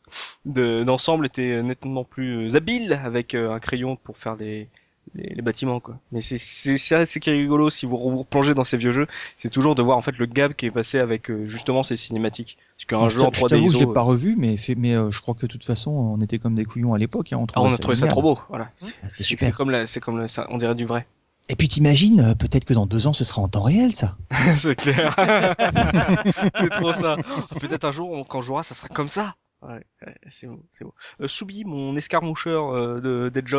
[0.46, 4.70] de d'ensemble étaient nettement plus habiles avec euh, un crayon pour faire les,
[5.16, 6.00] les, bâtiments, quoi.
[6.14, 9.50] Mais c'est, c'est, c'est assez rigolo si vous vous replongez dans ces vieux jeux, c'est
[9.50, 12.58] toujours de voir en fait le gap qui est passé avec euh, justement ces cinématiques.
[12.78, 15.46] Parce qu'un jeu en 3D ISO, je l'ai pas revu, mais mais je crois que
[15.46, 17.34] de toute façon on était comme des couillons à l'époque.
[17.34, 18.72] Hein, on, ah, on a trouvé ça trop beau, voilà.
[18.78, 21.06] C'est, c'est, comme la, c'est comme ça, on dirait du vrai.
[21.50, 24.18] Et puis t'imagines, euh, peut-être que dans deux ans, ce sera en temps réel, ça.
[24.56, 25.16] c'est clair.
[26.56, 27.16] c'est trop ça.
[27.60, 29.36] Peut-être un jour, quand on jouera, ça sera comme ça.
[29.64, 29.84] Ouais,
[30.28, 30.94] c'est beau, c'est beau.
[31.20, 33.56] Euh, Soubi, mon escarmoucheur euh, de d'Edge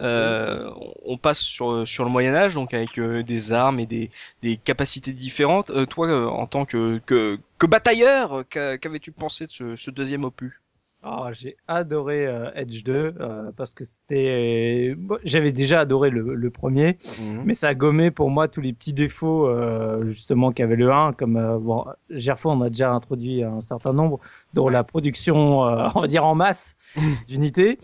[0.00, 0.70] euh,
[1.04, 4.10] on passe sur sur le Moyen Âge, donc avec euh, des armes et des
[4.42, 5.72] des capacités différentes.
[5.88, 10.59] toi, en tant que que, que batailleur, qu'avais-tu pensé de ce, ce deuxième opus?
[11.02, 14.94] Oh, j'ai adoré euh, Edge 2 euh, parce que c'était.
[15.24, 17.42] J'avais déjà adoré le, le premier, mhm.
[17.46, 21.14] mais ça a gommé pour moi tous les petits défauts euh, justement qu'avait le 1,
[21.14, 24.20] comme bon, Gerfo on a déjà introduit un certain nombre,
[24.52, 26.76] dont la production, on va dire en masse
[27.28, 27.78] d'unités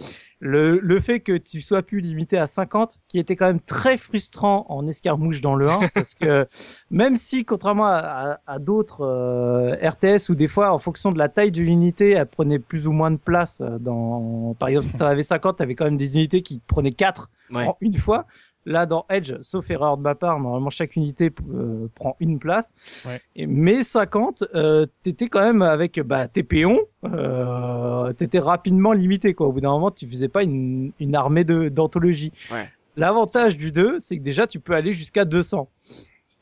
[0.47, 3.99] le, le fait que tu sois plus limité à 50, qui était quand même très
[3.99, 6.47] frustrant en escarmouche dans le 1, parce que
[6.91, 11.29] même si, contrairement à, à, d'autres euh, RTS, où des fois, en fonction de la
[11.29, 14.55] taille de l'unité, elle prenait plus ou moins de place dans...
[14.59, 17.31] Par exemple, si tu avais 50, tu avais quand même des unités qui prenaient 4
[17.55, 18.27] en une fois.
[18.67, 22.75] Là, dans Edge, sauf erreur de ma part, normalement chaque unité euh, prend une place.
[23.07, 23.23] Ouais.
[23.37, 29.35] Et, mais 50, euh, t'étais quand même avec bah, tes péons, euh, t'étais rapidement limité.
[29.35, 29.47] Quoi.
[29.47, 32.33] Au bout d'un moment, tu faisais pas une, une armée d'anthologie.
[32.51, 32.69] Ouais.
[32.97, 35.69] L'avantage du 2, c'est que déjà tu peux aller jusqu'à 200.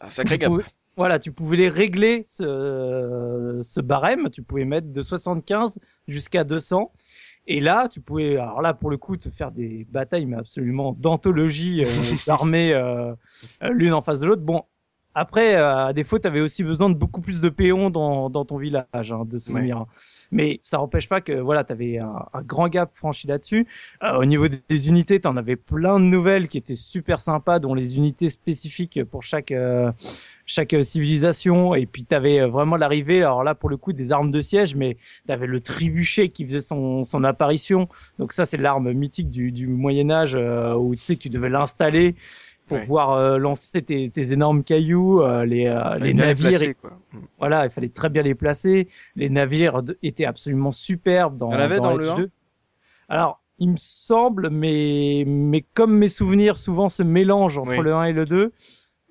[0.01, 0.51] Un sacré gap.
[0.97, 4.31] Voilà, tu pouvais les régler ce, ce barème.
[4.31, 6.91] Tu pouvais mettre de 75 jusqu'à 200.
[7.47, 10.93] Et là, tu pouvais, alors là, pour le coup, te faire des batailles, mais absolument
[10.93, 11.89] d'anthologie, euh,
[12.27, 13.15] d'armées euh,
[13.61, 14.43] l'une en face de l'autre.
[14.43, 14.63] Bon,
[15.15, 18.57] après, à défaut, tu avais aussi besoin de beaucoup plus de péons dans, dans ton
[18.57, 19.87] village, hein, de souvenirs.
[20.33, 23.67] Mais ça n'empêche pas que voilà, tu avais un, grand gap franchi là-dessus.
[24.03, 27.75] au niveau des, unités, tu en avais plein de nouvelles qui étaient super sympas, dont
[27.75, 29.53] les unités spécifiques pour chaque
[30.47, 34.31] chaque civilisation et puis tu avais vraiment l'arrivée alors là pour le coup des armes
[34.31, 37.89] de siège mais tu avais le trébuchet qui faisait son, son apparition
[38.19, 41.49] donc ça c'est l'arme mythique du, du Moyen Âge où tu sais que tu devais
[41.49, 42.15] l'installer
[42.67, 46.75] pour pouvoir euh, lancer tes, tes, énormes cailloux, euh, les, euh, les navires.
[47.13, 47.19] Mm.
[47.39, 48.89] Voilà, il fallait très bien les placer.
[49.17, 52.31] Les navires étaient absolument superbes dans, avait dans, le 2.
[53.09, 58.05] Alors, il me semble, mais, mais comme mes souvenirs souvent se mélangent entre le 1
[58.05, 58.53] et le 2.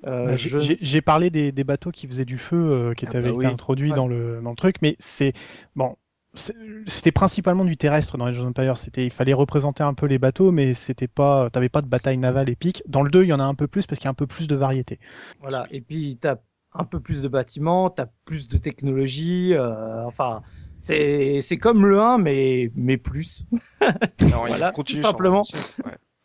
[0.06, 3.46] Euh, J'ai parlé des, des, bateaux qui faisaient du feu, qui ah avaient bah été
[3.48, 5.34] introduits dans, le, dans le truc, mais c'est
[5.76, 5.96] bon
[6.36, 8.78] c'était principalement du terrestre dans Age of Empires.
[8.78, 12.18] C'était, il fallait représenter un peu les bateaux, mais c'était pas, t'avais pas de bataille
[12.18, 12.82] navale épique.
[12.88, 14.16] Dans le 2, il y en a un peu plus parce qu'il y a un
[14.16, 15.00] peu plus de variété.
[15.42, 15.68] Voilà.
[15.72, 16.38] Et puis, t'as
[16.74, 20.42] un peu plus de bâtiments, t'as plus de technologie, euh, enfin,
[20.82, 23.46] c'est, c'est comme le 1, mais, mais plus.
[24.20, 25.44] voilà, tout simplement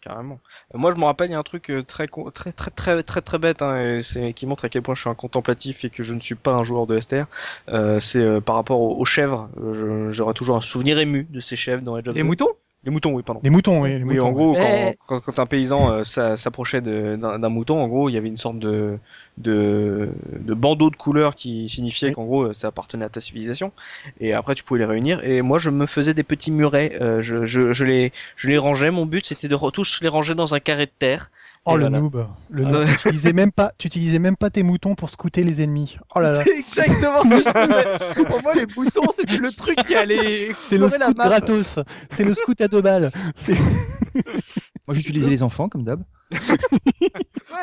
[0.09, 0.41] carrément.
[0.75, 3.03] Euh, moi, je me rappelle, il y a un truc euh, très très très très
[3.03, 5.91] très très bête, hein, c'est qui montre à quel point je suis un contemplatif et
[5.91, 7.27] que je ne suis pas un joueur de STR.
[7.69, 9.49] Euh, c'est par rapport aux, chèvres.
[10.11, 12.49] J'aurai toujours un souvenir ému de ces chèvres dans Les moutons?
[12.85, 13.41] Les moutons, oui, pardon.
[13.43, 13.99] Les moutons, oui.
[13.99, 18.09] Les oui, en gros, quand, quand, quand, un paysan euh, s'approchait d'un mouton, en gros,
[18.09, 18.99] il y avait une sorte de,
[19.37, 23.73] de, de bandeau de couleurs qui signifiait qu'en gros, ça appartenait à ta civilisation.
[24.21, 25.25] Et après, tu pouvais les réunir.
[25.25, 26.97] Et moi, je me faisais des petits murets.
[27.01, 28.93] Euh, je, je, je, les, je les rangeais.
[28.93, 31.31] Mon but, c'était de tous les ranger dans un carré de terre.
[31.65, 32.87] Oh le noob, le noob.
[32.87, 35.99] tu utilisais même pas, tu utilisais même pas tes moutons pour scouter les ennemis.
[36.15, 36.45] Oh là là.
[36.45, 38.25] C'est exactement ce que je faisais.
[38.25, 40.53] Pour moi, les moutons, c'était le truc qui allait.
[40.57, 41.79] C'est le scout gratos.
[42.09, 43.11] C'est le scout à deux balles.
[44.89, 46.03] Moi, j'utilisais les enfants comme d'hab.
[46.31, 46.39] ouais,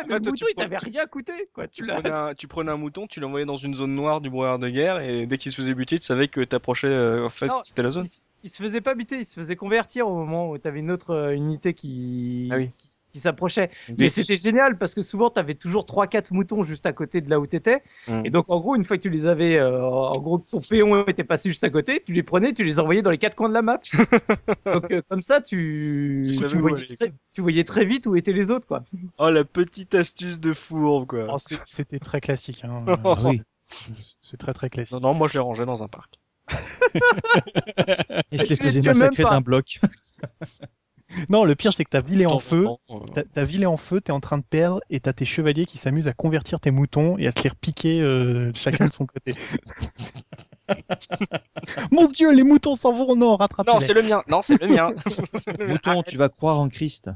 [0.08, 1.68] mais le mouton, il t'avait rien coûté, quoi.
[1.68, 4.60] Tu, prenais un, tu prenais un mouton, tu l'envoyais dans une zone noire du brouillard
[4.60, 7.50] de guerre, et dès qu'il se faisait buter, tu savais que t'approchais, euh, en fait,
[7.64, 8.08] c'était la zone.
[8.44, 11.12] Il, se faisait pas buter, il se faisait convertir au moment où t'avais une autre
[11.16, 13.70] euh, unité qui, ah oui qui s'approchait.
[13.98, 17.22] Mais c'était génial parce que souvent tu avais toujours trois quatre moutons juste à côté
[17.22, 17.82] de là où tu étais.
[18.08, 18.26] Mm.
[18.26, 21.06] Et donc en gros, une fois que tu les avais euh, en gros son péon
[21.08, 23.50] était passé juste à côté, tu les prenais, tu les envoyais dans les quatre coins
[23.50, 23.80] de la map.
[24.66, 28.52] donc euh, comme ça tu tu, voyais très, tu, voyais très, vite où étaient les
[28.52, 28.84] autres quoi.
[29.18, 31.28] Oh la petite astuce de fourbe quoi.
[31.30, 32.78] Oh, c'était très classique hein.
[33.24, 33.42] oui.
[34.22, 34.94] C'est très très classique.
[34.94, 36.20] Non non, moi je les rangeais dans un parc.
[38.32, 39.80] Et je les faisais massacrer d'un bloc.
[41.30, 42.68] Non, le pire, c'est que ta ville est en feu.
[43.14, 45.66] Ta, ta, ville est en feu, t'es en train de perdre, et t'as tes chevaliers
[45.66, 49.06] qui s'amusent à convertir tes moutons et à se les repiquer euh, chacun de son
[49.06, 49.36] côté.
[51.92, 54.24] Mon Dieu, les moutons s'en vont, non, rattrape Non, c'est le mien.
[54.28, 54.92] Non, c'est le mien.
[55.68, 57.10] Mouton, tu vas croire en Christ.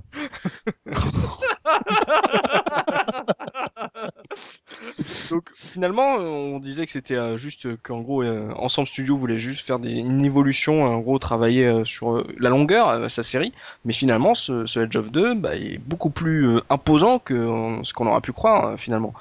[5.29, 9.65] Donc finalement, on disait que c'était euh, juste qu'en gros, euh, Ensemble Studio voulait juste
[9.65, 13.53] faire une évolution, en gros, travailler euh, sur la longueur, sa série.
[13.85, 18.07] Mais finalement, ce, ce Edge of 2 bah, est beaucoup plus imposant que ce qu'on
[18.07, 19.13] aurait pu croire finalement.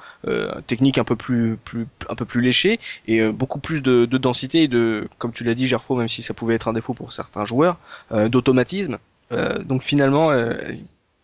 [0.67, 4.63] technique un peu plus, plus, un peu plus léchée et beaucoup plus de, de, densité
[4.63, 7.13] et de, comme tu l'as dit, Gerfo, même si ça pouvait être un défaut pour
[7.13, 7.77] certains joueurs,
[8.11, 8.97] d'automatisme.
[9.65, 10.31] donc finalement,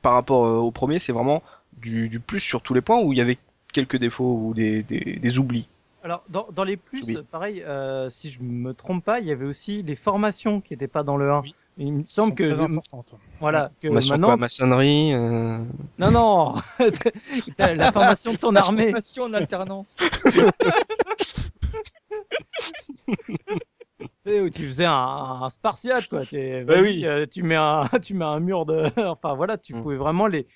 [0.06, 1.42] par rapport au premier, c'est vraiment
[1.82, 3.40] du, du, plus sur tous les points où il y avait
[3.74, 5.68] quelques défauts ou des, des, des oublis?
[6.04, 9.48] Alors, dans, dans, les plus, pareil, euh, si je me trompe pas, il y avait
[9.48, 11.42] aussi les formations qui n'étaient pas dans le 1.
[11.80, 12.54] Il me semble que.
[13.40, 13.72] Voilà.
[13.82, 14.28] Que maintenant...
[14.28, 15.58] quoi, maçonnerie euh...
[15.98, 16.54] Non, non
[17.58, 18.90] La formation de ton armée.
[18.90, 19.96] formation en alternance.
[24.26, 26.26] sais, où tu faisais un, un spartiate, quoi.
[26.26, 27.04] Tu, bah oui.
[27.06, 28.84] Euh, tu, mets un, tu mets un mur de.
[29.00, 29.82] enfin, voilà, tu mm.
[29.82, 30.48] pouvais vraiment les,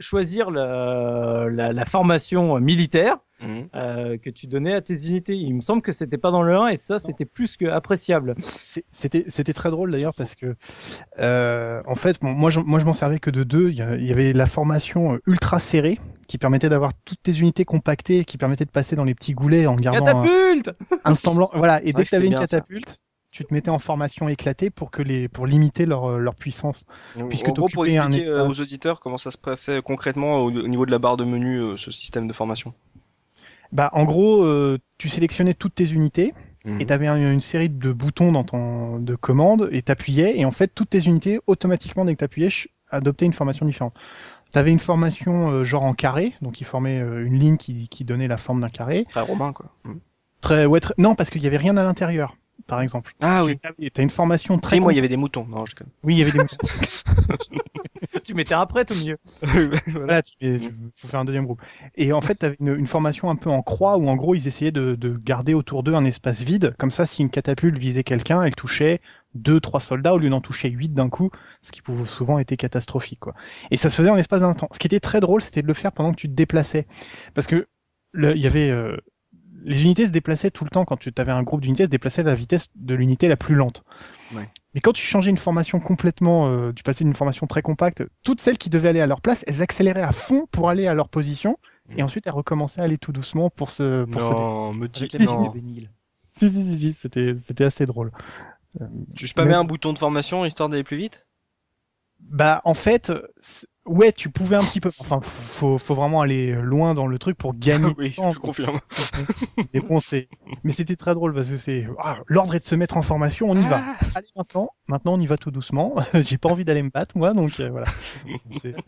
[0.00, 3.68] choisir le, la, la, formation militaire mhm.
[3.74, 5.36] euh, que tu donnais à tes unités.
[5.36, 8.34] Il me semble que c'était pas dans le 1 et ça, c'était plus que appréciable.
[8.90, 10.56] C'était, très drôle d'ailleurs parce que,
[11.18, 13.70] euh, en fait, bon, moi, je, moi, je m'en servais que de deux.
[13.70, 18.38] Il y avait la formation ultra serrée qui permettait d'avoir toutes tes unités compactées, qui
[18.38, 20.70] permettait de passer dans les petits goulets en gardant catapulte
[21.04, 21.50] un, semblant.
[21.54, 21.82] Voilà.
[21.82, 23.00] Et dès que tu avais une catapulte,
[23.40, 26.84] tu te mettais en formation éclatée pour que les pour limiter leur, euh, leur puissance.
[27.30, 30.84] Puisque en gros, pour expliquer euh, aux auditeurs comment ça se passait concrètement au, niveau
[30.84, 32.74] de la barre de menu, euh, ce système de formation.
[33.72, 34.46] Bah, en gros,
[34.98, 36.34] tu sélectionnais toutes tes unités.
[36.66, 36.82] Mhm.
[36.82, 40.50] Et tu avais une, série de boutons dans ton de commandes et t'appuyais et en
[40.50, 42.50] fait toutes tes unités automatiquement dès que t'appuyais
[42.90, 43.94] adoptaient une formation différente.
[44.52, 48.28] Tu avais une formation genre en carré, donc il formait une ligne qui, qui donnait
[48.28, 49.06] la forme d'un carré.
[49.08, 49.72] Très romain quoi.
[49.84, 50.00] Mhm.
[50.42, 52.36] Très ouais, non parce qu'il y avait rien à l'intérieur
[52.66, 53.12] par exemple.
[53.20, 53.58] Ah oui.
[53.92, 54.80] T'as une formation très.
[54.80, 55.46] moi, il y avait des moutons.
[55.46, 55.74] Non, je...
[56.02, 56.56] Oui, il y avait des moutons.
[58.24, 59.18] tu mettais un prêtre au milieu.
[59.86, 60.60] voilà, tu,
[60.94, 61.60] faut faire un deuxième groupe.
[61.96, 64.34] Et en fait, tu avais une, une, formation un peu en croix où en gros
[64.34, 66.74] ils essayaient de, de garder autour d'eux un espace vide.
[66.78, 69.00] Comme ça, si une catapulte visait quelqu'un, elle touchait
[69.34, 71.30] deux, trois soldats au lieu d'en toucher huit d'un coup,
[71.62, 73.20] ce qui pouvait souvent été catastrophique.
[73.20, 73.34] Quoi.
[73.70, 74.68] Et ça se faisait en l'espace d'un temps.
[74.72, 76.86] Ce qui était très drôle, c'était de le faire pendant que tu te déplaçais.
[77.34, 77.68] Parce que
[78.14, 78.96] il y avait euh,
[79.62, 82.22] les unités se déplaçaient tout le temps quand tu avais un groupe d'unités se déplaçaient
[82.22, 83.82] à la vitesse de l'unité la plus lente.
[84.34, 84.48] Ouais.
[84.74, 88.40] Mais quand tu changeais une formation complètement, euh, tu passais d'une formation très compacte, toutes
[88.40, 91.08] celles qui devaient aller à leur place, elles accéléraient à fond pour aller à leur
[91.08, 91.58] position,
[91.90, 92.04] et mm.
[92.04, 94.04] ensuite elles recommençaient à aller tout doucement pour se.
[94.04, 95.52] Pour non, me dis non.
[96.38, 98.12] Si, si, si, si c'était, c'était assez drôle.
[98.80, 98.86] Euh,
[99.16, 101.26] tu spammais un bouton de formation histoire d'aller plus vite?
[102.20, 103.12] Bah, en fait,
[103.86, 104.90] Ouais, tu pouvais un petit peu.
[105.00, 107.92] Enfin, faut, faut vraiment aller loin dans le truc pour gagner.
[107.98, 108.78] oui, je confirme.
[109.74, 110.28] Mais bon, c'est.
[110.64, 111.88] Mais c'était très drôle parce que c'est.
[111.98, 113.82] Ah, l'ordre est de se mettre en formation, on y va.
[113.82, 114.06] Ah.
[114.14, 115.94] Allez maintenant, maintenant on y va tout doucement.
[116.14, 117.86] J'ai pas envie d'aller me battre moi, donc euh, voilà.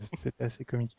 [0.01, 0.95] C'était assez comique.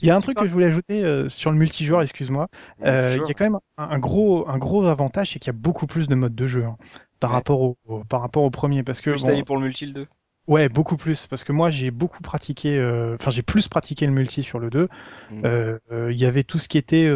[0.00, 2.48] Il y a un truc que je voulais ajouter euh, sur le multijoueur, excuse-moi.
[2.84, 5.58] Euh, il y a quand même un, gros, un gros avantage, c'est qu'il y a
[5.58, 6.76] beaucoup plus de modes de jeu hein,
[7.20, 7.76] par rapport au,
[8.08, 9.12] par rapport au premier, parce que.
[9.12, 10.06] Juste bon, pour le multi le 2.
[10.48, 14.12] Ouais, beaucoup plus, parce que moi j'ai beaucoup pratiqué, euh, enfin j'ai plus pratiqué le
[14.12, 14.88] multi sur le 2.
[15.30, 15.42] Mm.
[15.44, 17.08] Euh, euh, il y avait tout ce qui était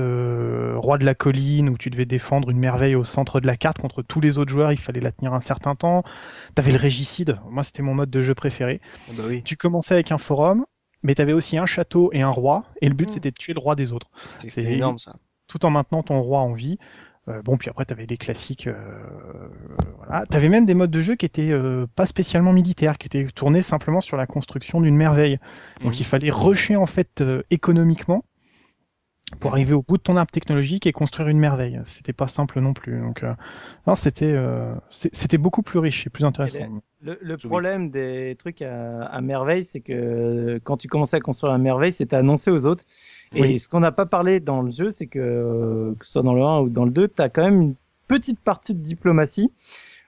[0.76, 3.78] Roi de la colline, où tu devais défendre une merveille au centre de la carte
[3.78, 6.04] contre tous les autres joueurs, il fallait la tenir un certain temps.
[6.54, 8.80] T'avais le régicide, moi c'était mon mode de jeu préféré.
[9.08, 9.42] Ah bah oui.
[9.42, 10.64] Tu commençais avec un forum,
[11.02, 13.12] mais t'avais aussi un château et un roi, et le but mm.
[13.12, 14.10] c'était de tuer le roi des autres.
[14.46, 15.16] C'est énorme ça.
[15.48, 16.78] Tout en maintenant ton roi en vie.
[17.28, 18.66] Euh, bon, puis après, tu avais des classiques.
[18.66, 18.74] Euh,
[19.96, 20.26] voilà.
[20.30, 23.26] Tu avais même des modes de jeu qui étaient euh, pas spécialement militaires, qui étaient
[23.34, 25.38] tournés simplement sur la construction d'une merveille.
[25.80, 25.98] Donc mhm.
[26.00, 28.24] il fallait rusher en fait euh, économiquement
[29.40, 31.80] pour arriver au bout de ton arbre technologique et construire une merveille.
[31.84, 33.00] C'était pas simple non plus.
[33.00, 33.32] Donc, euh,
[33.86, 36.58] non, c'était euh, c'était beaucoup plus riche et plus intéressant.
[36.60, 41.16] Eh ben, le, le problème des trucs à, à merveille, c'est que quand tu commençais
[41.16, 42.84] à construire la merveille, c'était annoncé aux autres.
[43.34, 46.34] Et ce qu'on n'a pas parlé dans le jeu, c'est que, que ce soit dans
[46.34, 47.74] le 1 ou dans le 2, tu as quand même une
[48.06, 49.50] petite partie de diplomatie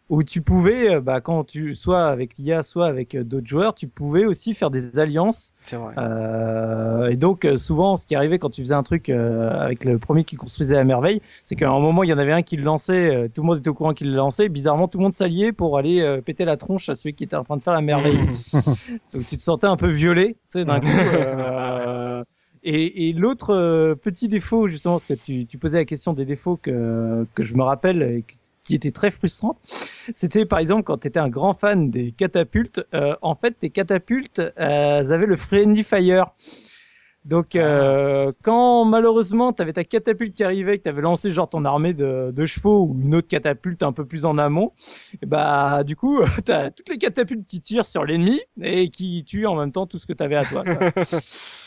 [0.08, 3.74] où tu pouvais, euh, bah, quand tu, soit avec l'IA, soit avec euh, d'autres joueurs,
[3.74, 5.52] tu pouvais aussi faire des alliances.
[5.62, 5.94] C'est vrai.
[5.98, 10.24] Euh, et donc, souvent, ce qui arrivait quand tu faisais un truc avec le premier
[10.24, 12.62] qui construisait à merveille, c'est qu'à un moment, il y en avait un qui le
[12.62, 15.52] lançait, tout le monde était au courant qu'il le lançait, bizarrement, tout le monde s'alliait
[15.52, 18.16] pour aller péter la tronche à celui qui était en train de faire la merveille.
[19.14, 22.24] donc, tu te sentais un peu violé, tu sais, d'un coup.
[22.68, 26.58] Et, et l'autre petit défaut, justement, parce que tu, tu, posais la question des défauts
[26.60, 28.24] que, que je me rappelle et
[28.66, 29.58] qui était très frustrante,
[30.14, 33.70] c'était par exemple quand tu étais un grand fan des catapultes, euh, en fait tes
[33.70, 36.26] catapultes euh, avaient le friendly fire.
[37.24, 41.48] Donc euh, quand malheureusement tu avais ta catapulte qui arrivait, que tu avais lancé genre
[41.48, 44.72] ton armée de, de, chevaux ou une autre catapulte un peu plus en amont,
[45.20, 49.24] et bah du coup tu as toutes les catapultes qui tirent sur l'ennemi et qui
[49.24, 50.62] tuent en même temps tout ce que tu avais à toi.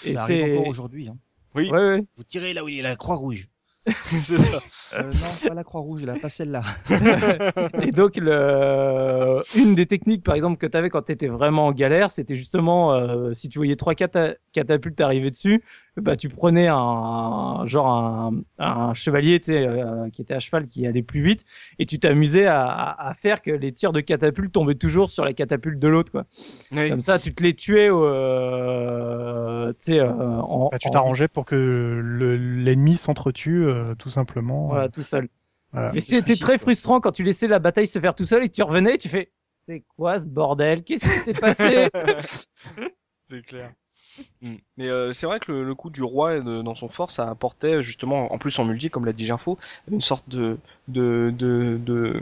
[0.06, 1.10] et c'est encore aujourd'hui.
[1.10, 1.18] Hein.
[1.56, 1.70] Oui.
[1.70, 2.04] Ouais, ouais.
[2.16, 3.50] Vous tirez là où il y a la croix rouge.
[4.22, 4.60] c'est ça.
[4.94, 6.64] Euh, non, pas la Croix-Rouge, là, pas celle-là.
[7.82, 9.42] et donc, le...
[9.58, 12.36] une des techniques, par exemple, que tu avais quand tu étais vraiment en galère, c'était
[12.36, 15.64] justement, euh, si tu voyais trois catapultes arriver dessus,
[16.00, 21.04] bah, tu prenais un, genre un, un chevalier, euh, qui était à cheval, qui allait
[21.04, 21.46] plus vite,
[21.78, 25.34] et tu t'amusais à, à, faire que les tirs de catapultes tombaient toujours sur la
[25.34, 26.26] catapulte de l'autre, quoi.
[26.72, 32.96] Comme ça, tu te les tuais, euh, euh, en, bah, tu t'arrangeais pour que l'ennemi
[32.96, 34.68] s'entretue, euh, tout simplement.
[34.68, 35.30] Voilà, tout seul.
[35.72, 35.92] Voilà.
[35.94, 38.56] Mais c'était très frustrant quand tu laissais la bataille se faire tout seul et que
[38.56, 39.32] tu revenais, tu fais,
[39.66, 40.84] c'est quoi ce bordel?
[40.84, 41.90] Qu'est-ce qui s'est passé?
[43.26, 43.72] C'est clair.
[44.42, 44.56] Mm.
[44.78, 48.32] Mais euh, c'est vrai que le, coup du roi dans son fort, ça apportait justement,
[48.34, 49.58] en plus en multi, comme l'a dit Ginfo,
[49.92, 52.20] une sorte de, de, de, de,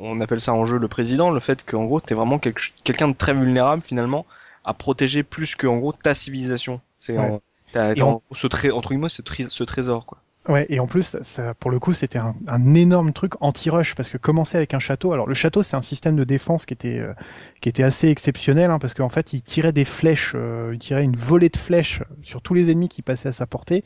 [0.00, 3.16] on appelle ça en jeu le président, le fait qu'en gros t'es vraiment quelqu'un de
[3.16, 4.26] très vulnérable finalement
[4.64, 6.80] à protéger plus que en gros ta civilisation.
[6.98, 7.40] C'est ouais.
[7.72, 10.18] ce entre guillemets ce, ce trésor quoi.
[10.48, 14.16] Ouais, et en plus, ça, pour le coup, c'était un, énorme truc anti-rush parce que
[14.16, 15.12] commencer avec un château.
[15.12, 17.12] Alors le château, c'est un système de défense qui était euh,
[17.60, 21.04] qui était assez exceptionnel hein, parce qu'en fait, il tirait des flèches, euh, il tirait
[21.04, 23.84] une volée de flèches sur tous les ennemis qui passaient à sa portée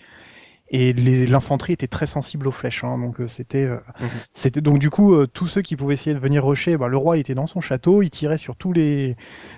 [0.70, 2.84] et l'infanterie était très sensible aux flèches.
[2.84, 4.08] Hein, donc euh, c'était, euh, mhm.
[4.32, 6.96] c'était donc du coup euh, tous ceux qui pouvaient essayer de venir rusher, bah, le
[6.96, 9.16] roi était dans son château, il tirait sur tous les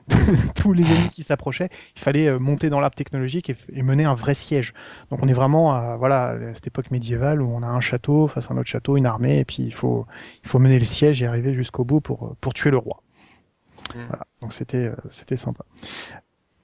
[0.57, 1.69] tous les ennemis qui s'approchaient.
[1.97, 4.75] Il fallait monter dans l'arbre technologique et, mener un vrai siège.
[5.11, 8.27] Donc on est vraiment à voilà à cette époque médiévale où on a un château
[8.27, 10.07] face à un autre château, une armée, et puis il faut
[10.43, 13.03] il faut mener le siège et arriver jusqu'au bout pour pour tuer le roi.
[13.95, 14.07] Mhm.
[14.09, 14.27] Voilà.
[14.41, 15.65] Donc c'était c'était sympa.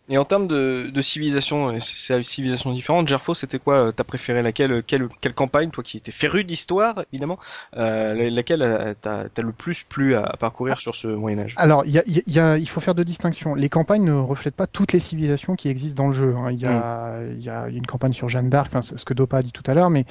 [0.08, 3.06] Et en termes de, de civilisation, c'est civilisation différente.
[3.06, 7.38] Gerfo, c'était quoi T'as préféré laquelle quelle, quelle campagne, toi qui étais féru d'histoire, évidemment,
[7.76, 11.54] euh, laquelle t'as as le plus plu à, parcourir sur ce Moyen Âge?
[11.56, 13.54] Alors, y a, y a, il faut faire deux distinctions.
[13.54, 16.34] Les campagnes ne reflètent pas toutes les civilisations qui existent dans le jeu.
[16.36, 16.50] Hein.
[16.50, 17.40] Il y, a, mm.
[17.40, 19.74] y, a, une campagne sur Jeanne d'Arc, enfin, ce que Dopa a dit tout à
[19.74, 20.04] l'heure, mais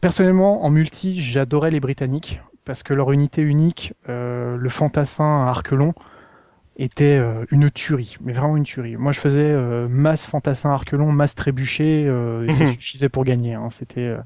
[0.00, 5.48] personnellement, en multi, j'adorais les Britanniques parce que leur unité unique, euh, le fantassin à
[5.48, 5.94] arc long,
[6.78, 8.96] était euh, une tuerie, mais vraiment une tuerie.
[8.96, 13.54] Moi, je faisais euh, masse fantassin arc-long, masse trébuché, euh, et ça suffisait pour gagner.
[13.54, 13.68] Hein.
[13.68, 14.16] C'était,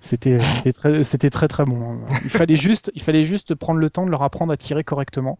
[0.00, 1.82] c'était, c'était très, c'était très très bon.
[1.82, 2.00] Hein.
[2.24, 5.38] Il fallait juste, il fallait juste prendre le temps de leur apprendre à tirer correctement.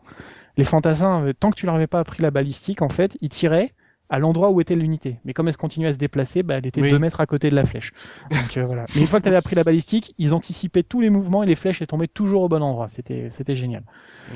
[0.56, 3.72] Les fantassins, tant que tu leur avais pas appris la balistique, en fait, ils tiraient
[4.08, 5.18] à l'endroit où était l'unité.
[5.24, 7.54] Mais comme elle continuait à se déplacer, bah, elle était deux mètres à côté de
[7.54, 7.92] la flèche.
[8.30, 8.84] Donc, voilà.
[8.94, 11.46] Mais une fois que tu avais appris la balistique, ils anticipaient tous les mouvements et
[11.46, 12.88] les flèches elles tombaient toujours au bon endroit.
[12.88, 13.82] C'était, c'était génial.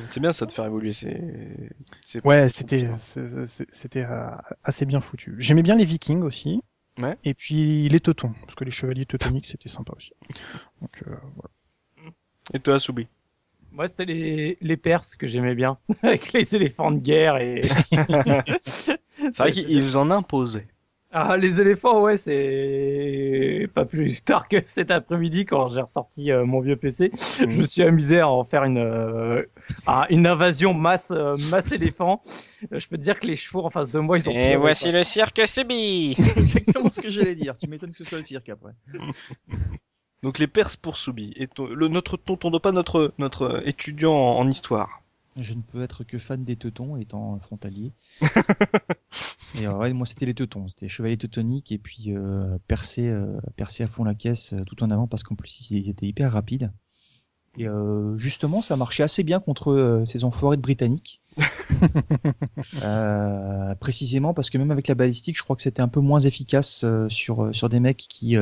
[0.09, 0.93] C'est bien ça de faire évoluer.
[0.93, 4.31] C'est, ouais, c'était, c'était euh,
[4.65, 5.35] assez bien foutu.
[5.39, 6.62] J'aimais bien les Vikings aussi.
[6.98, 7.16] Ouais.
[7.24, 10.12] Et puis les Teutons, parce que les chevaliers teutoniques c'était sympa aussi.
[10.81, 12.12] Donc euh, voilà.
[12.55, 13.06] Et toi, Soubi?
[13.70, 17.60] Moi, c'était les, les Perses que j'aimais bien, avec les éléphants de guerre et.
[19.32, 20.69] C'est vrai qu'ils en imposaient.
[21.10, 26.44] Ah, les éléphants, ouais, c'est pas plus tard que cet après-midi quand j'ai ressorti euh,
[26.44, 27.10] mon vieux PC.
[27.40, 27.51] Mhm.
[27.51, 29.43] Je me suis amusé à en faire une, euh,
[30.10, 32.20] une invasion masse, euh, masse éléphant.
[32.70, 34.32] Je peux te dire que les chevaux en face de moi, ils ont.
[34.32, 37.56] Et voici le cirque Subi C'est exactement ce que j'allais dire.
[37.56, 38.72] Tu m'étonnes que ce soit le cirque après.
[40.22, 41.32] Donc les Perses pour Subi.
[41.36, 45.02] Et le, notre tonton pas notre, notre étudiant en histoire.
[45.40, 47.93] Je ne peux être que fan des teutons étant frontalier.
[49.60, 53.39] et euh, ouais, moi c'était les teutons, c'était chevalier teutonique et puis euh, percer, euh,
[53.56, 56.32] percer à fond la caisse euh, tout en avant parce qu'en plus ils étaient hyper
[56.32, 56.73] rapides.
[57.56, 57.66] Et
[58.19, 61.20] justement, ça marchait assez bien contre ces enfoirés de britanniques.
[63.81, 66.85] précisément parce que même avec la balistique, je crois que c'était un peu moins efficace
[67.09, 68.36] sur sur des mecs qui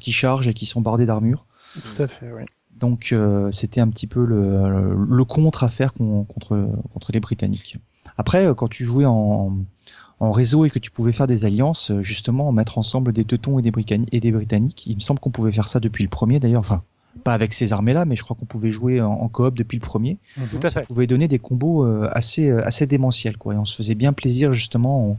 [0.00, 1.44] qui chargent et qui sont bardés d'armure.
[1.74, 2.44] Tout à fait, oui.
[2.80, 7.76] Donc euh, c'était un petit peu le, le, contre à faire contre, contre les Britanniques.
[8.16, 9.56] Après, euh, quand tu jouais en,
[10.20, 13.58] en réseau et que tu pouvais faire des alliances, euh, justement, mettre ensemble des Teutons
[13.58, 13.72] et des,
[14.12, 16.82] et des Britanniques, il me semble qu'on pouvait faire ça depuis le premier d'ailleurs, enfin,
[17.24, 20.18] pas avec ces armées-là, mais je crois qu'on pouvait jouer en, coop depuis le premier.
[20.50, 23.54] Tout à ça pouvait donner des combos assez, assez démentiels, quoi.
[23.54, 25.16] Et on se faisait bien plaisir, justement, en,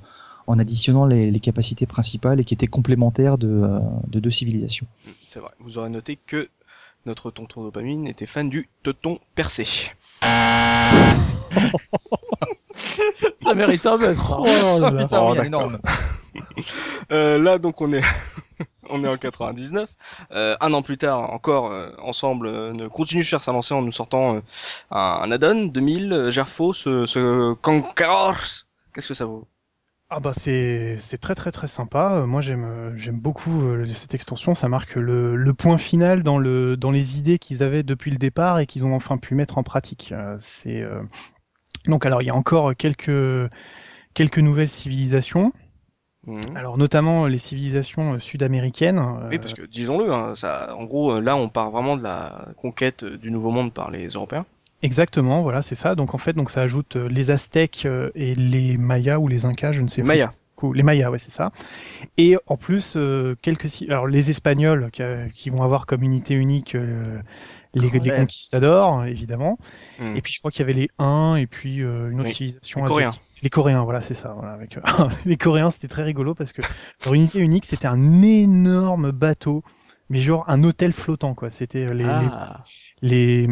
[0.47, 4.87] en additionnant les, les, capacités principales et qui étaient complémentaires de, de deux civilisations.
[5.25, 5.51] C'est vrai.
[5.59, 6.47] Vous aurez noté que
[7.05, 9.65] notre tonton dopamine était fan du teuton percé.
[13.37, 14.17] ça mérite un buzz.
[14.29, 15.79] Oh, là, oh, énorme.
[17.11, 18.03] euh, là, donc, on est,
[18.89, 19.89] on est en 99.
[20.31, 23.81] Euh, un an plus tard, encore euh, ensemble, euh, continue de faire sa lancée en
[23.81, 24.41] nous sortant euh,
[24.91, 28.65] un, un add-on 2000, Gerfo, ce, ce Conquerors.
[28.93, 29.47] Qu'est-ce que ça vaut?
[30.11, 32.13] Ah bah c'est c'est très très très sympa.
[32.15, 34.55] Euh, moi j'aime euh, j'aime beaucoup euh, cette extension.
[34.55, 38.17] Ça marque le, le point final dans le dans les idées qu'ils avaient depuis le
[38.17, 40.13] départ et qu'ils ont enfin pu mettre en pratique.
[40.39, 40.83] C'est
[41.85, 43.51] donc alors il y a encore quelques
[44.15, 45.53] quelques nouvelles civilisations.
[46.25, 46.33] Mmh.
[46.55, 49.01] Alors notamment les civilisations sud-américaines.
[49.29, 53.05] Oui, parce que disons-le, hein, ça, en gros, là, on part vraiment de la conquête
[53.05, 54.45] du Nouveau Monde par les Européens.
[54.81, 55.95] Exactement, voilà, c'est ça.
[55.95, 59.45] Donc en fait, donc ça ajoute euh, les Aztèques euh, et les Mayas ou les
[59.45, 60.09] Incas, je ne sais pas.
[60.09, 60.31] Mayas.
[60.73, 61.51] Les Mayas, ouais, c'est ça.
[62.17, 64.89] Et en plus, euh, quelques, alors les Espagnols
[65.33, 66.75] qui, vont avoir comme unité unique
[67.75, 69.57] les, les, conquistadors, évidemment.
[69.99, 70.17] Hmm.
[70.17, 72.81] Et puis je crois qu'il y avait les Huns et puis une autre civilisation.
[72.81, 73.11] Les Coréens.
[73.41, 74.33] Les Coréens, voilà, c'est ça.
[74.37, 74.77] Voilà, avec,
[75.25, 76.61] les Coréens, c'était très rigolo parce que
[77.05, 79.63] leur unité unique, c'était un énorme bateau
[80.09, 81.49] mais genre un hôtel flottant quoi.
[81.49, 82.63] C'était les, ah.
[83.01, 83.47] les,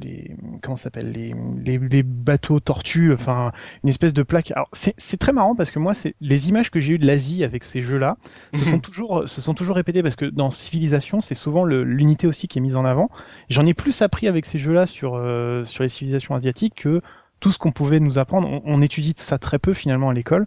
[0.00, 1.34] les, comment s'appelle les,
[1.64, 3.52] les, les, bateaux tortues, enfin
[3.82, 4.50] une espèce de plaque.
[4.52, 7.44] Alors c'est très marrant parce que moi c'est les images que j'ai eues de l'Asie
[7.44, 8.16] avec ces jeux-là
[8.54, 12.48] se sont toujours se sont toujours répétées parce que dans Civilisation c'est souvent l'unité aussi
[12.48, 13.08] qui est mise en avant.
[13.48, 17.00] J'en ai plus appris avec ces jeux-là sur euh, sur les civilisations asiatiques que
[17.40, 18.48] tout ce qu'on pouvait nous apprendre.
[18.48, 20.46] On, on étudie ça très peu finalement à l'école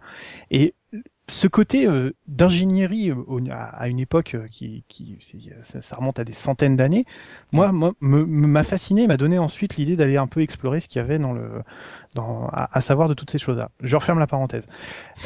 [0.52, 0.76] et
[1.28, 5.18] ce côté euh, d'ingénierie euh, à, une époque euh, qui, qui
[5.60, 7.06] ça, remonte à des centaines d'années,
[7.52, 11.04] moi, moi m'a fasciné, m'a donné ensuite l'idée d'aller un peu explorer ce qu'il y
[11.04, 11.64] avait dans le,
[12.14, 13.72] dans, à, savoir de toutes ces choses-là.
[13.82, 14.68] Je referme la parenthèse.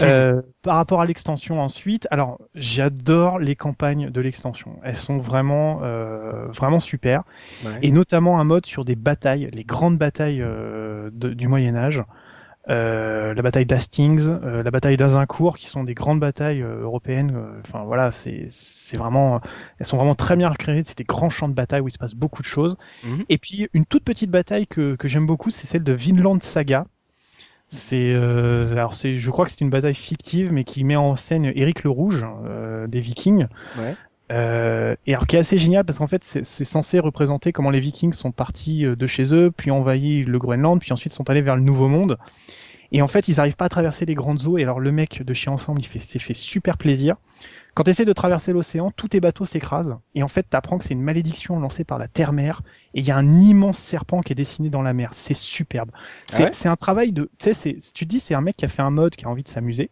[0.02, 4.80] Euh, par rapport à l'extension ensuite, alors j'adore les campagnes de l'extension.
[4.84, 7.24] Elles sont vraiment, euh, vraiment super,
[7.82, 10.44] et notamment un mode sur des batailles, les grandes batailles
[11.12, 12.02] du Moyen Âge.
[12.70, 17.36] Euh, la bataille d'Hastings, euh, la bataille d'Azincourt, qui sont des grandes batailles euh, européennes.
[17.66, 19.42] Enfin voilà, c'est c'est vraiment,
[19.80, 20.84] elles sont vraiment très bien recréées.
[20.86, 22.78] C'est des grands champs de bataille où il se passe beaucoup de choses.
[23.04, 23.24] Mhm.
[23.30, 26.86] Et puis une toute petite bataille que que j'aime beaucoup, c'est celle de Vinland Saga.
[27.70, 31.46] C'est alors c'est je crois que c'est une bataille fictive mais qui met en scène
[31.46, 32.26] Éric le Rouge
[32.88, 33.48] des Vikings.
[33.78, 33.96] Ouais.
[34.32, 37.80] Euh, et alors qui est assez génial parce qu'en fait c'est censé représenter comment les
[37.80, 41.56] Vikings sont partis de chez eux, puis envahi le Groenland, puis ensuite sont allés vers
[41.56, 42.18] le Nouveau Monde.
[42.92, 44.58] Et en fait, ils n'arrivent pas à traverser les grandes eaux.
[44.58, 47.16] Et alors, le mec de chez Ensemble, il fait, s'est fait super plaisir.
[47.76, 49.98] Quand tu essaies de traverser l'océan, tous tes bateaux s'écrasent.
[50.16, 52.62] Et en fait, tu apprends que c'est une malédiction lancée par la terre-mère.
[52.94, 55.10] Et il y a un immense serpent qui est dessiné dans la mer.
[55.14, 55.92] C'est superbe.
[56.34, 57.30] Ah c'est un travail de.
[57.38, 59.30] Tu sais, tu te dis, c'est un mec qui a fait un mode, qui a
[59.30, 59.92] envie de s'amuser.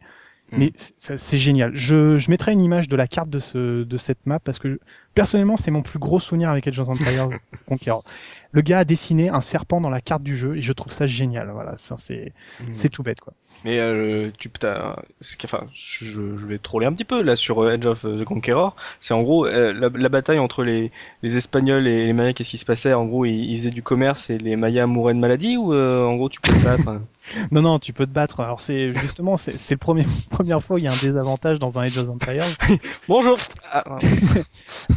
[0.52, 0.58] Mm.
[0.58, 1.76] Mais c'est génial.
[1.76, 4.80] Je, je mettrai une image de la carte de, ce, de cette map parce que
[5.14, 7.30] personnellement, c'est mon plus gros souvenir avec Age of Empires
[7.68, 8.04] Conqueror.
[8.52, 11.08] Le gars a dessiné un serpent dans la carte du jeu et je trouve ça
[11.08, 11.50] génial.
[11.52, 12.66] Voilà, c'est mm.
[12.72, 13.34] c'est tout bête quoi.
[13.66, 14.96] Mais euh, tu as,
[15.44, 18.76] enfin, je, je, vais troller un petit peu là sur euh, Edge of the Conqueror.
[19.00, 20.92] C'est en gros euh, la, la, bataille entre les,
[21.24, 22.34] les Espagnols et les Mayas.
[22.34, 22.94] Qu'est-ce qui se passait?
[22.94, 26.16] En gros, ils, faisaient du commerce et les Mayas mouraient de maladie ou euh, en
[26.16, 27.02] gros tu peux te battre?
[27.52, 28.40] Non, non, tu peux te battre.
[28.40, 31.82] Alors c'est justement c'est premier, première fois où il y a un désavantage dans un
[31.82, 32.46] Age of Empires.
[33.10, 33.38] Bonjour.
[33.70, 33.84] Ah,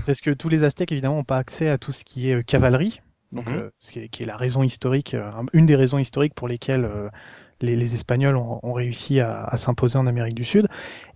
[0.07, 3.01] Parce que tous les Aztèques évidemment n'ont pas accès à tout ce qui est cavalerie.
[3.33, 3.71] Donc, mhm.
[3.79, 5.17] ce qui est, qui est, la raison historique,
[5.53, 6.89] une des raisons historiques pour lesquelles
[7.63, 10.67] les, les Espagnols ont, ont réussi à, à s'imposer en Amérique du Sud.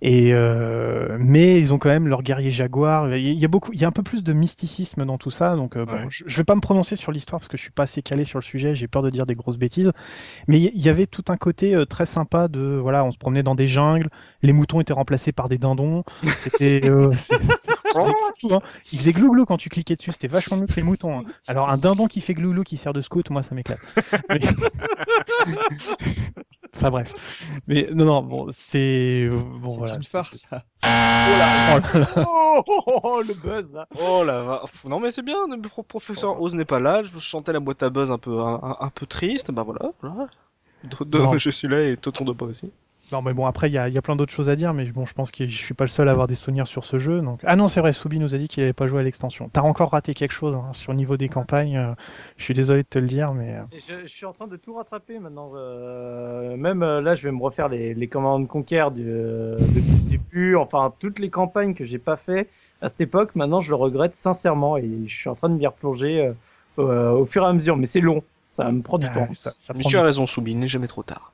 [0.03, 3.15] Et euh, mais ils ont quand même leur guerrier jaguar.
[3.15, 5.57] Il y a beaucoup, il y a un peu plus de mysticisme dans tout ça.
[5.57, 7.71] Donc euh, bon, je, je, vais pas me prononcer sur l'histoire parce que je suis
[7.71, 8.77] pas assez calé sur le sujet.
[8.77, 9.93] J'ai peur de dire des grosses bêtises.
[10.49, 13.43] Mais il y, avait tout un côté euh, très sympa de voilà, on se promenait
[13.43, 14.09] dans des jungles.
[14.45, 16.05] Les moutons étaient remplacés par des dindons.
[16.37, 17.11] C'était euh,
[18.51, 18.61] hein.
[18.93, 20.13] il faisait glouglou quand tu cliquais dessus.
[20.13, 21.21] C'était vachement mieux que les moutons.
[21.21, 21.25] Hein.
[21.47, 23.81] Alors un dindon qui fait glouglou qui sert de scout, moi ça m'éclate.
[26.77, 27.15] Enfin bref.
[27.69, 29.29] Mais non, non, bon, c'est.
[29.31, 29.95] Bon, voilà.
[29.95, 30.45] une farce.
[30.51, 30.65] Ça.
[30.83, 31.81] Oh là
[32.17, 33.87] oh, oh, oh, oh, le buzz là.
[33.99, 35.39] Oh là, non mais c'est bien.
[35.49, 37.03] Le professeur Oz n'est pas là.
[37.03, 39.53] Je chantais la boîte à buzz un peu, un, un peu triste.
[39.53, 39.93] Bah voilà.
[40.03, 40.29] voilà.
[41.39, 42.71] je suis là et Toton de pas aussi.
[43.15, 44.87] Non, mais bon, après, il y a, y a, plein d'autres choses à dire, mais
[44.87, 46.99] bon, je pense que je suis pas le seul à avoir des souvenirs sur ce
[46.99, 47.21] jeu.
[47.21, 47.39] Donc...
[47.45, 49.49] Ah non, c'est vrai, Soubi nous a dit qu'il avait pas joué à l'extension.
[49.53, 51.77] T'as encore raté quelque chose hein, sur le niveau des campagnes.
[51.77, 51.95] Euh,
[52.39, 53.55] je suis désolé de te le dire, mais.
[53.55, 53.63] Euh.
[53.73, 55.53] Je, je, suis en train de tout rattraper maintenant.
[55.55, 60.11] Euh, même euh, là, je vais me refaire les, les commandes Conquer du, depuis le
[60.11, 60.57] début.
[60.57, 62.49] Enfin, toutes les campagnes que j'ai pas fait
[62.83, 65.69] à cette époque, maintenant, je le regrette sincèrement et je suis en train de m'y
[65.69, 66.33] replonger
[66.79, 67.77] au fur et à mesure.
[67.77, 69.29] Mais c'est long, ça me prend du temps.
[69.35, 71.31] Ça, ça mais tu as raison, Soubi, il n'est jamais trop tard.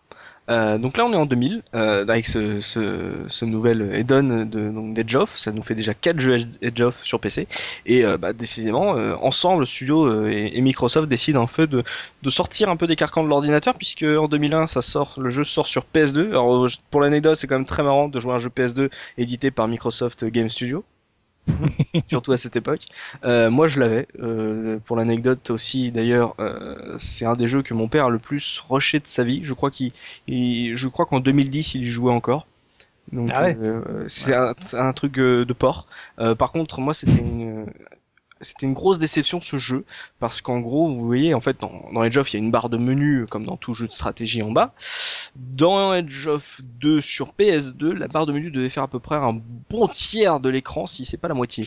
[0.51, 4.69] Euh, donc là on est en 2000 euh, avec ce, ce, ce nouvel Eden de
[4.69, 7.47] donc of, ça nous fait déjà 4 jeux Edge of sur PC
[7.87, 11.85] et euh, bah, décidément euh, ensemble studio euh, et, Microsoft décident en fait de,
[12.23, 15.45] de sortir un peu des carcans de l'ordinateur puisque en 2001 ça sort le jeu
[15.45, 16.31] sort sur PS2.
[16.31, 19.69] Alors pour l'anecdote c'est quand même très marrant de jouer un jeu PS2 édité par
[19.69, 20.85] Microsoft Game Studio.
[22.09, 22.83] surtout à cette époque.
[23.25, 24.07] Euh, moi, je l'avais.
[24.21, 28.19] Euh, pour l'anecdote aussi, d'ailleurs, euh, c'est un des jeux que mon père a le
[28.19, 29.41] plus rushé de sa vie.
[29.43, 29.93] Je crois qu'il,
[30.29, 32.47] je crois qu'en 2010, il y jouait encore.
[33.13, 35.89] Donc, ah euh, c'est un, un, truc euh, de port.
[36.17, 37.67] par contre, moi, c'était une,
[38.41, 39.85] c'était une grosse déception ce jeu
[40.19, 42.51] parce qu'en gros vous voyez en fait dans, dans Edge of il y a une
[42.51, 44.75] barre de menu comme dans tout jeu de stratégie en bas
[45.37, 49.17] dans Edge of 2 sur PS2 la barre de menu devait faire à peu près
[49.17, 51.67] un bon tiers de l'écran si c'est pas la moitié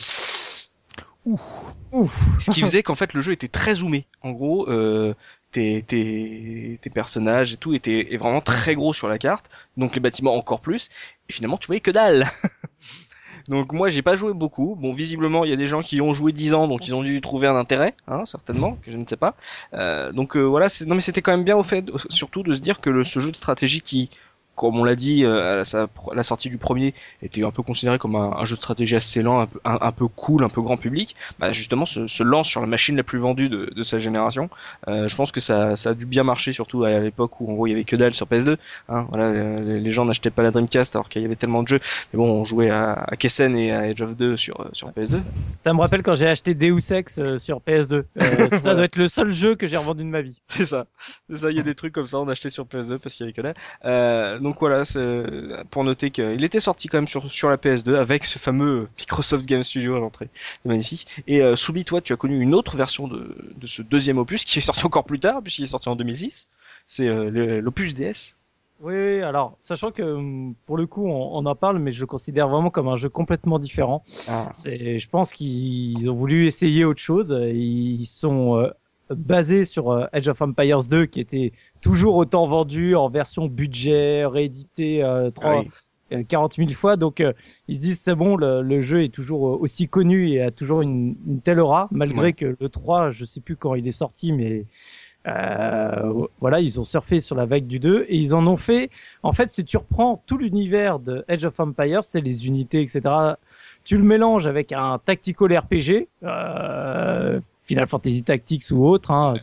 [1.26, 1.40] Ouf.
[1.92, 2.22] Ouf.
[2.38, 4.06] Ce qui faisait qu'en fait le jeu était très zoomé.
[4.20, 5.14] En gros, euh,
[5.52, 10.00] tes, tes, tes, personnages et tout étaient vraiment très gros sur la carte, donc les
[10.00, 10.90] bâtiments encore plus.
[11.28, 12.28] Et finalement, tu voyais que dalle.
[13.48, 14.76] Donc moi j'ai pas joué beaucoup.
[14.80, 17.02] Bon visiblement il y a des gens qui ont joué 10 ans donc ils ont
[17.02, 19.34] dû trouver un intérêt, hein, certainement, que je ne sais pas.
[19.74, 22.60] Euh, donc euh, voilà, non mais c'était quand même bien au fait surtout de se
[22.60, 24.10] dire que ce jeu de stratégie qui
[24.54, 28.16] comme on l'a dit, euh, à la sortie du premier était un peu considéré comme
[28.16, 31.16] un, jeu de stratégie assez lent, un peu, un, peu, cool, un peu grand public,
[31.38, 34.50] bah justement se, se, lance sur la machine la plus vendue de, de sa génération.
[34.88, 37.54] Euh, je pense que ça, ça, a dû bien marcher, surtout à l'époque où en
[37.54, 38.56] gros il y avait que dalle sur PS2.
[38.88, 41.80] Hein, voilà, les, gens n'achetaient pas la Dreamcast alors qu'il y avait tellement de jeux.
[42.12, 45.20] Mais bon, on jouait à, à Kessen et à Edge of 2 sur, sur PS2.
[45.62, 47.94] Ça me rappelle quand j'ai acheté Deus Ex euh, sur PS2.
[47.94, 48.04] Euh,
[48.58, 50.40] ça doit être le seul jeu que j'ai revendu de ma vie.
[50.46, 50.86] C'est ça.
[51.28, 53.24] C'est ça, il y a des trucs comme ça, on achetait sur PS2 parce qu'il
[53.24, 53.54] y avait que dalle.
[53.84, 54.82] Euh, donc voilà,
[55.70, 59.46] pour noter qu'il était sorti quand même sur, sur la PS2 avec ce fameux Microsoft
[59.46, 60.28] Game Studio à l'entrée.
[60.34, 61.22] C'est magnifique.
[61.26, 64.44] Et euh, Soubi, toi, tu as connu une autre version de, de ce deuxième opus
[64.44, 66.50] qui est sorti encore plus tard puisqu'il est sorti en 2006.
[66.86, 68.36] C'est euh, l'opus DS.
[68.82, 72.06] Oui, alors, sachant que hum, pour le coup, on, on, en parle, mais je le
[72.06, 74.04] considère vraiment comme un jeu complètement différent.
[74.28, 74.50] Ah.
[74.52, 77.34] C'est, je pense qu'ils ont voulu essayer autre chose.
[77.50, 78.68] Ils sont euh,
[79.10, 84.24] basé sur euh, Age of Empires 2 qui était toujours autant vendu en version budget,
[84.26, 85.64] réédité euh, 3,
[86.28, 86.96] 40 000 fois.
[86.96, 87.32] Donc euh,
[87.68, 90.50] ils se disent c'est bon, le, le, jeu est toujours euh, aussi connu et a
[90.50, 92.32] toujours une, une telle aura, malgré ouais.
[92.32, 94.66] que le 3, je sais plus quand il est sorti, mais
[95.26, 98.90] Euh, voilà, ils ont surfé sur la vague du 2 et ils en ont fait.
[99.22, 103.00] En fait, si tu reprends tout l'univers de Edge of Empires, c'est les unités, etc.
[103.84, 109.34] Tu le mélanges avec un tactical RPG, euh, Final Fantasy Tactics ou autre, hein,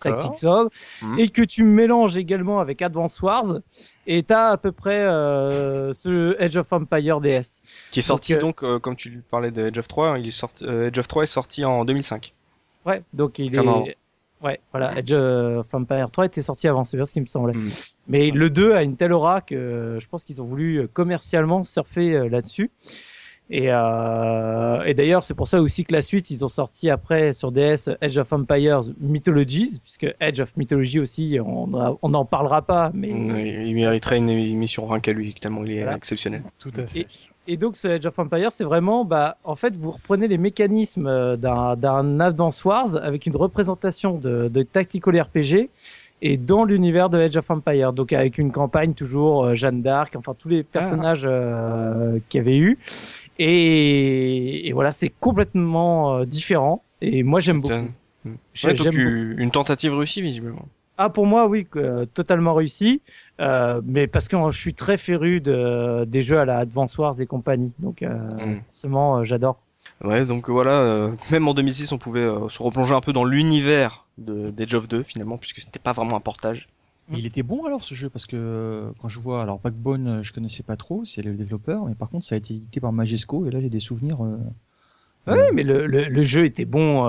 [0.00, 0.70] Tactics Ogre,
[1.02, 1.18] mhm.
[1.18, 3.60] et que tu mélanges également avec Advance Wars,
[4.06, 7.62] et t'as à peu près euh, ce Edge of Empire DS.
[7.90, 10.64] Qui est sorti donc, euh, comme tu parlais de Edge of 3, il est sorti,
[10.64, 12.34] euh, Edge of 3 est sorti en 2005.
[12.86, 13.96] Ouais, donc il est...
[14.42, 17.52] Ouais, voilà, Edge of Empire 3 était sorti avant, c'est bien ce qui me semblait.
[17.52, 17.68] Mhm.
[18.08, 22.26] Mais le 2 a une telle aura que je pense qu'ils ont voulu commercialement surfer
[22.28, 22.70] là-dessus.
[23.52, 27.32] Et, euh, et d'ailleurs, c'est pour ça aussi que la suite, ils ont sorti après
[27.32, 32.92] sur DS Edge of Empires Mythologies, puisque Edge of Mythology aussi, on n'en parlera pas,
[32.94, 36.42] mais il mériterait une émission rien qu'à lui, tellement il est exceptionnel.
[36.60, 37.06] Tout à fait.
[37.48, 41.08] Et, donc, ce Edge of Empires, c'est vraiment, bah, en fait, vous reprenez les mécanismes
[41.08, 45.68] euh, d'un Advance Wars avec une représentation de, de tactical RPG
[46.22, 50.14] et dans l'univers de Edge of Empires, donc avec une campagne toujours euh, Jeanne d'Arc,
[50.16, 52.78] enfin tous les personnages euh, qu'il y avait eu.
[53.42, 56.82] Et, voilà, c'est complètement euh, différent.
[57.00, 57.74] Et moi, j'aime beaucoup.
[57.74, 58.34] Ouais,
[59.38, 60.68] une tentative réussie, visiblement.
[60.98, 61.66] Ah, pour moi, oui,
[62.12, 63.00] totalement réussi.
[63.40, 67.18] Euh, mais parce que je suis très féru de, des jeux à la Advance Wars
[67.18, 67.72] et compagnie.
[67.78, 68.60] Donc, euh, mm.
[68.66, 69.58] forcément, euh, j'adore.
[70.04, 74.04] Ouais, donc voilà, euh, même en 2006, on pouvait se replonger un peu dans l'univers
[74.18, 76.68] de d'Edge of 2, finalement, puisque c'était pas vraiment un portage.
[77.10, 80.06] Mais il était bon alors ce jeu parce que euh, quand je vois alors Backbone
[80.06, 82.80] euh, je connaissais pas trop c'est le développeur mais par contre ça a été édité
[82.80, 84.36] par Majesco et là j'ai des souvenirs euh,
[85.26, 87.04] oui, mais le, le, jeu était bon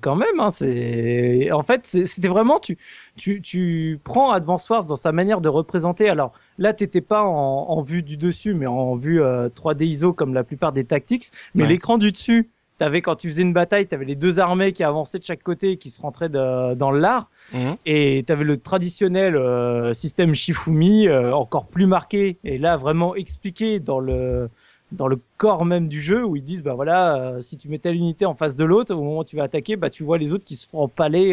[0.00, 0.40] quand même.
[0.40, 2.76] Hein, c'est en fait c'était vraiment tu,
[3.16, 6.08] tu tu prends Advance Wars dans sa manière de représenter.
[6.10, 10.34] Alors là t'étais pas en, en, vue du dessus, mais en vue 3D ISO comme
[10.34, 11.26] la plupart des tactics.
[11.54, 14.82] Mais l'écran du dessus, t'avais quand tu faisais une bataille, t'avais les deux armées qui
[14.82, 17.28] avançaient de chaque côté et qui se rentraient dans l'art.
[17.52, 17.76] Mhm.
[17.86, 23.80] Et t'avais le traditionnel euh, système Shifumi, euh, encore plus marqué, et là vraiment expliqué
[23.80, 24.48] dans le
[24.92, 27.90] dans le corps même du jeu où ils disent bah voilà euh, si tu mettais
[27.90, 30.32] l'unité en face de l'autre au moment où tu vas attaquer bah tu vois les
[30.32, 31.32] autres qui se font empaler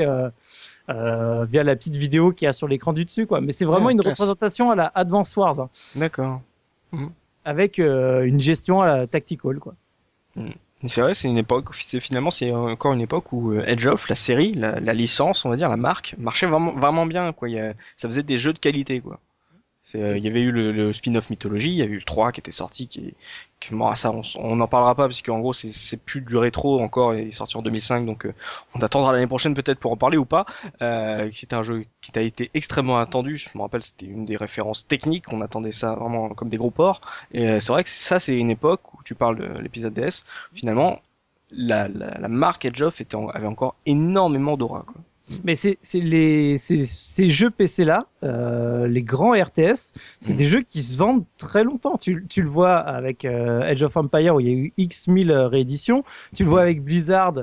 [0.88, 3.92] via la petite vidéo qu'il y a sur l'écran du dessus quoi mais c'est vraiment
[3.92, 5.70] une représentation à la Advance Wars hein.
[5.96, 6.42] d'accord
[6.92, 7.12] mhm.
[7.46, 9.76] avec une gestion à la tactical quoi
[10.36, 10.54] mhm.
[10.84, 14.16] C'est vrai, c'est une époque, finalement c'est encore une époque où euh, Edge of, la
[14.16, 17.50] série, la, licence, on va dire, la marque, marchait vraiment, bien, quoi.
[17.96, 19.20] Ça faisait des jeux de qualité, quoi.
[19.96, 22.40] Euh, il y avait eu le, spin-off mythologie, il y a eu le 3 qui
[22.40, 23.14] était sorti, qui,
[23.62, 27.28] qui ça on n'en parlera pas parce qu'en gros c'est plus du rétro encore, il
[27.28, 28.34] est sorti en 2005 donc euh,
[28.74, 30.46] on attendra l'année prochaine peut-être pour en parler ou pas.
[30.82, 34.36] Euh, c'était un jeu qui a été extrêmement attendu, je me rappelle c'était une des
[34.36, 37.02] références techniques, on attendait ça vraiment comme des gros ports.
[37.34, 40.26] Et euh, c'est vrai que ça c'est une époque où tu parles de l'épisode DS,
[40.54, 41.00] finalement
[41.52, 44.96] la, la, la marque Edge of était avait encore énormément d'aura quoi.
[45.44, 50.38] Mais c'est les ces, ces jeux PC là, euh, les grands RTS, c'est mm.
[50.38, 51.98] des jeux qui se vendent très longtemps.
[51.98, 55.08] Tu, tu le vois avec euh, Edge of Empire où il y a eu X
[55.08, 56.04] mille rééditions.
[56.36, 57.34] Tu le vois avec Blizzard.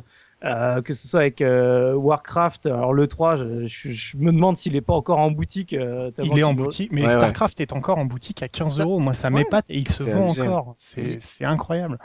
[0.45, 4.77] Euh, que ce soit avec euh, Warcraft, alors le 3, je, je, me demande s'il
[4.77, 5.73] est pas encore en boutique.
[5.73, 9.01] Euh, il est en boutique, mais Starcraft est encore en boutique à 15 euros.
[9.01, 10.77] Moi, ça m'épate et il se vend encore.
[10.79, 11.99] C'est incroyable.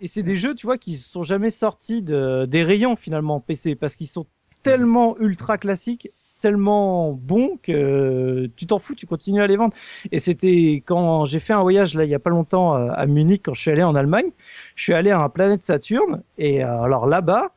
[0.00, 3.74] Et c'est des jeux, tu vois, qui sont jamais sortis de, des rayons finalement PC
[3.74, 4.26] parce qu'ils sont
[4.62, 6.10] tellement ultra classique,
[6.40, 9.74] tellement bon que tu t'en fous, tu continues à les vendre.
[10.10, 13.06] Et c'était quand j'ai fait un voyage là il y a pas longtemps euh, à
[13.06, 14.30] Munich quand je suis allé en Allemagne,
[14.74, 17.52] je suis allé à un planète Saturne et euh, alors là-bas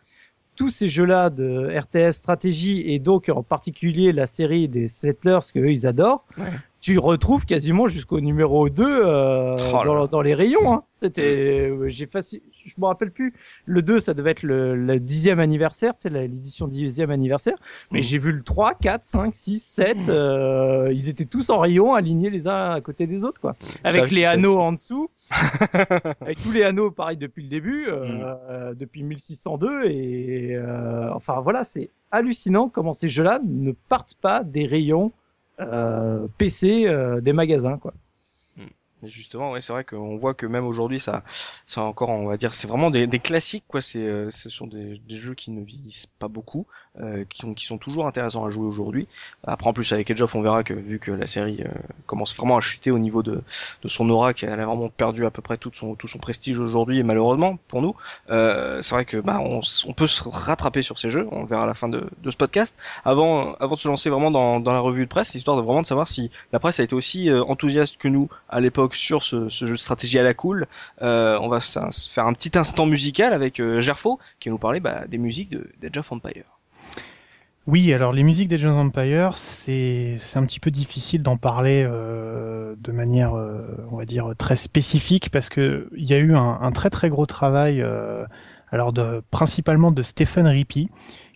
[0.56, 5.60] tous ces jeux-là de RTS stratégie et donc en particulier la série des Settlers que
[5.60, 6.24] eux ils adorent,
[6.86, 10.72] tu retrouves quasiment jusqu'au numéro 2 euh, dans, dans, les rayons.
[10.72, 10.84] Hein.
[11.02, 11.24] C'était,
[11.72, 13.34] euh, j'ai facile, je me rappelle plus.
[13.66, 17.56] Le 2, ça devait être le, dixième anniversaire, c'est l'édition dixième anniversaire.
[17.90, 18.04] Mais mmh.
[18.04, 20.10] j'ai vu le 3, 4, 5, 6, 7.
[20.10, 23.56] Euh, ils étaient tous en rayon, alignés les uns à côté des autres, quoi.
[23.84, 25.10] Avec les anneaux en dessous.
[26.22, 28.38] avec tous les anneaux, pareil, depuis le début, euh, mmh.
[28.52, 29.86] euh depuis 1602.
[29.86, 35.12] Et euh, enfin, voilà, c'est hallucinant comment ces jeux-là ne partent pas des rayons
[36.38, 37.94] PC euh, des magasins quoi.
[39.04, 41.24] Justement, ouais, c'est vrai qu'on voit que même aujourd'hui, ça,
[41.66, 43.82] c'est encore, on va dire, c'est vraiment des, des classiques, quoi.
[43.82, 46.66] C'est, euh, ce sont des, des, jeux qui ne vieillissent pas beaucoup,
[47.02, 49.08] euh, qui, sont, qui sont toujours intéressants à jouer aujourd'hui.
[49.46, 51.70] Après, en plus, avec Edge of, on verra que vu que la série euh,
[52.06, 53.42] commence vraiment à chuter au niveau de,
[53.82, 56.60] de son aura, qu'elle a vraiment perdu à peu près tout son, tout son prestige
[56.60, 57.96] aujourd'hui, et malheureusement pour nous,
[58.30, 61.28] euh, c'est vrai que bah, on, on, peut se rattraper sur ces jeux.
[61.32, 62.78] On verra à la fin de, de ce podcast.
[63.04, 65.82] Avant, avant de se lancer vraiment dans, dans la revue de presse, histoire de vraiment
[65.82, 69.50] de savoir si la presse a été aussi enthousiaste que nous à l'époque sur ce,
[69.50, 70.68] jeu de stratégie à la cool.
[71.02, 75.06] Euh, on va faire un petit instant musical avec euh, Gerfo qui nous parler bah,
[75.08, 76.55] des musiques de d'Edge of Empire.
[77.68, 82.76] Oui, alors les musiques des Jeux Empire, c'est un petit peu difficile d'en parler euh,
[82.78, 86.60] de manière, euh, on va dire, très spécifique parce que il y a eu un,
[86.62, 88.24] un, très très gros travail, euh,
[88.70, 90.90] alors de, principalement de Stephen Rippey,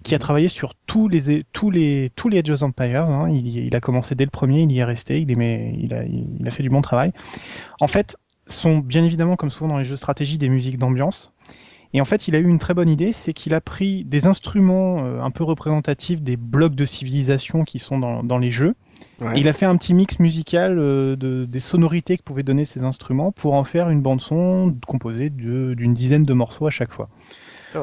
[0.04, 0.22] qui a mhm.
[0.22, 3.10] travaillé sur tous les tous les tous les Age of Empires.
[3.10, 3.30] Hein.
[3.32, 6.04] Il, il, a commencé dès le premier, il y est resté, il aimait, il a,
[6.04, 7.12] il a fait du bon travail.
[7.82, 11.34] En fait, sont bien évidemment, comme souvent dans les jeux de stratégie, des musiques d'ambiance.
[11.94, 14.28] Et en fait, il a eu une très bonne idée, c'est qu'il a pris des
[14.28, 18.76] instruments euh, un peu représentatifs des blocs de civilisation qui sont dans, dans les jeux.
[19.36, 22.64] Et il a fait un petit mix musical euh, de, des sonorités que pouvaient donner
[22.66, 26.94] ces instruments pour en faire une bande son composée d'une dizaine de morceaux à chaque
[26.94, 27.10] fois.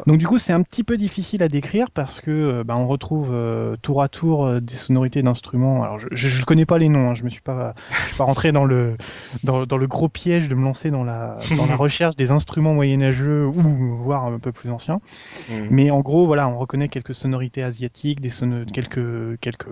[0.07, 2.87] Donc du coup, c'est un petit peu difficile à décrire parce que euh, bah, on
[2.87, 5.83] retrouve euh, tour à tour euh, des sonorités d'instruments.
[5.83, 8.25] Alors je, je, connais pas les noms, hein, je me suis pas, je suis pas
[8.25, 8.97] rentré dans le
[9.45, 12.75] dans, dans, le gros piège de me lancer dans la dans la recherche des instruments
[12.75, 15.01] moyenâgeux ou voire un peu plus anciens.
[15.49, 15.55] Mmh.
[15.71, 18.31] Mais en gros, voilà, on reconnaît quelques sonorités asiatiques, des
[18.73, 19.69] quelques quelques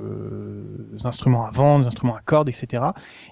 [1.04, 2.84] instruments à vent, des instruments à cordes, etc.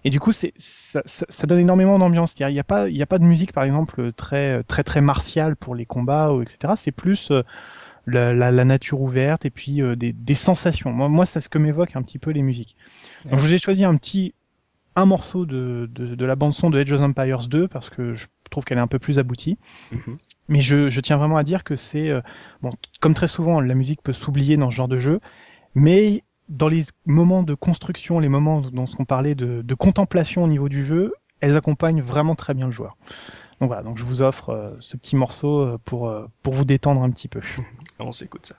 [0.04, 2.34] Et du coup, c'est ça, ça, ça, donne énormément d'ambiance.
[2.38, 5.00] Il y a pas il y a pas de musique par exemple très très très
[5.00, 7.43] martiale pour les combats ou etc c'est plus euh,
[8.07, 10.93] la, nature ouverte et puis euh, des, sensations.
[10.93, 12.77] Moi, moi c'est ce que m'évoque un petit peu les musiques.
[13.24, 14.35] Donc, je vous ai choisi un petit
[14.94, 15.89] un morceau de,
[16.19, 18.86] la bande son de Age of Empires 2 parce que je trouve qu'elle est un
[18.86, 19.57] peu plus aboutie.
[19.90, 20.19] Mhm.
[20.49, 22.20] Mais je, tiens vraiment à dire que c'est euh,
[22.61, 22.70] bon,
[23.01, 25.20] comme très souvent, la musique peut s'oublier dans ce genre de jeu,
[25.74, 30.49] mais dans les moments de construction, les moments dont on parlait de, de contemplation au
[30.49, 32.97] niveau du jeu, elles accompagnent vraiment très bien le joueur.
[33.62, 36.64] Donc voilà, donc je vous offre euh, ce petit morceau euh, pour, euh, pour vous
[36.64, 37.40] détendre un petit peu.
[38.01, 38.56] On s'écoute ça.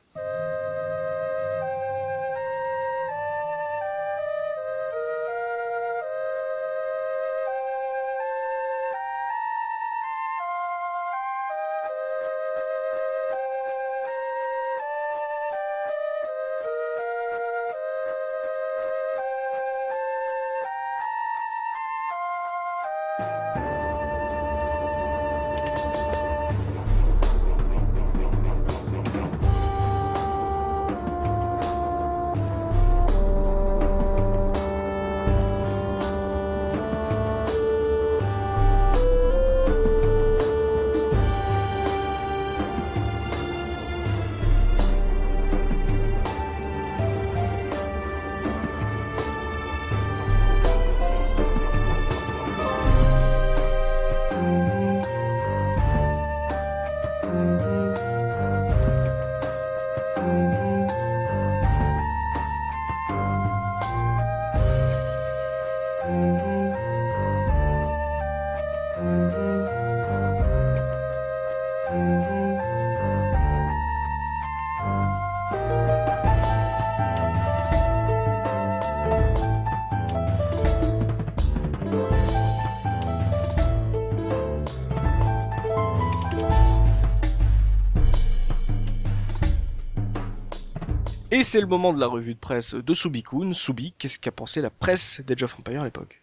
[91.44, 93.52] Et c'est le moment de la revue de presse de Subikun.
[93.52, 96.22] Subi, qu'est-ce qu'a pensé la presse d'Age of Empire à l'époque?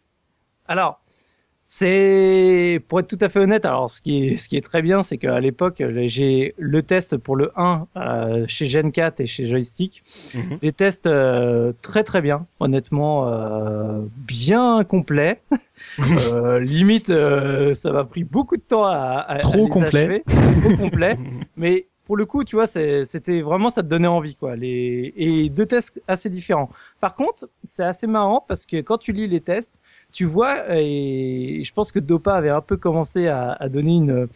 [0.66, 1.02] Alors,
[1.68, 3.66] c'est pour être tout à fait honnête.
[3.66, 7.18] Alors, ce qui est ce qui est très bien, c'est qu'à l'époque, j'ai le test
[7.18, 10.02] pour le 1 euh, chez Gen 4 et chez Joystick,
[10.34, 10.56] mhm.
[10.62, 15.42] des tests euh, très très bien, honnêtement, euh, bien complets.
[16.60, 17.12] limite,
[17.74, 21.18] ça m'a pris beaucoup de temps à, à trop complet, trop complet.
[21.58, 24.56] mais pour le coup, tu vois, c'était vraiment ça te donnait envie, quoi.
[24.56, 26.68] Les et deux tests assez différents.
[27.00, 29.80] Par contre, c'est assez marrant parce que quand tu lis les tests,
[30.10, 34.26] tu vois, et je pense que Dopa avait un peu commencé à, donner une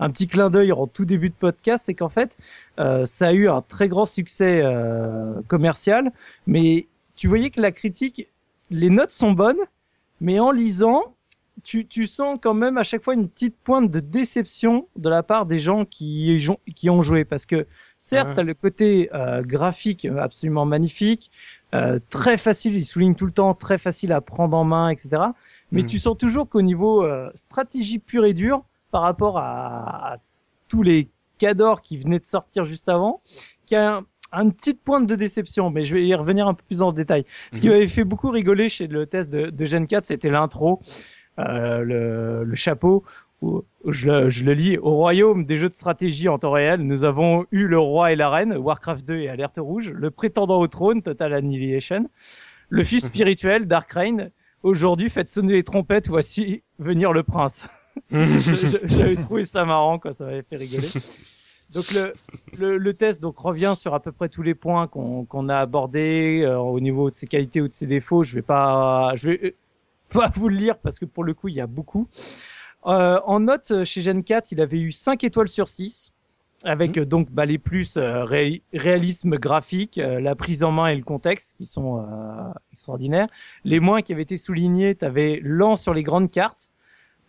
[0.00, 2.34] un petit clin d'œil en tout début de podcast, c'est qu'en fait,
[2.80, 6.10] euh, ça a eu un très grand succès euh, commercial,
[6.46, 8.26] mais tu voyais que la critique,
[8.70, 9.60] les notes sont bonnes,
[10.22, 11.12] mais en lisant,
[11.64, 15.22] tu, tu, sens quand même à chaque fois une petite pointe de déception de la
[15.22, 16.38] part des gens qui,
[16.74, 17.24] qui ont joué.
[17.24, 17.66] Parce que
[17.98, 21.30] certes, tu as le côté euh, graphique absolument magnifique,
[21.74, 25.22] euh, très facile, il souligne tout le temps, très facile à prendre en main, etc.
[25.70, 25.86] Mais hmm.
[25.86, 30.16] tu sens toujours qu'au niveau euh, stratégie pure et dure, par rapport à,
[30.68, 31.08] tous les
[31.38, 33.22] cadors qui venaient de sortir juste avant,
[33.66, 33.96] qu'il y a
[34.32, 36.92] un, une petite pointe de déception, mais je vais y revenir un peu plus en
[36.92, 37.24] détail.
[37.52, 37.72] Ce qui hmm.
[37.72, 40.80] m'avait fait beaucoup rigoler chez le test de, de Gen 4, c'était l'intro.
[41.38, 43.04] Euh, le, le, chapeau
[43.42, 46.80] où je le, je le, lis au royaume des jeux de stratégie en temps réel.
[46.80, 50.58] Nous avons eu le roi et la reine, Warcraft 2 et Alerte Rouge, le prétendant
[50.58, 52.08] au trône, Total Annihilation,
[52.70, 54.30] le fils spirituel, Dark Reign.
[54.64, 57.68] Aujourd'hui, faites sonner les trompettes, voici venir le prince.
[58.10, 60.88] J'avais trouvé ça marrant, quoi, ça m'avait fait rigoler.
[61.72, 61.84] Donc
[62.56, 66.40] le, le, test donc revient sur à peu près tous les points qu'on a abordés
[66.42, 68.24] euh, au niveau de ses qualités ou de ses défauts.
[68.24, 69.54] Je vais pas, je vais
[70.12, 72.08] pas vous le lire parce que pour le coup il y a beaucoup.
[72.86, 76.12] Euh, en note chez Gen 4, il avait eu 5 étoiles sur 6
[76.64, 77.04] avec mmh.
[77.04, 81.56] donc bah, les plus euh, réalisme graphique, euh, la prise en main et le contexte
[81.56, 82.04] qui sont
[82.72, 83.28] extraordinaires.
[83.64, 86.70] Les moins qui avaient été soulignés, tu avais lent sur les grandes cartes,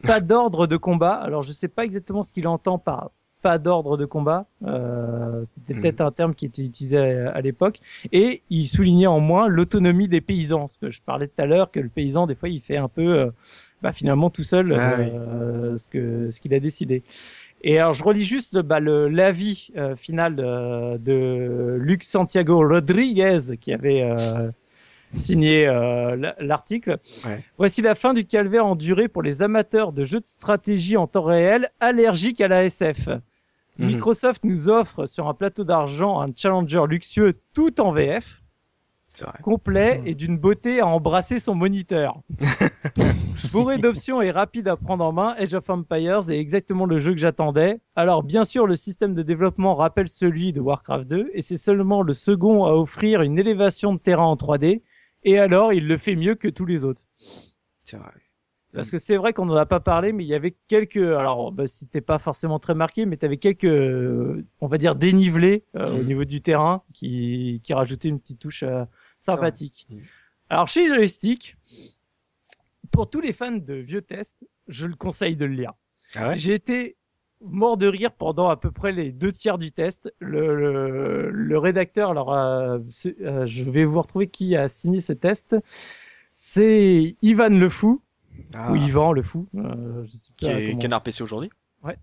[0.04, 1.14] pas d'ordre de combat.
[1.14, 4.46] Alors je sais pas exactement ce qu'il entend par pas d'ordre de combat.
[4.66, 5.80] Euh, C'était hmm.
[5.80, 7.80] peut-être un terme qui était utilisé à, l'époque.
[8.12, 10.68] Et il soulignait en moins l'autonomie des paysans.
[10.68, 12.88] Ce que je parlais tout à l'heure, que le paysan, des fois, il fait un
[12.88, 13.32] peu, euh,
[13.82, 17.04] bah, finalement, tout seul ah euh, ce que ce qu'il a décidé.
[17.62, 23.74] Et alors, je relis juste bah, l'avis euh, final de, de, Luc Santiago Rodriguez, qui
[23.74, 24.14] avait
[25.16, 26.98] signé euh, l'article.
[27.58, 31.24] Voici la fin du calvaire enduré pour les amateurs de jeux de stratégie en temps
[31.24, 33.10] réel allergiques à la SF.
[33.80, 33.88] Mhm.
[33.88, 38.44] Microsoft nous offre sur un plateau d'argent un challenger luxueux tout en VF,
[39.42, 40.08] complet mhm.
[40.08, 42.22] et d'une beauté à embrasser son moniteur.
[43.52, 47.14] Bourré d'options et rapide à prendre en main, Age of Empires est exactement le jeu
[47.14, 47.80] que j'attendais.
[47.96, 52.04] Alors bien sûr, le système de développement rappelle celui de Warcraft 2 et c'est seulement
[52.04, 54.84] le second à offrir une élévation de terrain en 3D
[55.24, 57.04] et alors, il le fait mieux que tous les autres.
[58.74, 60.98] Parce que c'est vrai qu'on n'en a pas parlé, mais il y avait quelques.
[60.98, 63.66] Alors, bah, c'était pas forcément très marqué, mais tu avais quelques,
[64.62, 66.06] on va dire, dénivelés euh, au mm.
[66.06, 68.86] niveau du terrain qui, qui rajoutaient une petite touche euh,
[69.18, 69.88] sympathique.
[69.90, 69.98] Mm.
[70.50, 71.58] Alors, chez Joystick,
[72.92, 75.74] pour tous les fans de vieux tests, je le conseille de le lire.
[76.16, 76.96] Ah J'ai été
[77.42, 80.14] mort de rire pendant à peu près les deux tiers du test.
[80.20, 82.80] Le, le, rédacteur, alors euh,
[83.22, 85.56] euh, je vais vous retrouver qui a signé ce test.
[86.36, 88.02] C'est Ivan Le Fou,
[88.56, 88.72] ah.
[88.72, 89.48] ou Ivan Le Fou.
[89.56, 90.06] Euh,
[90.38, 91.50] qui est Canard PC aujourd'hui.
[91.84, 91.98] Ouais.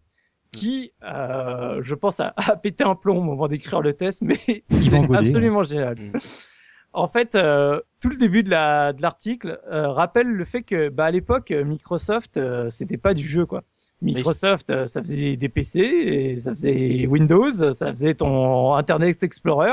[0.53, 2.33] Qui, je pense, a,
[2.63, 4.39] pété un plomb au moment d'écrire le test, mais
[4.71, 5.97] c'est absolument génial.
[5.99, 6.13] Mm.
[6.93, 12.41] En fait, tout le début de l'article rappelle le fait que, bah, à l'époque, Microsoft,
[12.71, 13.65] c'était pas du jeu, quoi.
[14.03, 19.73] Microsoft, euh, ça faisait des PC, et ça faisait Windows, ça faisait ton Internet Explorer,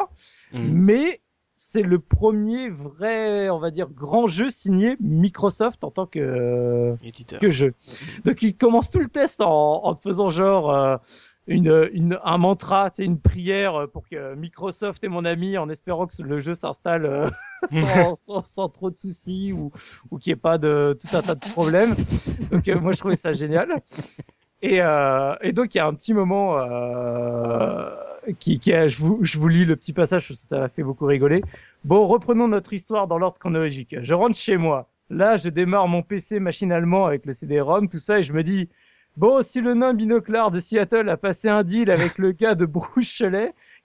[0.53, 0.59] mm.
[0.71, 1.21] mais
[1.65, 6.95] c'est le premier vrai, on va dire, grand jeu signé Microsoft en tant que,
[7.39, 7.73] que jeu.
[8.25, 10.97] Donc il commence tout le test en, en te faisant genre, euh,
[11.47, 16.21] une, une, un mantra, une prière pour que Microsoft est mon ami en espérant que
[16.21, 17.29] le jeu s'installe euh,
[17.69, 19.71] sans, sans, sans, trop de soucis ou,
[20.11, 21.95] ou qu'il n'y ait pas de tout un tas de problèmes.
[22.51, 23.81] Donc euh, moi je trouvais ça génial.
[24.61, 27.89] Et, euh, et donc il y a un petit moment euh,
[28.39, 31.05] qui, qui a, je, vous, je vous lis le petit passage, ça m'a fait beaucoup
[31.05, 31.43] rigoler.
[31.83, 33.95] Bon, reprenons notre histoire dans l'ordre chronologique.
[34.01, 34.89] Je rentre chez moi.
[35.09, 38.69] Là, je démarre mon PC machinalement avec le CD-ROM, tout ça, et je me dis,
[39.15, 42.65] Bon, si le nain binoclard de Seattle a passé un deal avec le gars de
[42.65, 43.23] Bruce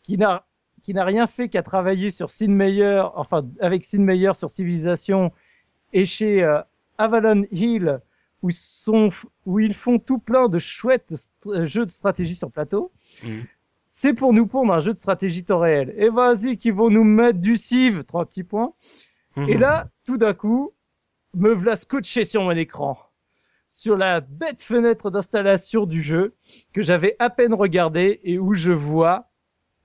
[0.03, 0.45] qui n'a
[0.83, 5.33] qui n'a rien fait qu'à travailler sur Sid Meier, enfin avec Sid Meier sur Civilisation
[5.93, 6.63] et chez euh,
[6.97, 8.01] Avalon Hill
[8.43, 9.11] où, sont,
[9.45, 11.13] où ils font tout plein de chouettes
[11.65, 12.91] jeux de stratégie sur plateau.
[13.23, 13.45] Mhm.
[14.01, 15.93] C'est pour nous pondre un jeu de stratégie temps réel.
[15.97, 18.73] Et vas-y, qui vont nous mettre du Civ, trois petits points.
[19.37, 19.61] Et mhm.
[19.61, 20.73] là, tout d'un coup,
[21.35, 22.97] me voilà scotché sur mon écran
[23.69, 26.37] sur la bête fenêtre d'installation du jeu
[26.73, 29.33] que j'avais à peine regardé et où je vois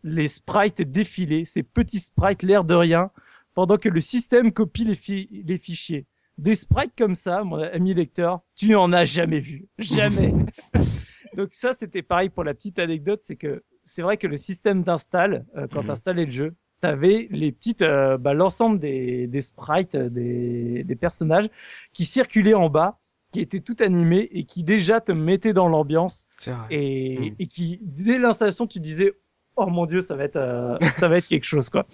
[0.04, 3.10] les sprites défiler, ces petits sprites l'air de rien,
[3.56, 6.06] pendant que le système copie les, les fichiers.
[6.38, 9.66] Des sprites comme ça, mon ami lecteur, tu en as jamais vu.
[9.80, 10.36] Jamais.
[11.36, 14.84] Donc ça, c'était pareil pour la petite anecdote, c'est que c'est vrai que le système
[14.84, 16.02] d'install, euh, quand mmh.
[16.06, 21.50] tu le jeu, t'avais les petites, euh, bah, l'ensemble des, des sprites, des, des personnages
[21.94, 23.00] qui circulaient en bas
[23.34, 26.28] qui était tout animé et qui déjà te mettait dans l'ambiance
[26.70, 27.36] et, mm.
[27.40, 29.14] et qui dès l'installation tu disais
[29.56, 31.88] oh mon dieu ça va être euh, ça va être quelque chose quoi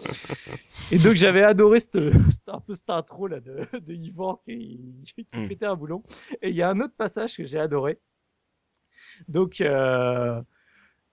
[0.92, 1.96] et donc j'avais adoré cette,
[2.48, 4.82] un peu cette intro là de, de Yvan qui,
[5.16, 5.48] qui mm.
[5.48, 6.04] pétait un boulon
[6.42, 8.00] et il y a un autre passage que j'ai adoré
[9.30, 10.42] donc euh,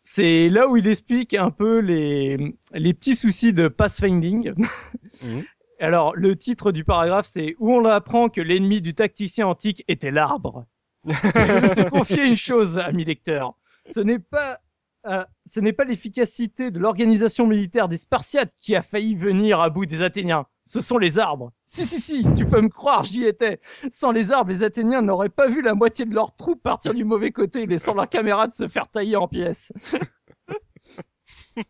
[0.09, 4.53] c'est là où il explique un peu les, les petits soucis de pathfinding
[5.23, 5.41] mm.
[5.81, 10.13] Alors, le titre du paragraphe, c'est Où on apprend que l'ennemi du tacticien antique était
[10.13, 10.65] l'arbre.
[11.07, 13.59] Je vais te confier une chose, ami lecteur.
[13.93, 14.59] Ce n'est pas,
[15.07, 19.71] euh, ce n'est pas l'efficacité de l'organisation militaire des Spartiates qui a failli venir à
[19.71, 20.47] bout des Athéniens.
[20.65, 21.53] Ce sont les arbres.
[21.65, 23.61] Si, si, si, tu peux me croire, j'y étais.
[23.93, 27.05] Sans les arbres, les Athéniens n'auraient pas vu la moitié de leurs troupes partir du
[27.05, 29.73] mauvais côté, laissant leurs camarades se faire tailler en pièces.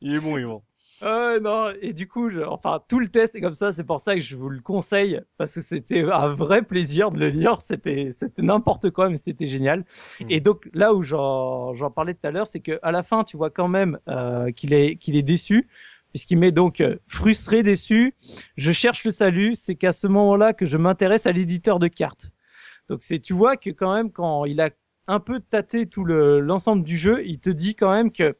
[0.00, 0.62] il est bon, bon.
[1.02, 4.14] Euh, non, et du coup, enfin, tout le test est comme ça, c'est pour ça
[4.14, 8.10] que je vous le conseille, parce que c'était un vrai plaisir de le lire, c'était,
[8.12, 9.84] c'était n'importe quoi, mais c'était génial.
[10.20, 10.26] Hmm.
[10.28, 13.24] Et donc, là où j'en, j'en parlais tout à l'heure, c'est que à la fin,
[13.24, 15.68] tu vois quand même euh, qu'il est, qu'il est déçu,
[16.10, 18.14] puisqu'il met donc euh, frustré, déçu,
[18.56, 22.30] je cherche le salut, c'est qu'à ce moment-là que je m'intéresse à l'éditeur de cartes.
[22.90, 24.70] Donc c'est, tu vois que quand même, quand il a
[25.06, 28.36] un peu tâté tout le, l'ensemble du jeu, il te dit quand même que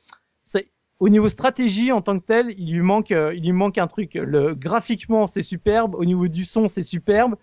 [1.01, 3.87] au niveau stratégie en tant que tel, il lui manque, euh, il lui manque un
[3.87, 4.15] truc.
[4.15, 5.95] Le graphiquement, c'est superbe.
[5.95, 7.37] Au niveau du son, c'est superbe.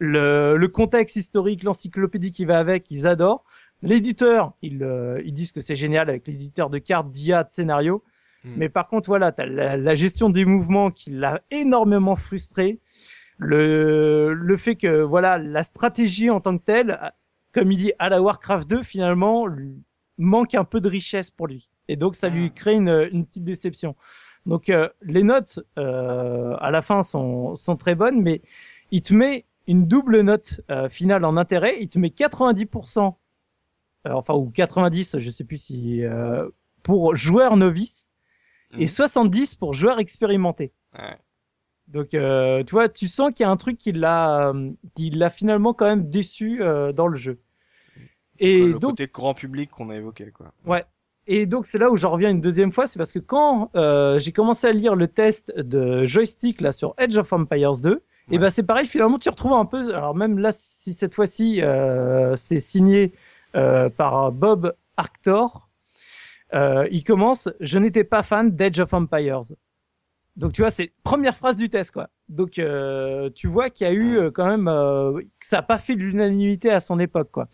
[0.00, 3.44] Le, le contexte historique, l'encyclopédie qui va avec, ils adorent.
[3.82, 8.02] L'éditeur, ils, euh, ils disent que c'est génial avec l'éditeur de cartes, d'IA, de scénario.
[8.44, 8.54] Hmm.
[8.56, 12.80] Mais par contre, voilà, la, la gestion des mouvements qui l'a énormément frustré.
[13.38, 16.98] Le, le fait que, voilà, la stratégie en tant que telle,
[17.52, 19.46] comme il dit à la Warcraft 2, finalement,
[20.18, 21.70] manque un peu de richesse pour lui.
[21.88, 22.54] Et donc, ça lui ah.
[22.54, 23.94] crée une, une petite déception.
[24.46, 28.42] Donc, euh, les notes euh, à la fin sont, sont très bonnes, mais
[28.90, 31.76] il te met une double note euh, finale en intérêt.
[31.80, 33.14] Il te met 90%,
[34.06, 36.02] euh, enfin, ou 90, je sais plus si,
[36.82, 38.10] pour joueur novice,
[38.78, 39.58] et 70 mhm.
[39.58, 40.72] pour joueur expérimenté.
[40.98, 41.16] Ouais.
[41.88, 44.52] Donc, tu vois, tu sens qu'il y a un truc qui l'a,
[44.94, 46.58] qui l'a finalement quand même déçu
[46.94, 47.40] dans le jeu.
[48.40, 50.52] Et le donc, côté grand public qu'on a évoqué, quoi.
[50.66, 50.84] Ouais.
[51.26, 54.18] Et donc c'est là où j'en reviens une deuxième fois, c'est parce que quand euh,
[54.18, 58.38] j'ai commencé à lire le test de joystick là sur Edge of Empires 2, et
[58.38, 62.36] ben c'est pareil finalement tu retrouves un peu, alors même là si cette fois-ci euh,
[62.36, 63.12] c'est signé
[63.54, 65.68] euh, par Bob Arctor,
[66.54, 69.40] euh, il commence, je n'étais pas fan d'Edge of Empires.
[70.36, 72.08] Donc tu vois, c'est première phrase du test quoi.
[72.28, 75.62] Donc euh, tu vois qu'il y a eu euh, quand même euh, que ça n'a
[75.62, 77.48] pas fait de l'unanimité à son époque quoi.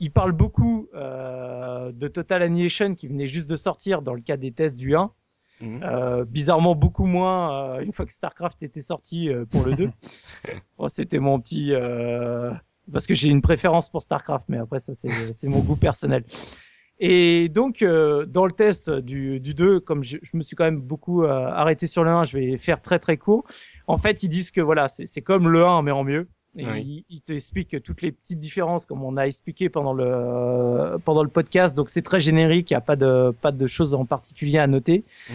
[0.00, 4.36] Il, parle beaucoup euh, de Total Annihilation qui venait juste de sortir dans le cas
[4.36, 5.10] des tests du 1.
[5.60, 6.24] Mhm.
[6.28, 9.90] bizarrement beaucoup moins une fois que Starcraft était sorti pour le 2.
[10.78, 11.72] bon, C'était mon petit
[12.92, 16.24] parce que j'ai une préférence pour Starcraft, mais après ça c'est mon goût personnel.
[17.00, 20.64] Et donc, euh, dans le test du, du 2, comme je, je, me suis quand
[20.64, 23.44] même beaucoup euh, arrêté sur le 1, je vais faire très très court.
[23.86, 26.28] En fait, ils disent que voilà, c'est comme le 1, mais en mieux.
[26.56, 31.22] Et ils, ils t'expliquent toutes les petites différences, comme on a expliqué pendant le pendant
[31.22, 31.76] le podcast.
[31.76, 34.66] Donc, c'est très générique, il n'y a pas de pas de choses en particulier à
[34.66, 35.04] noter.
[35.30, 35.34] Mmh.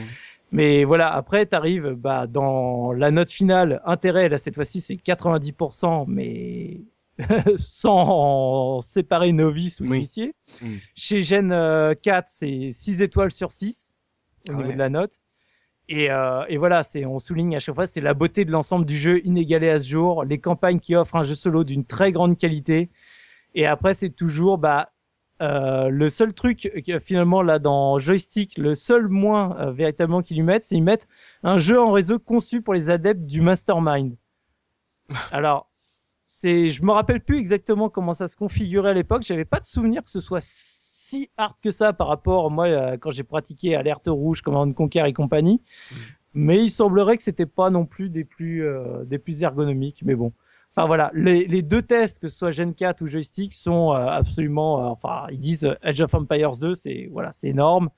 [0.53, 3.81] Mais voilà, après, tu arrives bah, dans la note finale.
[3.85, 6.81] Intérêt, là, cette fois-ci, c'est 90%, mais
[7.57, 10.33] sans séparer novice ou initié.
[10.61, 10.75] Mm.
[10.95, 13.93] Chez Gen 4, euh, c'est 6 étoiles sur 6
[14.49, 15.19] au ah niveau de la note.
[15.89, 18.85] Et, euh, et voilà, c'est on souligne à chaque fois, c'est la beauté de l'ensemble
[18.85, 22.11] du jeu inégalé à ce jour, les campagnes qui offrent un jeu solo d'une très
[22.11, 22.89] grande qualité.
[23.53, 24.93] Et après, c'est toujours bah
[25.41, 26.71] euh, le seul truc
[27.01, 31.07] finalement là dans joystick, le seul moins euh, véritablement qu'ils lui mettent, c'est ils mettent
[31.43, 34.15] un jeu en réseau conçu pour les adeptes du mastermind.
[35.31, 35.69] Alors
[36.35, 39.21] c'est, je me rappelle plus exactement comment ça se configurait à l'époque.
[39.21, 42.97] J'avais pas de souvenir que ce soit si hard que ça par rapport moi euh,
[42.97, 45.61] quand j'ai pratiqué Alerte Rouge, Command Conquer et compagnie.
[45.91, 45.95] Mm.
[46.33, 50.01] Mais il semblerait que c'était pas non plus des plus euh, des plus ergonomiques.
[50.03, 50.33] Mais bon.
[50.75, 54.07] Enfin voilà, les, les, deux tests, que ce soit Gen 4 ou joystick, sont euh,
[54.07, 54.89] absolument.
[54.89, 57.89] enfin, ils disent Edge of Empires 2, c'est voilà, c'est énorme.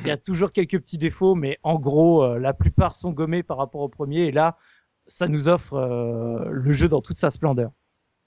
[0.00, 3.58] Il y a toujours quelques petits défauts, mais en gros, la plupart sont gommés par
[3.58, 4.28] rapport au premier.
[4.28, 4.56] Et là,
[5.06, 5.76] ça nous offre
[6.50, 7.70] le jeu dans toute sa splendeur.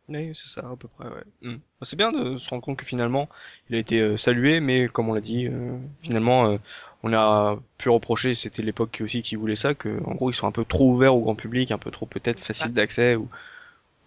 [0.07, 1.23] Oui, c'est ça, à peu près, ouais.
[1.41, 1.57] Hmm.
[1.81, 3.27] C'est bien de se rendre compte que finalement,
[3.69, 6.57] il a été euh, salué, mais comme on l'a dit, euh, finalement, euh,
[7.01, 10.47] on a pu reprocher, c'était l'époque aussi qui voulait ça, que en gros, ils sont
[10.47, 12.75] un peu trop ouverts au grand public, un peu trop peut-être facile ah.
[12.75, 13.15] d'accès.
[13.15, 13.27] Ou,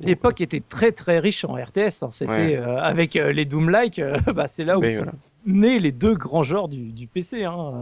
[0.01, 2.05] L'époque était très très riche en RTS.
[2.05, 2.11] Hein.
[2.13, 4.01] C'était avec les Doom-like,
[4.33, 5.07] bah, c'est là où sont
[5.45, 7.43] nés les deux grands genres du, du PC.
[7.43, 7.81] Hein.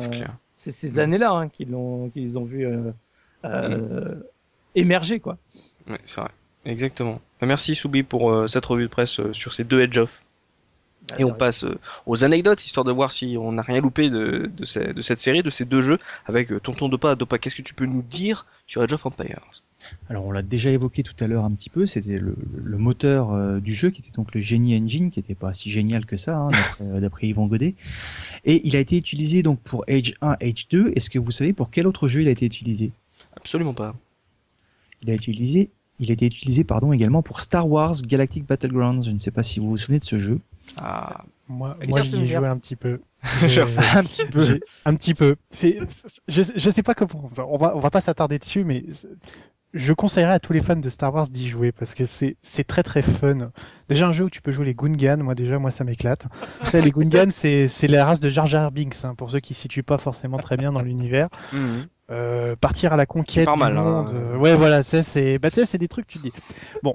[0.55, 1.01] C'est ces hmm.
[1.01, 1.77] années-là hein, qu'ils
[2.15, 2.67] qu'ils ont vu
[3.45, 4.23] hmm.
[4.75, 5.37] émerger, quoi.
[5.87, 6.31] Ouais, c'est vrai.
[6.67, 7.21] Exactement.
[7.41, 10.23] Bah, merci Soubi pour euh, cette revue de presse euh, sur ces deux Edge of.
[11.09, 14.11] Bah, et on passe euh, aux anecdotes, histoire de voir si on n'a rien loupé
[14.11, 17.15] de, de, cette série, de ces deux jeux, avec Tonton Dopa.
[17.15, 19.63] Dopa, qu'est-ce que tu peux nous dire sur Edge of Empires?
[20.11, 22.35] Alors on l'a déjà évoqué tout à l'heure un petit peu, c'était le,
[22.77, 26.17] moteur du jeu qui était donc le Genie Engine, qui n'était pas si génial que
[26.17, 27.77] ça, hein, d'après Yvon Godet.
[28.45, 30.93] Et il a été utilisé donc pour Age 1, Age 2.
[30.97, 32.91] Est-ce que vous savez pour quel autre jeu il a été utilisé?
[33.37, 33.95] Absolument pas.
[35.03, 39.05] Il a été utilisé il a été utilisé pardon, également pour Star Wars Galactic Battlegrounds.
[39.05, 40.41] Je ne sais pas si vous vous souvenez de ce jeu.
[40.81, 43.01] Ah, moi, moi j'y ai joué un petit peu.
[43.23, 44.59] un petit peu.
[44.85, 45.37] Un petit peu.
[45.51, 45.79] C'est,
[46.29, 47.31] je, je sais pas comment.
[47.39, 48.85] On va, on va pas s'attarder dessus, mais
[49.75, 52.65] je conseillerais à tous les fans de Star Wars d'y jouer parce que c'est c'est
[52.65, 53.51] très très fun.
[53.89, 56.27] Déjà un jeu où tu peux jouer les Gungans, moi déjà moi ça m'éclate.
[56.73, 59.63] les Gungans c'est c'est la race de Jar Jar Binks hein, pour ceux qui se
[59.63, 61.29] situent pas forcément très bien dans l'univers.
[61.53, 61.87] Mhm.
[62.11, 63.83] Euh, partir à la conquête pas du mal, hein.
[63.83, 64.15] monde.
[64.15, 66.33] euh, Ouais voilà, ça c'est bah tu sais c'est des trucs que tu dis.
[66.83, 66.95] Bon.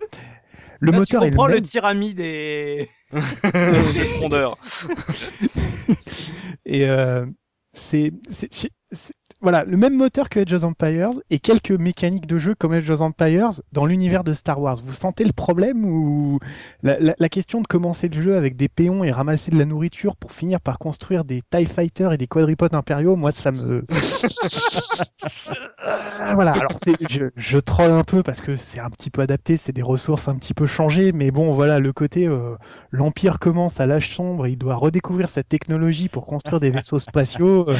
[0.80, 1.64] Le Là, moteur tu est comprends le le même.
[1.65, 2.89] tyramide des.
[3.14, 4.57] Les frondeurs.
[6.65, 7.26] Et euh,
[7.73, 12.27] c'est c'est- c'est- c'est- voilà le même moteur que Age of Empires et quelques mécaniques
[12.27, 14.77] de jeu comme Age of Empires dans l'univers de Star Wars.
[14.85, 16.39] Vous sentez le problème ou
[16.84, 19.65] la, la- la question de commencer le jeu avec des péons et ramasser de la
[19.65, 23.61] nourriture pour finir par construire des Tie Fighters et des quadripodes impériaux, moi ça me
[23.61, 23.81] Euh,
[26.35, 26.51] voilà.
[26.53, 29.72] Alors c'est- je, je troll un peu parce que c'est un petit peu adapté, c'est
[29.73, 32.55] des ressources un petit peu changées, mais bon voilà le côté euh,
[32.91, 37.69] l'Empire commence à l'âge sombre, il doit redécouvrir cette technologie pour construire des vaisseaux spatiaux.
[37.69, 37.77] euh,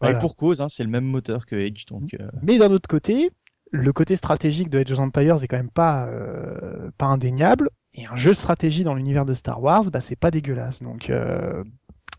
[0.00, 0.16] voilà.
[0.16, 2.14] Et pour cause, hein, c'est le même moteur que Edge, donc.
[2.14, 3.30] euh, Mais d'un autre côté,
[3.70, 7.70] le côté stratégique de Age of Empires est quand même pas euh, pas indéniable.
[7.94, 10.82] Et un jeu de stratégie dans l'univers de Star Wars, bah c'est pas dégueulasse.
[10.82, 11.62] Donc euh,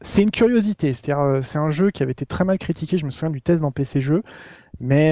[0.02, 0.94] c'est une curiosité.
[0.94, 2.98] C'est-à-dire c'est un jeu qui avait été très mal critiqué.
[2.98, 4.24] Je me souviens du test dans PC jeu,
[4.80, 5.12] mais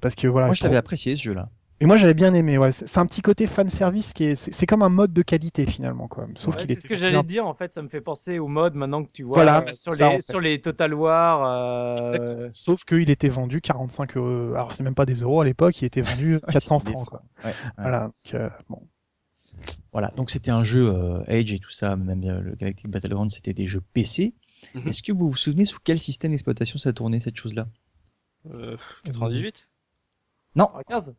[0.00, 0.46] parce que voilà.
[0.48, 1.48] Moi, je trouve- apprécié ce jeu-là.
[1.80, 2.56] Et moi j'avais bien aimé.
[2.56, 5.20] Ouais, c'est un petit côté fan service qui est c'est c'est comme un mode de
[5.22, 6.26] qualité finalement quoi.
[6.34, 8.00] Sauf Ouais, qu'il c'est est ce que j'allais te dire en fait, ça me fait
[8.00, 10.22] penser au mode maintenant que tu vois Voilà, euh, bah, sur, ça, les, en fait.
[10.22, 11.44] sur les Total War.
[11.44, 12.48] euh.
[12.52, 14.54] Sauf qu'il était vendu 45 euros.
[14.54, 17.08] Alors c'est même pas des euros à l'époque, il était vendu 400 c'était des francs
[17.08, 17.22] quoi.
[17.44, 17.54] Ouais, ouais.
[17.76, 18.00] Voilà.
[18.24, 18.82] Donc, euh, bon.
[19.92, 23.30] Voilà, donc c'était un jeu euh, Age et tout ça, même euh, le Galactic Battleground,
[23.30, 24.34] c'était des jeux PC.
[24.74, 24.88] Mhm.
[24.88, 27.66] Est-ce que vous vous souvenez sous quel système d'exploitation ça tournait cette chose-là?
[28.52, 29.68] Euh, 98
[30.56, 31.14] Non, 15.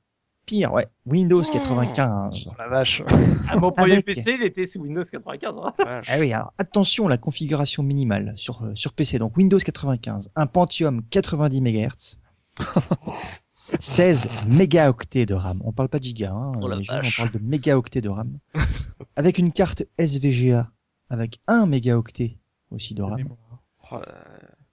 [0.47, 2.47] Pire, ouais, Windows 95.
[2.49, 3.03] Oh la vache.
[3.47, 5.53] Ah, mon premier Avec- PC, il était sous Windows 95.
[5.61, 5.73] hein.
[6.07, 10.31] Ah oui, alors attention à la configuration minimale sur, euh, sur PC, donc Windows 95,
[10.35, 12.19] un Pentium 90 MHz,
[13.79, 15.61] 16 mégaoctets de RAM.
[15.63, 18.39] On parle pas de giga, hein, Oh la gens, on parle de mégaoctets de RAM.
[19.15, 20.71] avec une carte SVGA
[21.09, 22.37] avec 1 mégaoctet
[22.71, 23.27] aussi de RAM.
[23.91, 23.97] Oh,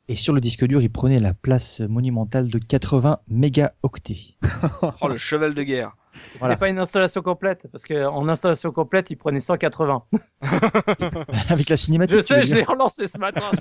[0.09, 4.37] Et sur le disque dur, il prenait la place monumentale de 80 mégaoctets.
[5.01, 5.97] oh, le cheval de guerre.
[6.13, 6.57] C'était Voilà.
[6.57, 10.05] pas une installation complète, parce qu'en installation complète, il prenait 180.
[11.49, 12.17] avec la cinématique.
[12.17, 13.51] Je sais, je l'ai relancé ce matin.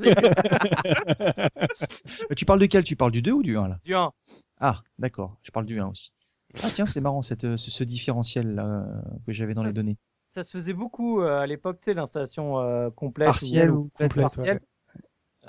[2.36, 2.84] Tu parles de quel?
[2.84, 3.80] Tu parles du 2 ou du 1 là?
[3.84, 4.12] Du 1.
[4.60, 6.12] Ah, d'accord, je parle du 1 aussi.
[6.62, 8.84] Ah tiens, c'est marrant cette, euh, ce, ce différentiel là, euh,
[9.26, 9.98] que j'avais dans Ça, les données.
[10.36, 13.84] Ça se faisait beaucoup euh, à l'époque, tu sais, l'installation euh, complète Partielle ou, ou
[13.90, 14.60] complète, complète, partielle.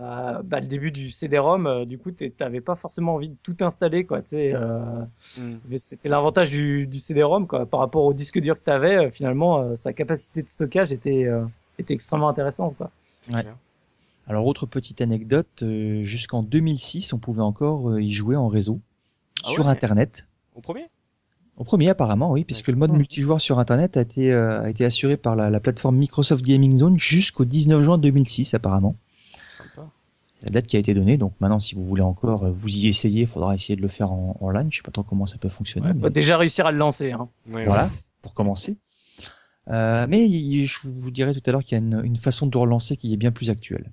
[0.00, 3.56] Euh, bah, le début du CD-ROM, euh, du coup, t'avais pas forcément envie de tout
[3.60, 4.22] installer, quoi.
[4.22, 5.04] Tu euh,
[5.76, 7.64] c'était l'avantage du, du CD-ROM, quoi.
[7.66, 11.26] Par rapport au disque dur que t'avais, euh, finalement, euh, sa capacité de stockage était,
[11.26, 11.44] euh,
[11.78, 12.90] était extrêmement intéressante, quoi.
[13.32, 13.44] Ouais.
[14.26, 18.80] Alors autre petite anecdote, euh, jusqu'en 2006, on pouvait encore euh, y jouer en réseau
[19.44, 20.26] Ah sur ouais Internet.
[20.56, 20.86] Au premier?
[21.56, 24.84] Au premier apparemment, oui, puisque le mode multijoueur sur Internet a été, euh, a été
[24.84, 28.96] assuré par la, la plateforme Microsoft Gaming Zone jusqu'au 19 juin 2006 apparemment.
[29.54, 29.88] Sympa.
[30.42, 32.88] La date qui a été donnée, donc maintenant si vous voulez encore euh, vous y
[32.88, 34.66] essayer, il faudra essayer de le faire en, en LAN.
[34.70, 35.88] Je sais pas trop comment ça peut fonctionner.
[35.94, 37.28] mais Faut déjà réussir à le lancer, hein.
[37.50, 37.88] Ouais, Voilà,
[38.20, 38.76] pour commencer.
[39.70, 42.58] Euh, mais je vous dirais tout à l'heure qu'il y a une, une façon de
[42.58, 43.90] relancer qui est bien plus actuelle.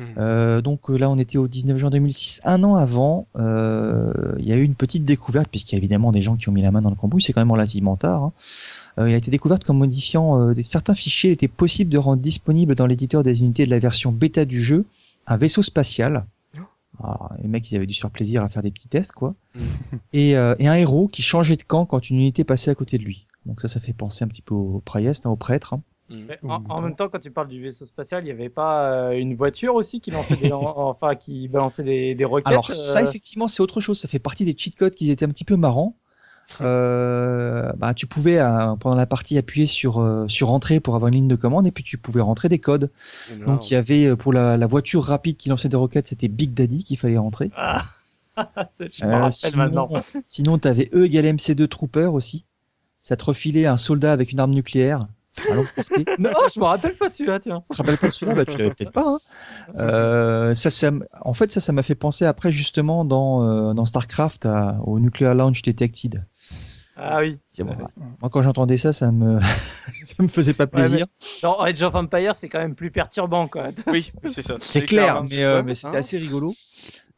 [0.00, 0.04] ouais.
[0.06, 0.14] Hmm.
[0.18, 2.40] Euh, donc là, on était au 19 juin 2006.
[2.44, 6.10] Un an avant, euh, il y a eu une petite découverte, puisqu'il y a évidemment
[6.10, 8.24] des gens qui ont mis la main dans le cambouis, c'est quand même relativement tard.
[8.24, 8.32] hein.
[8.98, 11.98] Euh, il a été découvert qu'en modifiant euh, des, certains fichiers, il était possible de
[11.98, 14.84] rendre disponible dans l'éditeur des unités de la version bêta du jeu
[15.26, 16.26] un vaisseau spatial.
[17.02, 19.34] Alors, les mecs, ils avaient dû se faire plaisir à faire des petits tests, quoi.
[20.12, 22.98] Et, euh, et un héros qui changeait de camp quand une unité passait à côté
[22.98, 23.26] de lui.
[23.46, 25.72] Donc ça, ça fait penser un petit peu au Priest, hein, au prêtre.
[25.72, 25.82] hein.
[26.10, 28.92] Mais Ou en, même temps, quand tu parles du vaisseau spatial, il n'y avait pas
[28.92, 32.46] euh, une voiture aussi qui lançait des, enfin, qui balançait des, des roquettes.
[32.48, 33.98] Alors ça, euh, effectivement, c'est autre chose.
[33.98, 35.96] Ça fait partie des cheat codes qui étaient un petit peu marrants.
[36.60, 41.08] Euh, bah, tu pouvais euh, pendant la partie appuyer sur euh, sur entrée pour avoir
[41.08, 42.90] une ligne de commande et puis tu pouvais rentrer des codes.
[43.46, 46.52] Donc il y avait pour la, la voiture rapide qui lançait des roquettes, c'était Big
[46.54, 47.50] Daddy qu'il fallait rentrer.
[47.56, 47.84] Ah,
[48.92, 49.88] je me rappelle sinon, maintenant.
[50.24, 52.44] sinon tu avais E égale MC2 Trooper aussi.
[53.00, 55.06] Ça te refilait un soldat avec une arme nucléaire.
[56.18, 57.62] Non, je me rappelle pas celui-là, tiens.
[57.70, 58.34] Tu te rappelles pas celui-là?
[58.34, 59.06] Bah, Tu l'avais peut-être pas.
[59.08, 59.18] Hein.
[59.78, 63.72] Euh, ça, ça, m- en fait, ça, ça m'a fait penser après justement dans, euh,
[63.74, 66.26] dans Starcraft à- au Nuclear Launch Detected.
[67.04, 67.36] Ah oui.
[67.44, 67.76] C'est bon,
[68.20, 69.40] Moi, quand j'entendais ça, ça me,
[70.04, 71.06] ça me faisait pas Ouais, plaisir.
[71.42, 73.70] Dans Age of Empire, c'est quand même plus perturbant, quoi.
[73.88, 74.54] Oui, c'est ça.
[74.60, 76.54] c'est clair, mais, euh, mais c'était hein assez rigolo.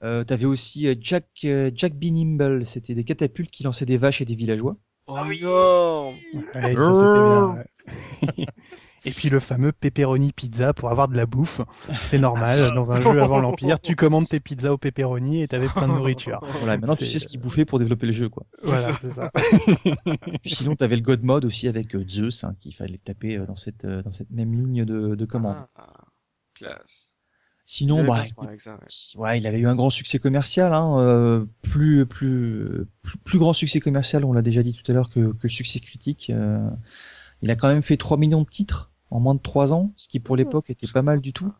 [0.02, 2.06] Euh, T'avais aussi euh, Jack, euh, Jack B.
[2.06, 4.77] Nimble, c'était des catapultes qui lançaient des vaches et des villageois.
[5.06, 6.11] Oh non
[6.55, 8.47] Ouais, ça, c'était bien, ouais.
[9.05, 11.60] Et puis le fameux pepperoni pizza pour avoir de la bouffe.
[12.02, 15.68] C'est normal, dans un jeu avant l'Empire, tu commandes tes pizzas au pepperoni et t'avais
[15.68, 16.40] plein de nourriture.
[16.64, 18.47] Voilà, maintenant tu sais ce qu'il bouffait pour développer le jeu, quoi.
[18.62, 19.31] Voilà, c'est ça.
[20.43, 23.47] Puis sinon, t'avais le God Mode aussi avec euh, Zeus, hein, qu'il fallait taper euh,
[23.47, 25.56] dans cette, euh, dans cette même ligne de, de commande.
[25.76, 26.05] Ah,
[26.55, 27.14] classe.
[27.66, 28.22] Sinon, bah,
[29.16, 29.39] ouais.
[29.39, 33.81] il avait eu un grand succès commercial, hein, euh, plus, plus, plus, plus, grand succès
[33.81, 36.28] commercial, on l'a déjà dit tout à l'heure, que, que succès critique.
[36.28, 36.68] Euh,
[37.40, 40.08] il a quand même fait 3 millions de titres en moins de 3 ans, ce
[40.08, 41.52] qui pour l'époque était pas mal du tout.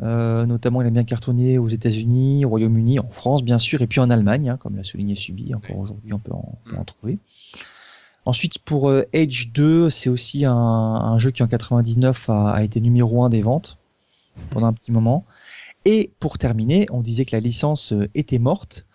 [0.00, 3.88] Euh, notamment, il a bien cartonné aux États-Unis, au Royaume-Uni, en France bien sûr, et
[3.88, 5.54] puis en Allemagne, hein, comme l'a souligné Subi.
[5.54, 7.18] Encore aujourd'hui, on peut en, peut en trouver.
[8.24, 12.62] Ensuite, pour euh, Age 2, c'est aussi un, un, jeu qui en 99 a, a
[12.62, 13.78] été numéro 1 des ventes
[14.50, 15.24] pendant un petit moment.
[15.84, 18.86] Et pour terminer, on disait que la licence euh, était morte.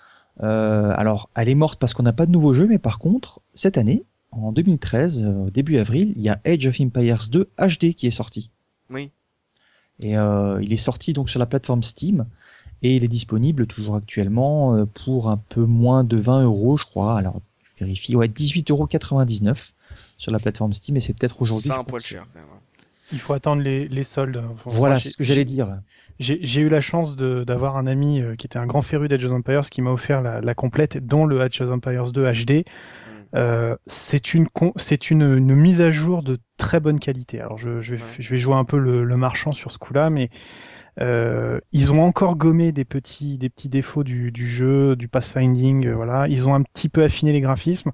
[0.41, 3.41] Euh, alors, elle est morte parce qu'on n'a pas de nouveau jeu, mais par contre,
[3.53, 4.05] cette année,
[4.41, 8.11] en 2013, euh, début avril, il y a Age of Empires 2 HD qui est
[8.11, 8.49] sorti.
[8.89, 9.11] Oui.
[10.01, 12.25] Et euh, il est sorti donc sur la plateforme Steam
[12.81, 16.85] et il est disponible toujours actuellement euh, pour un peu moins de 20 euros, je
[16.85, 17.17] crois.
[17.17, 17.41] Alors,
[17.75, 18.87] je vérifie, ouais, 18,99 euros
[20.17, 21.67] sur la plateforme Steam et c'est peut-être aujourd'hui.
[21.67, 22.25] C'est un poil cher.
[22.33, 22.49] Quand même.
[23.11, 24.37] Il faut attendre les, les soldes.
[24.37, 25.79] Enfin, voilà, c'est ce que j'allais dire.
[26.19, 29.69] J'ai eu la chance d'avoir un ami qui était un grand féru d'Age of Empires
[29.69, 32.63] qui m'a offert la, la, complète, dont le Age of Empires 2 HD.
[33.33, 33.37] Mm.
[33.37, 37.41] Euh, c'est une, c'est une, une, mise à jour de très bonne qualité.
[37.41, 38.07] Alors je, je, vais, ouais.
[38.19, 40.29] je vais jouer un peu le, le marchand sur ce coup-là, mais
[41.01, 45.87] euh, ils ont encore gommé des petits, des petits défauts du, du jeu, du pathfinding.
[45.87, 47.91] Euh, voilà, ils ont un petit peu affiné les graphismes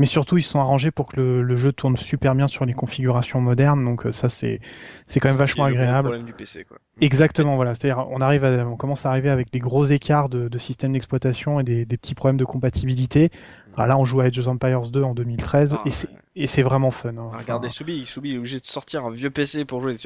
[0.00, 2.72] mais surtout ils sont arrangés pour que le, le, jeu tourne super bien sur les
[2.72, 4.60] configurations modernes donc euh, ça c'est
[5.06, 6.78] c'est quand même vachement agréable du PC, quoi.
[7.02, 10.48] exactement voilà c'est-à-dire on arrive à, on commence à arriver avec des gros écarts de,
[10.48, 13.30] de système d'exploitation et des, des, petits problèmes de compatibilité
[13.76, 16.46] alors là on joue à Age of Empires 2 en 2013 ah, et c'est et
[16.46, 17.10] c'est vraiment fun.
[17.18, 17.32] Hein.
[17.36, 19.96] Regardez Soubi, Soubi est obligé de sortir un vieux PC pour jouer.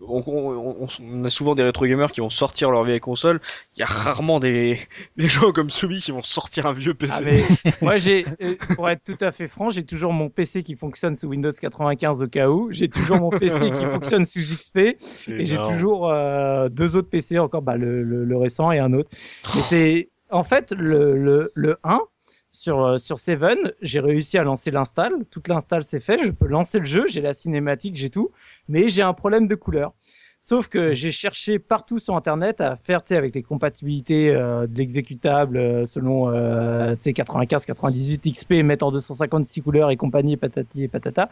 [0.00, 3.40] On, on, on, a souvent des rétro gamers qui vont sortir leur vieille console.
[3.74, 4.78] Il y a rarement des,
[5.16, 7.14] des gens comme Soubi qui vont sortir un vieux PC.
[7.18, 10.62] Ah, mais, moi, j'ai, euh, pour être tout à fait franc, j'ai toujours mon PC
[10.62, 12.68] qui fonctionne sous Windows 95 au cas où.
[12.70, 14.78] J'ai toujours mon PC qui fonctionne sous XP.
[14.78, 18.92] Et j'ai toujours euh, deux autres PC encore, bah, le, le, le récent et un
[18.92, 19.10] autre.
[19.56, 22.00] Mais c'est, en fait, le, le, le 1,
[22.56, 25.24] sur, euh, sur Seven, j'ai réussi à lancer l'install.
[25.30, 28.30] Toute l'install c'est fait, je peux lancer le jeu, j'ai la cinématique, j'ai tout,
[28.68, 29.92] mais j'ai un problème de couleur.
[30.48, 34.68] Sauf que j'ai cherché partout sur Internet à faire, tu sais, avec les compatibilités euh,
[34.68, 39.96] de l'exécutable euh, selon, euh, tu sais, 95, 98 XP, mettre en 256 couleurs et
[39.96, 41.30] compagnie, patati et patata.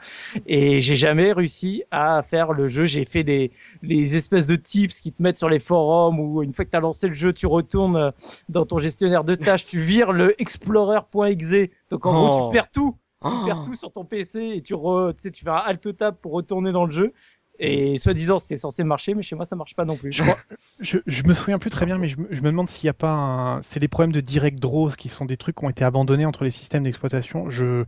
[0.48, 2.86] Et j'ai jamais réussi à faire le jeu.
[2.86, 3.52] J'ai fait des,
[3.84, 6.76] les espèces de tips qui te mettent sur les forums où une fois que tu
[6.76, 8.10] as lancé le jeu, tu retournes
[8.48, 11.70] dans ton gestionnaire de tâches, tu vires le explorer.exe.
[11.88, 12.30] Donc en oh.
[12.30, 12.96] gros, tu perds tout.
[13.24, 13.44] Tu oh.
[13.46, 16.16] perds tout sur ton PC et tu, re, tu sais, tu fais un alt tab
[16.16, 17.14] pour retourner dans le jeu.
[17.58, 20.12] Et soi-disant, c'était censé marcher, mais chez moi, ça marche pas non plus.
[20.80, 22.94] Je, me souviens plus très bien, mais je, me, je me demande s'il n'y a
[22.94, 23.62] pas un...
[23.62, 26.42] C'est des problèmes de direct draw, qui sont des trucs qui ont été abandonnés entre
[26.42, 27.50] les systèmes d'exploitation.
[27.50, 27.84] Je,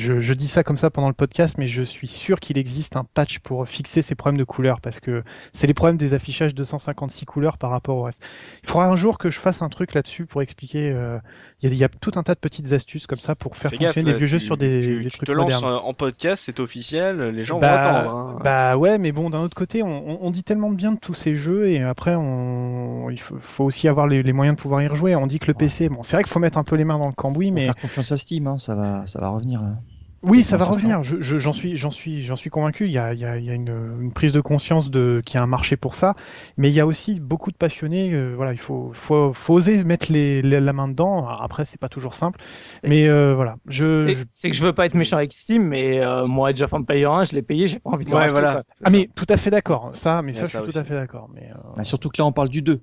[0.00, 2.96] je, je, dis ça comme ça pendant le podcast, mais je suis sûr qu'il existe
[2.96, 5.22] un patch pour fixer ces problèmes de couleurs, parce que
[5.52, 8.22] c'est les problèmes des affichages 256 couleurs par rapport au reste.
[8.62, 10.90] Il faudra un jour que je fasse un truc là-dessus pour expliquer.
[10.90, 11.18] Euh,
[11.62, 13.70] il y, a, y, a tout un tas de petites astuces comme ça pour faire
[13.70, 15.80] Fais fonctionner gaffe, des vieux jeux sur des, tu, des tu trucs te lances modernes.
[15.84, 18.16] en podcast, c'est officiel, les gens bah, vont attendre.
[18.16, 18.38] Hein.
[18.42, 21.14] Bah ouais, mais bon, d'un autre côté, on, on, dit tellement de bien de tous
[21.14, 24.80] ces jeux et après, on, il faut, faut aussi avoir les, les, moyens de pouvoir
[24.82, 25.14] y rejouer.
[25.16, 25.58] On dit que le ouais.
[25.58, 27.66] PC, bon, c'est vrai qu'il faut mettre un peu les mains dans le cambouis, mais
[27.66, 29.60] faire confiance à Steam, hein, ça va, ça va revenir.
[29.60, 29.76] Hein.
[30.22, 31.02] Oui, ça va revenir.
[31.02, 32.84] Je, je, j'en suis, j'en suis, j'en suis convaincu.
[32.84, 35.22] Il y a, il y a, il y a une, une, prise de conscience de
[35.24, 36.14] qu'il y a un marché pour ça,
[36.58, 38.12] mais il y a aussi beaucoup de passionnés.
[38.12, 41.26] Euh, voilà, il faut, faut, faut oser mettre les, les, la main dedans.
[41.26, 42.38] Après, c'est pas toujours simple,
[42.84, 43.56] mais euh, voilà.
[43.66, 44.48] Je, c'est, je...
[44.50, 47.24] que je veux pas être méchant avec Steam, mais euh, moi, Age of Empires 1,
[47.24, 48.62] je l'ai payé, j'ai pas envie de le ouais, racheter, voilà.
[48.84, 49.90] Ah, mais tout à fait d'accord.
[49.94, 50.72] Ça, mais ça, ça, je suis aussi.
[50.72, 51.30] tout à fait d'accord.
[51.32, 52.80] Mais, bah, surtout que là, on parle du 2.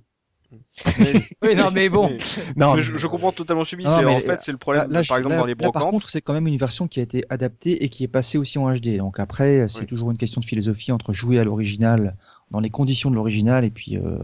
[0.51, 1.13] Mais...
[1.43, 2.15] oui, non, mais bon.
[2.55, 3.83] non, je, je, comprends totalement subi.
[3.83, 5.73] Non, en fait, c'est le problème, là, là, par exemple, là, dans les brocantes.
[5.73, 8.37] par contre, c'est quand même une version qui a été adaptée et qui est passée
[8.37, 8.97] aussi en HD.
[8.97, 9.87] Donc après, c'est oui.
[9.87, 12.15] toujours une question de philosophie entre jouer à l'original,
[12.51, 14.17] dans les conditions de l'original, et puis euh,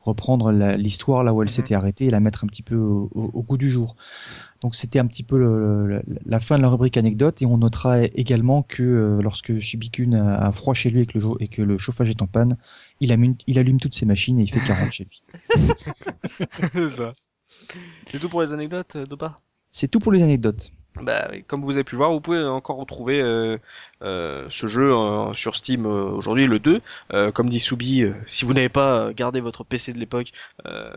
[0.00, 1.54] reprendre l'histoire là où elle mm -hmm.
[1.54, 3.96] s'était arrêtée et la mettre un petit peu au, au, au goût du jour.
[4.64, 7.58] Donc c'était un petit peu le, le, la fin de la rubrique anecdote et on
[7.58, 11.48] notera également que euh, lorsque Subikun a, a, froid chez lui et que, le, et
[11.48, 12.56] que le chauffage est en panne,
[13.00, 15.22] il allume, il allume toutes ses machines et il fait 40 chez lui.
[16.72, 17.12] C'est ça.
[18.08, 19.36] C'est tout pour les anecdotes, Dopa?
[19.70, 20.72] C'est tout pour les anecdotes.
[21.00, 23.58] Bah, comme vous avez pu voir, vous pouvez encore retrouver euh,
[24.02, 26.80] euh, ce jeu euh, sur Steam aujourd'hui, le 2.
[27.32, 30.32] comme dit Soubi, si vous n'avez pas gardé votre PC de l'époque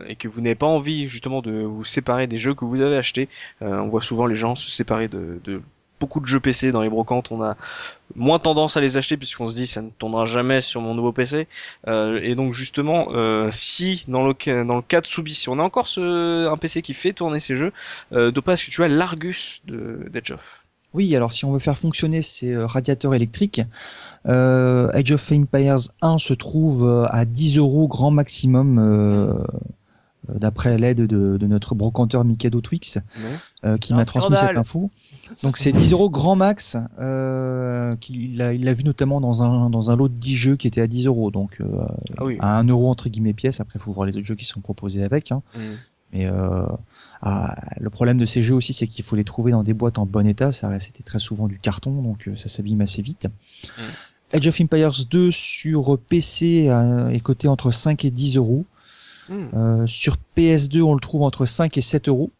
[0.06, 2.96] et que vous n'avez pas envie justement de vous séparer des jeux que vous avez
[2.96, 3.28] achetés,
[3.60, 5.62] on voit souvent les gens se séparer de
[6.00, 7.56] beaucoup de jeux PC dans les brocantes, on a
[8.14, 11.12] moins tendance à les acheter puisqu'on se dit ça ne tournera jamais sur mon nouveau
[11.12, 11.46] PC.
[11.86, 15.58] Euh, et donc justement, euh, si dans le dans le cas de Soubi, si on
[15.58, 17.72] a encore ce, un PC qui fait tourner ces jeux,
[18.12, 20.64] euh, pas est-ce que tu as l'Argus de of?
[20.94, 23.60] Oui, alors si on veut faire fonctionner ces euh, radiateurs électriques,
[24.26, 29.44] euh, Age of Empires 1 se trouve à 10 euros grand maximum.
[30.28, 32.98] Euh, euh, d'après l'aide de, notre brocanteur Mikado Twix,
[33.64, 34.90] euh, qui m'a transmis cette info.
[35.42, 36.76] Donc c'est 10 euros grand max.
[36.98, 40.80] Euh, il l'a vu notamment dans un, dans un lot de 10 jeux qui était
[40.80, 41.30] à 10 euros.
[41.30, 41.58] Donc
[42.18, 43.60] ah à 1 euro entre guillemets pièce.
[43.60, 45.32] Après, il faut voir les autres jeux qui sont proposés avec.
[45.32, 45.42] Hein.
[45.54, 45.60] Mm.
[46.12, 46.30] Mais
[47.20, 49.98] ah, le problème de ces jeux aussi, c'est qu'il faut les trouver dans des boîtes
[49.98, 50.52] en bon état.
[50.52, 53.28] Ça c'était très souvent du carton, donc ça s'abîme assez vite.
[53.78, 53.82] Mm.
[54.34, 56.70] Age of Empires 2 sur PC
[57.10, 58.64] est coté entre 5 et 10 euros.
[59.28, 59.46] Hmm.
[59.54, 62.30] Euh, sur PS2, on le trouve entre 5 et 7 euros.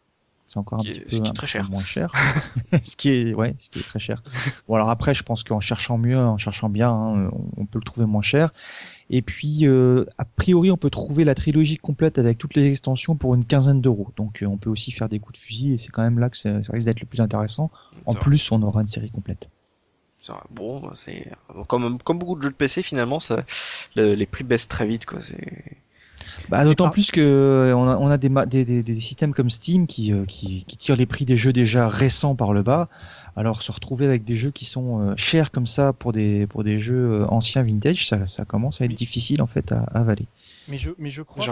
[0.48, 1.70] C'est encore un petit peu, très cher.
[1.70, 2.10] moins cher.
[2.82, 4.22] ce qui est, ouais, ce qui est très cher.
[4.66, 7.84] Bon, alors après, je pense qu'en cherchant mieux, en cherchant bien, hein, on peut le
[7.84, 8.54] trouver moins cher.
[9.10, 13.14] Et puis, euh, a priori, on peut trouver la trilogie complète avec toutes les extensions
[13.14, 14.08] pour une quinzaine d'euros.
[14.16, 16.30] Donc, euh, on peut aussi faire des coups de fusil et c'est quand même là
[16.30, 17.70] que ça, risque d'être le plus intéressant.
[18.06, 19.50] En plus, on aura une série complète.
[20.50, 21.30] Bon, c'est
[21.68, 23.44] comme, comme beaucoup de jeux de PC, finalement, ça,
[23.96, 25.20] les prix baissent très vite, quoi.
[25.20, 25.76] C'est
[26.48, 29.86] bah, D'autant plus que euh, on a, on a des, des, des, systèmes comme Steam
[29.86, 32.88] qui, euh, qui, qui, tirent les prix des jeux déjà récents par le bas.
[33.36, 36.64] Alors se retrouver avec des jeux qui sont euh, chers comme ça pour des, pour
[36.64, 40.26] des jeux anciens vintage, ça, ça commence à être difficile en fait à, à avaler.
[40.66, 41.44] Mais je, mais je crois,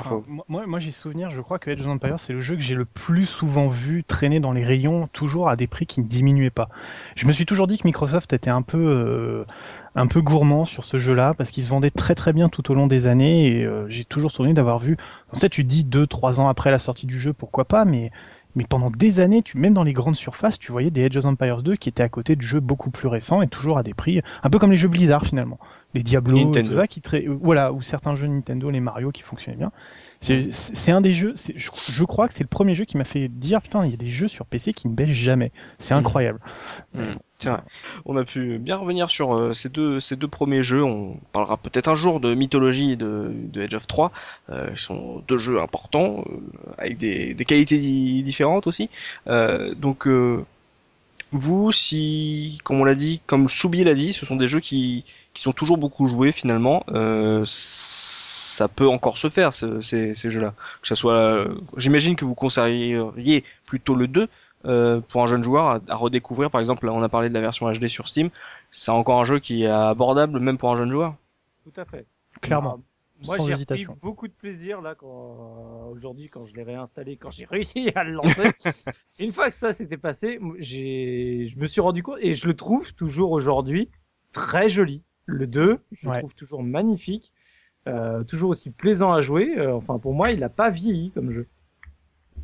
[0.49, 2.75] moi, moi j'ai souvenir, je crois que Age of Empires c'est le jeu que j'ai
[2.75, 6.51] le plus souvent vu traîner dans les rayons, toujours à des prix qui ne diminuaient
[6.51, 6.69] pas.
[7.15, 9.45] Je me suis toujours dit que Microsoft était un peu
[9.97, 12.75] un peu gourmand sur ce jeu-là parce qu'il se vendait très très bien tout au
[12.75, 14.97] long des années et euh, j'ai toujours souvenir d'avoir vu.
[15.33, 18.11] En fait, tu dis deux trois ans après la sortie du jeu, pourquoi pas, mais
[18.55, 21.27] mais pendant des années, tu, même dans les grandes surfaces, tu voyais des Age of
[21.27, 23.93] Empires 2 qui étaient à côté de jeux beaucoup plus récents et toujours à des
[23.93, 25.59] prix un peu comme les jeux Blizzard finalement,
[25.97, 27.01] les Diablo, tout ça qui
[27.41, 29.73] voilà, ou certains jeux Nintendo, les Mario qui fonctionnaient bien.
[30.21, 33.63] C'est un des jeux, je, crois que c'est le premier jeu qui m'a fait dire
[33.63, 35.53] putain, il y a des jeux sur PC qui ne baissent jamais.
[35.79, 35.99] C'est mm.
[35.99, 36.41] incroyable.
[36.95, 37.01] Mm.
[37.45, 37.61] Vrai.
[38.07, 40.83] On a pu bien revenir sur euh, ces deux ces deux premiers jeux.
[40.83, 44.11] On parlera peut-être un jour de mythologie de, de Age of 3.
[44.49, 46.39] Euh, ils sont deux jeux importants euh,
[46.79, 48.89] avec des, des qualités différentes aussi.
[49.29, 50.09] Euh, donc
[51.33, 55.05] vous, si, comme on l'a dit, comme Soubi l'a dit, ce sont des jeux qui,
[55.35, 56.85] qui sont toujours beaucoup joués finalement.
[56.89, 60.55] Euh, ça peut encore se faire ces, ces jeux-là.
[60.81, 61.47] Que ça soit,
[61.77, 64.29] j'imagine que vous conseilleriez plutôt le 2
[64.67, 66.51] euh, pour un jeune joueur à, redécouvrir.
[66.51, 68.31] Par exemple, on a parlé de la version HD sur Steam.
[68.71, 71.15] C'est encore un jeu qui est abordable même pour un jeune joueur.
[71.65, 72.07] Tout à fait.
[72.41, 72.81] Clairement.
[73.25, 77.45] Moi, j'ai pris beaucoup de plaisir là quand aujourd'hui quand je l'ai réinstallé, quand j'ai
[77.51, 78.51] réussi à le lancer.
[79.19, 82.55] Une fois que ça s'était passé, j'ai, je me suis rendu compte et je le
[82.55, 83.91] trouve toujours aujourd'hui
[84.33, 85.03] très joli.
[85.25, 87.33] Le 2, je le trouve toujours magnifique,
[87.89, 89.59] euh, toujours aussi plaisant à jouer.
[89.59, 91.49] Euh, enfin, pour moi, il n'a pas vieilli comme jeu.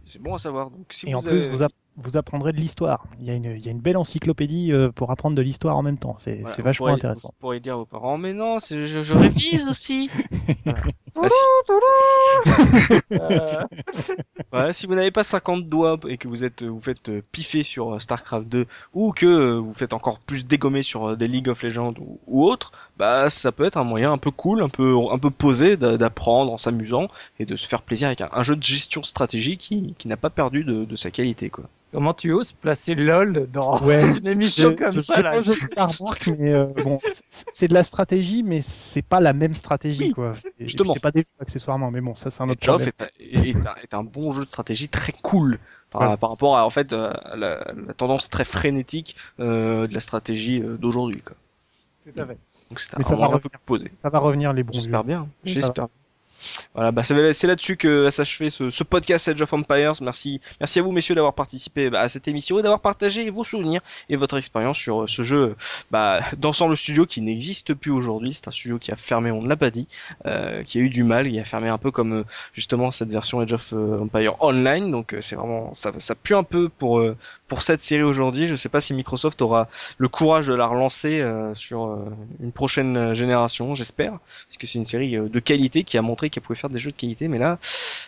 [0.04, 0.70] C'est bon à savoir.
[0.70, 1.62] Donc, si et en plus, vous,
[1.96, 3.06] vous apprendrez de l'histoire.
[3.20, 5.76] Il, y a une, il y a une belle encyclopédie euh, pour apprendre de l'histoire
[5.76, 6.16] en même temps.
[6.18, 7.28] C'est vachement intéressant.
[7.28, 10.10] Vous pourriez dire aux parents, mais non, je, je révise aussi.
[14.50, 17.62] voilà, si vous n'avez pas 50 doigts et que vous êtes, vous faites euh, piffer
[17.62, 21.62] sur euh, Starcraft 2 ou que vous faites encore plus dégommer sur des League of
[21.62, 24.96] Legends ou, ou autres, bah ça peut être un moyen un peu cool, un peu
[25.10, 27.08] un peu posé d'apprendre en s'amusant
[27.38, 30.30] et de se faire plaisir avec un, jeu de gestion stratégique qui, qui n'a pas
[30.30, 31.64] perdu de, de sa qualité quoi.
[31.92, 35.52] Comment tu oses placer LOL dans une émission comme ça là je
[35.98, 36.98] remarque, mais euh, bon,
[37.28, 40.32] c'est de la stratégie, mais c'est pas la même stratégie, quoi.
[40.58, 40.94] Justement.
[40.94, 42.90] C'est pas des accessoirement, mais bon, ça c'est un autre problème.
[43.20, 45.58] Est, est, un, bon jeu de stratégie très cool
[45.90, 50.00] par, par rapport à en fait euh, la, la, tendance très frénétique euh, de la
[50.00, 51.36] stratégie euh, d'aujourd'hui, quoi.
[52.04, 52.38] Tout à fait.
[52.70, 54.72] Donc c'est un, ça, va revenir, ça va revenir les bons.
[54.72, 55.28] J'espère bien.
[55.44, 55.88] J'espère.
[56.74, 59.92] Voilà, bah c'est là-dessus que s'achevait ce, ce podcast Edge of Empires.
[60.02, 63.44] Merci, merci à vous messieurs d'avoir participé bah, à cette émission et d'avoir partagé vos
[63.44, 65.56] souvenirs et votre expérience sur euh, ce jeu
[65.90, 68.32] bah, d'ensemble studio qui n'existe plus aujourd'hui.
[68.32, 69.86] C'est un studio qui a fermé, on ne l'a pas dit,
[70.26, 73.10] euh, qui a eu du mal, qui a fermé un peu comme euh, justement cette
[73.10, 74.90] version Edge of euh, Empire Online.
[74.90, 77.02] Donc c'est vraiment ça, ça pue un peu pour
[77.52, 78.46] pour cette série aujourd'hui.
[78.46, 79.68] Je ne sais pas si Microsoft aura
[79.98, 82.08] le courage de la relancer euh, sur euh,
[82.40, 86.30] une prochaine génération, j'espère, parce que c'est une série euh, de qualité qui a montré
[86.30, 87.58] qu'elle pouvait faire des jeux de qualité, mais là,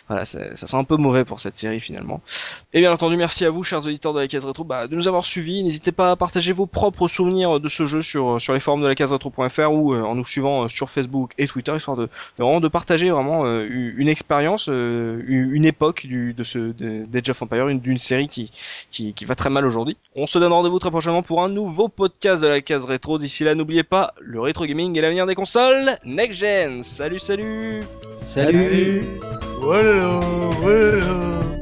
[0.07, 2.21] voilà, ça sent un peu mauvais pour cette série finalement.
[2.73, 5.07] Et bien entendu, merci à vous, chers auditeurs de la case rétro, bah, de nous
[5.07, 5.63] avoir suivis.
[5.63, 8.87] N'hésitez pas à partager vos propres souvenirs de ce jeu sur sur les forums de
[8.87, 12.43] la case rétro.fr ou euh, en nous suivant sur Facebook et Twitter, histoire de, de
[12.43, 16.71] vraiment de partager vraiment euh, une expérience, une époque du, de ce
[17.05, 18.51] d'Age of Empire, d'une série qui,
[18.91, 19.97] qui qui va très mal aujourd'hui.
[20.15, 23.17] On se donne rendez-vous très prochainement pour un nouveau podcast de la case rétro.
[23.17, 26.83] D'ici là, n'oubliez pas, le rétro gaming est l'avenir des consoles next gen.
[26.83, 27.81] Salut, salut.
[28.15, 29.03] Salut.
[29.61, 30.19] Voilà,
[30.61, 31.54] voilà.